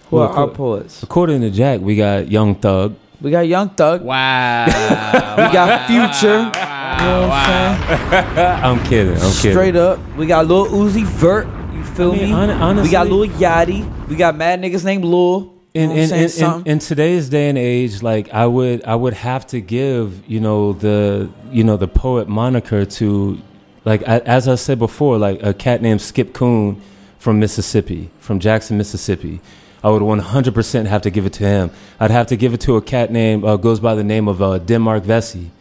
Who 0.10 0.16
Well, 0.18 0.30
are 0.30 0.36
our 0.36 0.48
poets? 0.48 1.04
according 1.04 1.42
to 1.42 1.52
Jack, 1.52 1.80
we 1.82 1.96
got 1.96 2.30
Young 2.32 2.56
Thug. 2.56 2.96
We 3.22 3.30
got 3.32 3.48
Young 3.48 3.70
Thug. 3.70 4.02
Wow. 4.02 4.66
We 5.38 5.54
got 5.54 5.88
Future. 5.88 6.38
You 6.38 7.10
know 7.10 7.28
what 7.28 7.32
I'm 7.34 8.10
saying? 8.10 8.38
I'm 8.64 8.84
kidding. 8.86 9.14
I'm 9.16 9.32
kidding. 9.32 9.52
Straight 9.52 9.76
up. 9.76 10.00
We 10.18 10.26
got 10.26 10.48
Lil 10.48 10.68
Uzi 10.68 11.04
Vert. 11.04 11.48
You 11.74 11.84
feel 11.84 12.12
I 12.12 12.16
mean, 12.16 12.24
me? 12.26 12.30
hon- 12.32 12.50
honestly- 12.50 12.88
we 12.90 12.92
got 12.92 13.08
Lil 13.10 13.28
Yachty. 13.30 14.08
We 14.08 14.16
got 14.16 14.36
mad 14.36 14.60
niggas 14.62 14.84
named 14.86 15.06
Lil. 15.06 15.53
You 15.74 15.82
in 15.82 15.90
know 15.90 15.96
in, 15.96 16.12
in, 16.12 16.30
in, 16.30 16.68
in 16.68 16.80
today's 16.80 17.30
day 17.30 17.50
and 17.50 17.58
age, 17.58 18.04
like 18.04 18.32
I 18.32 18.46
would 18.46 18.84
I 18.84 18.94
would 18.94 19.14
have 19.16 19.48
to 19.48 19.60
give 19.60 20.24
you 20.28 20.40
know 20.40 20.74
the 20.74 21.32
you 21.52 21.64
know 21.64 21.78
the 21.78 21.88
poet 21.88 22.28
moniker 22.28 22.86
to 22.86 23.42
like 23.84 24.08
I, 24.08 24.20
as 24.20 24.48
I 24.48 24.54
said 24.54 24.78
before, 24.78 25.18
like 25.18 25.42
a 25.42 25.52
cat 25.52 25.82
named 25.82 26.00
Skipp 26.00 26.32
Coon 26.34 26.80
from 27.18 27.40
Mississippi, 27.40 28.12
from 28.20 28.40
Jackson, 28.40 28.78
Mississippi. 28.78 29.42
I 29.84 29.90
would 29.90 30.02
100% 30.02 30.86
have 30.86 31.02
to 31.02 31.10
give 31.10 31.26
it 31.26 31.34
to 31.34 31.44
him. 31.44 31.72
I'd 32.00 32.12
have 32.12 32.28
to 32.28 32.38
give 32.38 32.54
it 32.54 32.62
to 32.62 32.78
a 32.78 32.82
cat 32.82 33.12
named 33.12 33.44
uh, 33.44 33.58
goes 33.58 33.80
by 33.80 33.96
the 33.96 34.04
name 34.04 34.28
of 34.28 34.42
uh, 34.42 34.60
Denmark 34.60 35.04
Vesey. 35.04 35.52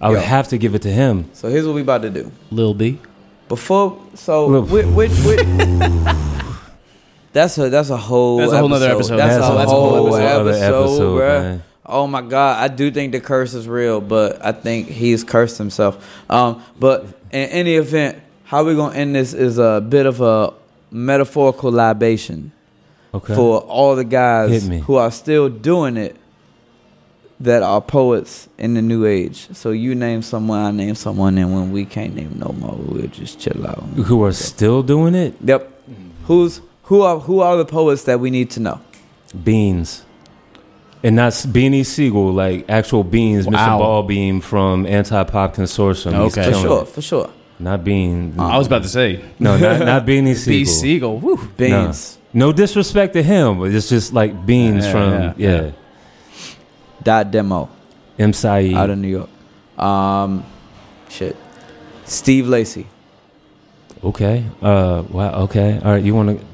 I 0.00 0.08
would 0.10 0.16
Yo. 0.16 0.22
have 0.22 0.48
to 0.48 0.58
give 0.58 0.74
it 0.74 0.82
to 0.82 0.90
him. 0.90 1.30
so 1.32 1.48
here's 1.48 1.64
what 1.64 1.74
we 1.74 1.80
about 1.80 2.02
to 2.02 2.10
do. 2.10 2.30
Lil 2.50 2.74
B. 2.74 2.98
Before, 3.48 3.98
so 4.14 4.46
Lil- 4.46 4.62
with, 4.62 4.94
with, 4.94 5.26
with, 5.26 6.33
that's 7.34 7.58
a 7.58 7.68
that's 7.68 7.90
a 7.90 7.96
whole 7.98 8.38
That's 8.38 8.52
a 8.52 8.58
whole 8.58 8.68
nother 8.70 8.88
episode. 8.90 9.16
That's, 9.18 9.36
That's 9.36 9.46
a, 9.50 9.52
a- 9.52 9.66
whole, 9.66 9.90
whole 10.08 10.16
episode, 10.16 10.48
episode, 10.56 11.18
bruh. 11.20 11.42
man. 11.42 11.62
Oh 11.84 12.06
my 12.06 12.22
god, 12.22 12.62
I 12.62 12.74
do 12.74 12.90
think 12.90 13.12
the 13.12 13.20
curse 13.20 13.52
is 13.52 13.68
real, 13.68 14.00
but 14.00 14.42
I 14.42 14.52
think 14.52 14.88
he's 14.88 15.22
cursed 15.22 15.58
himself. 15.58 16.02
Um, 16.30 16.62
but 16.80 17.02
in 17.30 17.50
any 17.50 17.74
event, 17.74 18.22
how 18.44 18.64
we 18.64 18.74
gonna 18.74 18.94
end 18.96 19.14
this 19.14 19.34
is 19.34 19.58
a 19.58 19.84
bit 19.86 20.06
of 20.06 20.22
a 20.22 20.54
metaphorical 20.90 21.70
libation 21.70 22.52
Okay. 23.12 23.34
for 23.34 23.58
all 23.60 23.94
the 23.96 24.04
guys 24.04 24.50
Hit 24.62 24.64
me. 24.70 24.78
who 24.78 24.94
are 24.96 25.10
still 25.10 25.48
doing 25.50 25.96
it 25.96 26.16
that 27.40 27.62
are 27.62 27.80
poets 27.80 28.48
in 28.58 28.74
the 28.74 28.82
new 28.82 29.04
age. 29.04 29.48
So 29.52 29.70
you 29.70 29.94
name 29.94 30.22
someone, 30.22 30.60
I 30.60 30.70
name 30.70 30.94
someone, 30.94 31.36
and 31.38 31.52
when 31.52 31.70
we 31.72 31.84
can't 31.84 32.14
name 32.14 32.36
no 32.38 32.52
more, 32.58 32.76
we'll 32.76 33.06
just 33.08 33.38
chill 33.40 33.66
out. 33.66 33.82
Who 34.06 34.22
are 34.24 34.32
still 34.32 34.82
doing 34.82 35.14
it? 35.14 35.34
Yep. 35.44 35.70
Who's 36.26 36.60
who 36.84 37.02
are 37.02 37.18
who 37.20 37.40
are 37.40 37.56
the 37.56 37.64
poets 37.64 38.04
that 38.04 38.20
we 38.20 38.30
need 38.30 38.50
to 38.52 38.60
know? 38.60 38.80
Beans. 39.42 40.04
And 41.02 41.16
not 41.16 41.32
Beanie 41.32 41.84
Sigel, 41.84 42.32
like 42.32 42.64
actual 42.70 43.04
Beans, 43.04 43.46
Wow. 43.46 43.52
Mr. 43.52 43.80
Ballbeam 43.80 44.42
from 44.42 44.86
Anti 44.86 45.22
Pop 45.24 45.54
Consortium. 45.54 46.22
He's 46.24 46.32
Okay. 46.38 46.44
For 46.44 46.50
killing 46.50 46.64
sure, 46.66 46.82
it. 46.82 46.88
for 46.88 47.02
sure. 47.02 47.30
Not 47.58 47.84
Bean. 47.84 48.34
I 48.38 48.56
was 48.58 48.66
about 48.66 48.82
to 48.84 48.88
say 48.88 49.22
no, 49.38 49.56
not, 49.58 49.80
not 49.84 50.06
Beanie 50.06 50.34
Sigel. 50.34 50.50
B. 50.60 50.64
Sigel. 50.64 51.18
Woo. 51.18 51.36
Beans. 51.56 52.18
No 52.32 52.52
disrespect 52.52 53.12
to 53.12 53.22
him, 53.22 53.58
but 53.60 53.70
it's 53.70 53.88
just 53.88 54.12
like 54.12 54.44
Beans 54.46 54.84
Yeah, 54.86 54.92
from, 54.92 55.12
yeah, 55.12 55.32
yeah, 55.36 55.62
yeah. 55.62 55.70
Dot 57.02 57.30
demo 57.30 57.68
M. 58.18 58.32
Sayyid. 58.32 58.74
out 58.74 58.90
of 58.90 58.98
New 58.98 59.08
York. 59.08 59.28
Um, 59.78 60.44
shit. 61.08 61.36
Steve 62.06 62.48
Lacy. 62.48 62.86
okay. 64.02 64.44
Uh, 64.62 65.02
wow, 65.10 65.42
okay. 65.42 65.78
All 65.84 65.92
right, 65.92 66.02
you 66.02 66.14
want 66.14 66.40
to. 66.40 66.46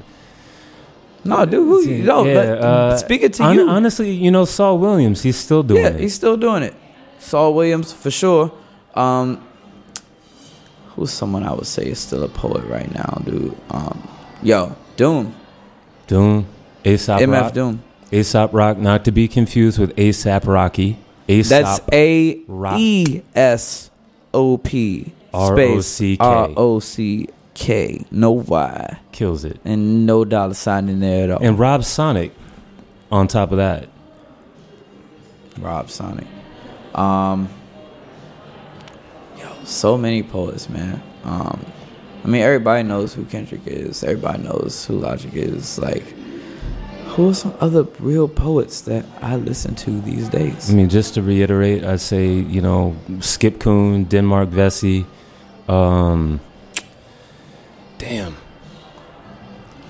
No, 1.23 1.45
dude. 1.45 1.53
Who, 1.53 1.81
you 1.81 2.03
no, 2.03 2.25
yeah, 2.25 2.39
uh, 2.39 2.97
speaking 2.97 3.31
to 3.31 3.43
hon- 3.43 3.55
you, 3.55 3.69
Honestly, 3.69 4.11
you 4.11 4.31
know, 4.31 4.45
Saul 4.45 4.77
Williams, 4.79 5.21
he's 5.21 5.37
still 5.37 5.63
doing 5.63 5.83
yeah, 5.83 5.89
it. 5.89 5.99
he's 5.99 6.15
still 6.15 6.37
doing 6.37 6.63
it. 6.63 6.73
Saul 7.19 7.53
Williams 7.53 7.93
for 7.93 8.09
sure. 8.09 8.51
Um, 8.95 9.45
who's 10.89 11.11
someone 11.11 11.43
I 11.43 11.53
would 11.53 11.67
say 11.67 11.85
is 11.85 11.99
still 11.99 12.23
a 12.23 12.27
poet 12.27 12.63
right 12.65 12.91
now, 12.93 13.21
dude? 13.23 13.55
Um, 13.69 14.07
yo, 14.41 14.75
Doom, 14.97 15.35
Doom. 16.07 16.47
Aesop 16.83 17.21
MF 17.21 17.41
Rock. 17.41 17.53
Doom. 17.53 17.83
Aesop 18.11 18.53
Rock, 18.53 18.77
not 18.77 19.05
to 19.05 19.11
be 19.11 19.27
confused 19.27 19.77
with 19.79 19.95
ASAP 19.95 20.45
Rocky. 20.47 20.97
Aesop. 21.27 21.49
That's 21.49 21.81
A. 21.93 22.41
E 22.77 23.21
S 23.35 23.91
O 24.33 24.57
P 24.57 25.03
space 25.03 25.13
R-O-C-K. 25.33 26.17
R 26.23 26.49
O 26.57 26.79
C 26.79 27.29
K, 27.53 28.05
no 28.11 28.31
Y, 28.31 28.99
kills 29.11 29.43
it. 29.45 29.59
and 29.65 30.05
no 30.05 30.23
dollar 30.25 30.53
sign 30.53 30.89
in 30.89 30.99
there 30.99 31.25
at 31.25 31.31
all. 31.31 31.39
And 31.45 31.59
Rob 31.59 31.83
Sonic 31.83 32.31
on 33.11 33.27
top 33.27 33.51
of 33.51 33.57
that. 33.57 33.89
Rob 35.59 35.89
Sonic. 35.89 36.27
Um, 36.95 37.49
yo, 39.37 39.47
so 39.63 39.97
many 39.97 40.23
poets, 40.23 40.69
man. 40.69 41.01
Um, 41.23 41.65
I 42.23 42.27
mean, 42.27 42.41
everybody 42.41 42.83
knows 42.83 43.13
who 43.13 43.25
Kendrick 43.25 43.61
is. 43.65 44.03
Everybody 44.03 44.43
knows 44.43 44.85
who 44.85 44.97
Logic 44.99 45.33
is. 45.33 45.77
Like, 45.79 46.03
who 47.09 47.29
are 47.29 47.33
some 47.33 47.53
other 47.59 47.83
real 47.99 48.27
poets 48.27 48.81
that 48.81 49.05
I 49.21 49.35
listen 49.35 49.75
to 49.75 49.99
these 50.01 50.29
days? 50.29 50.69
I 50.69 50.73
mean, 50.73 50.87
just 50.89 51.15
to 51.15 51.21
reiterate, 51.21 51.83
I'd 51.83 51.99
say, 51.99 52.27
you 52.27 52.61
know, 52.61 52.95
Skipp 53.19 53.59
Coon, 53.59 54.05
Denmark 54.05 54.49
Vesey, 54.49 55.05
um, 55.67 56.39
damn. 58.01 58.35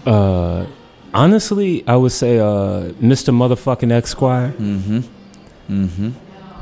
Uh, 0.05 0.65
honestly, 1.13 1.83
I 1.87 1.95
would 1.95 2.11
say 2.11 2.39
uh, 2.39 2.91
Mr. 3.01 3.33
Motherfucking 3.33 3.89
eXquire. 3.91 4.51
Mm-hmm. 4.53 4.99
Mm-hmm. 5.85 6.09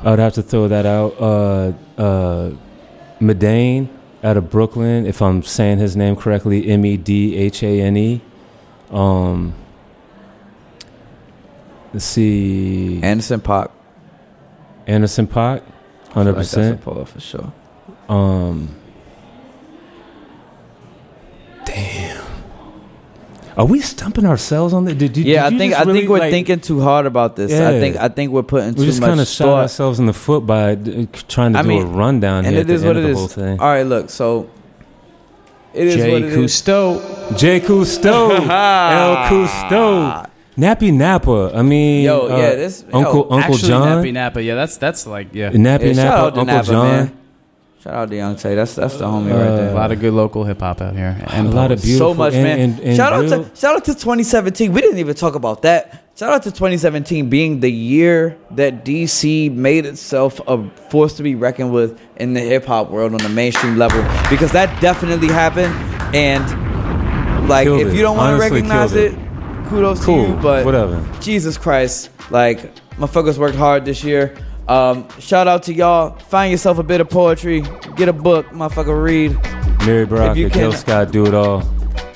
I 0.07 0.09
would 0.11 0.19
have 0.19 0.33
to 0.33 0.43
throw 0.43 0.67
that 0.67 0.85
out. 0.85 1.15
Uh, 1.19 1.73
uh, 2.01 2.51
Medhane 3.19 3.89
out 4.23 4.37
of 4.37 4.49
Brooklyn, 4.49 5.05
if 5.05 5.21
I'm 5.21 5.43
saying 5.43 5.79
his 5.79 5.95
name 5.95 6.15
correctly, 6.15 6.67
M 6.69 6.85
E 6.85 6.95
D 6.97 7.35
H 7.37 7.63
A 7.63 7.81
N 7.81 7.97
E. 7.97 8.21
Um, 8.91 9.53
let's 11.93 12.05
see, 12.05 13.01
Anderson 13.03 13.39
.Paak. 13.41 13.71
Anderson 14.87 15.27
.Paak, 15.27 15.61
hundred 16.11 16.31
Like 16.31 16.37
that's 16.37 16.53
a 16.53 16.57
percent. 16.57 16.81
poet 16.81 17.07
for 17.09 17.19
sure. 17.19 17.53
Um, 18.07 18.75
are 23.59 23.65
we 23.65 23.79
stumping 23.81 24.25
ourselves 24.25 24.73
on 24.73 24.85
that? 24.85 24.95
Did 24.97 25.17
you? 25.17 25.25
Yeah, 25.25 25.49
did 25.49 25.55
I 25.55 25.57
think 25.59 25.73
I 25.73 25.83
think 25.83 26.09
we're 26.09 26.19
like- 26.19 26.31
thinking 26.31 26.59
too 26.61 26.79
hard 26.79 27.05
about 27.05 27.35
this. 27.35 27.51
Yeah. 27.51 27.67
I 27.69 27.79
think 27.81 27.97
I 27.97 28.07
think 28.07 28.31
we're 28.31 28.41
putting 28.53 28.73
too 28.73 28.79
much. 28.79 28.79
We 28.79 28.85
too 28.85 28.91
just 28.91 29.01
kind 29.01 29.19
of 29.19 29.27
shot 29.27 29.59
ourselves 29.63 29.99
in 29.99 30.05
the 30.05 30.13
foot 30.13 30.45
by 30.45 30.71
uh, 30.73 31.05
trying 31.27 31.53
to 31.53 31.59
I 31.59 31.63
do 31.63 31.67
mean, 31.67 31.83
a 31.83 31.85
rundown 31.85 32.45
and 32.45 32.53
here 32.55 32.61
it 32.61 32.69
is 32.69 32.83
what 32.85 32.93
the 32.93 33.07
is. 33.09 33.17
whole 33.17 33.27
thing. 33.27 33.59
All 33.59 33.67
right, 33.67 33.83
look. 33.85 34.09
So 34.09 34.49
it 35.73 35.87
is 35.87 35.95
Jay 35.95 36.11
what 36.13 36.21
it 36.21 36.29
is. 36.29 36.37
Cousteau. 36.37 37.37
J. 37.37 37.59
Cousteau, 37.59 38.31
L. 38.49 39.15
Cousteau, 39.29 40.25
Nappy 40.57 40.93
Nappa. 40.93 41.51
I 41.53 41.61
mean, 41.61 42.05
Yo, 42.05 42.27
uh, 42.27 42.37
yeah, 42.37 42.55
this- 42.55 42.85
yo, 42.91 42.97
Uncle 42.97 43.27
Uncle 43.33 43.55
John, 43.57 44.03
Nappy 44.03 44.13
Nappa. 44.13 44.41
Yeah, 44.41 44.55
that's 44.55 44.77
that's 44.77 45.05
like 45.05 45.33
yeah. 45.33 45.51
Nappy 45.51 45.93
Yeah, 45.93 45.93
shout 45.93 45.95
Nappa, 45.95 46.17
out 46.27 46.33
to 46.35 46.39
Uncle 46.39 46.55
Napa, 46.55 46.67
John. 46.67 46.87
man. 46.87 47.11
Shout 47.83 47.93
out 47.93 48.09
to 48.09 48.15
Young 48.15 48.35
Tay. 48.35 48.55
That's 48.55 48.75
that's 48.75 48.97
the 48.97 49.05
homie 49.05 49.31
right 49.31 49.47
Uh, 49.47 49.55
there. 49.55 49.69
A 49.71 49.73
lot 49.73 49.91
of 49.93 50.01
good 50.01 50.13
local 50.13 50.43
hip 50.43 50.59
hop 50.59 50.81
out 50.81 50.95
here. 50.95 51.15
And 51.27 51.47
A 51.47 51.51
lot 51.51 51.71
of 51.71 51.81
beautiful- 51.81 52.13
so 52.13 52.17
much, 52.17 52.33
and- 52.33 52.43
man. 52.43 52.59
and- 52.59 52.79
and 52.81 52.95
shout 52.97 53.13
out 53.13 53.21
real- 53.21 53.43
to 53.45 53.49
shout 53.55 53.75
out 53.75 53.85
to 53.85 53.93
2017. 53.95 54.73
We 54.73 54.81
didn't 54.81 54.97
even 54.97 55.15
talk 55.15 55.35
about 55.35 55.61
that. 55.61 56.03
Shout 56.19 56.33
out 56.33 56.43
to 56.43 56.51
2017 56.51 57.29
being 57.29 57.61
the 57.61 57.71
year 57.71 58.35
that 58.51 58.83
DC 58.83 59.47
made 59.47 59.85
itself 59.85 60.41
a 60.45 60.59
force 60.89 61.13
to 61.13 61.23
be 61.23 61.35
reckoned 61.35 61.71
with 61.71 61.97
in 62.17 62.33
the 62.33 62.41
hip 62.41 62.65
hop 62.65 62.91
world 62.91 63.13
on 63.13 63.19
the 63.19 63.29
mainstream 63.29 63.77
level 63.77 64.03
because 64.29 64.51
that 64.51 64.69
definitely 64.81 65.29
happened. 65.29 65.73
And 66.13 66.43
like, 67.47 67.63
Killed 67.67 67.79
if 67.79 67.87
it. 67.87 67.93
you 67.95 68.01
don't 68.01 68.17
want 68.17 68.35
to 68.35 68.41
recognize 68.41 68.91
killed 68.91 69.13
it, 69.13 69.69
kudos 69.69 70.03
Cool, 70.03 70.23
to 70.25 70.29
you. 70.31 70.35
But 70.41 70.65
whatever. 70.65 71.01
Jesus 71.21 71.57
Christ, 71.57 72.09
like 72.29 72.59
my 72.97 73.07
motherfuckers 73.07 73.37
worked 73.37 73.55
hard 73.55 73.85
this 73.85 74.03
year. 74.03 74.33
Um, 74.69 75.07
shout 75.19 75.47
out 75.47 75.63
to 75.63 75.73
y'all. 75.73 76.15
Find 76.29 76.51
yourself 76.51 76.77
a 76.77 76.83
bit 76.83 77.01
of 77.01 77.09
poetry. 77.09 77.61
Get 77.95 78.07
a 78.07 78.13
book, 78.13 78.45
motherfucker. 78.49 79.01
Read. 79.01 79.35
Mary 79.85 80.05
Brock, 80.05 80.37
you 80.37 80.49
Gil 80.49 80.71
can- 80.71 80.79
Scott, 80.79 81.11
do 81.11 81.25
it 81.25 81.33
all. 81.33 81.63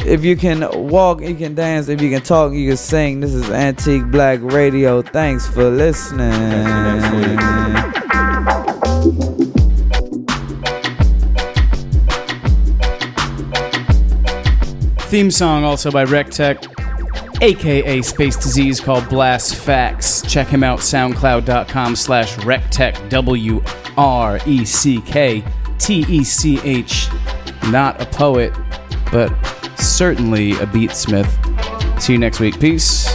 If 0.06 0.24
you 0.26 0.36
can 0.36 0.68
walk, 0.89 1.22
you 1.22 1.34
can 1.34 1.56
dance. 1.56 1.88
If 1.88 2.01
you 2.01 2.10
can 2.10 2.22
talk, 2.22 2.54
you 2.54 2.68
can 2.68 2.78
sing. 2.78 3.22
This 3.22 3.34
is 3.34 3.49
Antique 3.49 4.06
Black 4.12 4.39
Radio. 4.41 5.01
Thanks 5.01 5.47
for 5.47 5.64
listening. 5.70 6.34
Theme 15.10 15.30
song 15.30 15.64
also 15.64 15.91
by 15.91 16.06
Wrecktech, 16.06 16.58
aka 17.44 18.02
Space 18.02 18.38
Disease, 18.38 18.80
called 18.80 19.08
Blast 19.10 19.56
Facts. 19.56 20.22
Check 20.22 20.48
him 20.48 20.64
out, 20.64 20.80
soundcloud.com 20.80 21.96
slash 21.96 22.36
Wrecktech, 22.38 23.10
W 23.10 23.62
R 23.98 24.39
E 24.48 24.64
C 24.64 25.02
K 25.02 25.44
T 25.78 26.06
E 26.08 26.24
C 26.24 26.60
H. 26.64 27.10
Not 27.70 28.02
a 28.02 28.06
poet, 28.06 28.54
but 29.12 29.30
certainly 29.78 30.52
a 30.54 30.66
beatsmith. 30.66 31.30
See 32.02 32.14
you 32.14 32.20
next 32.20 32.39
week. 32.39 32.60
Peace. 32.60 33.14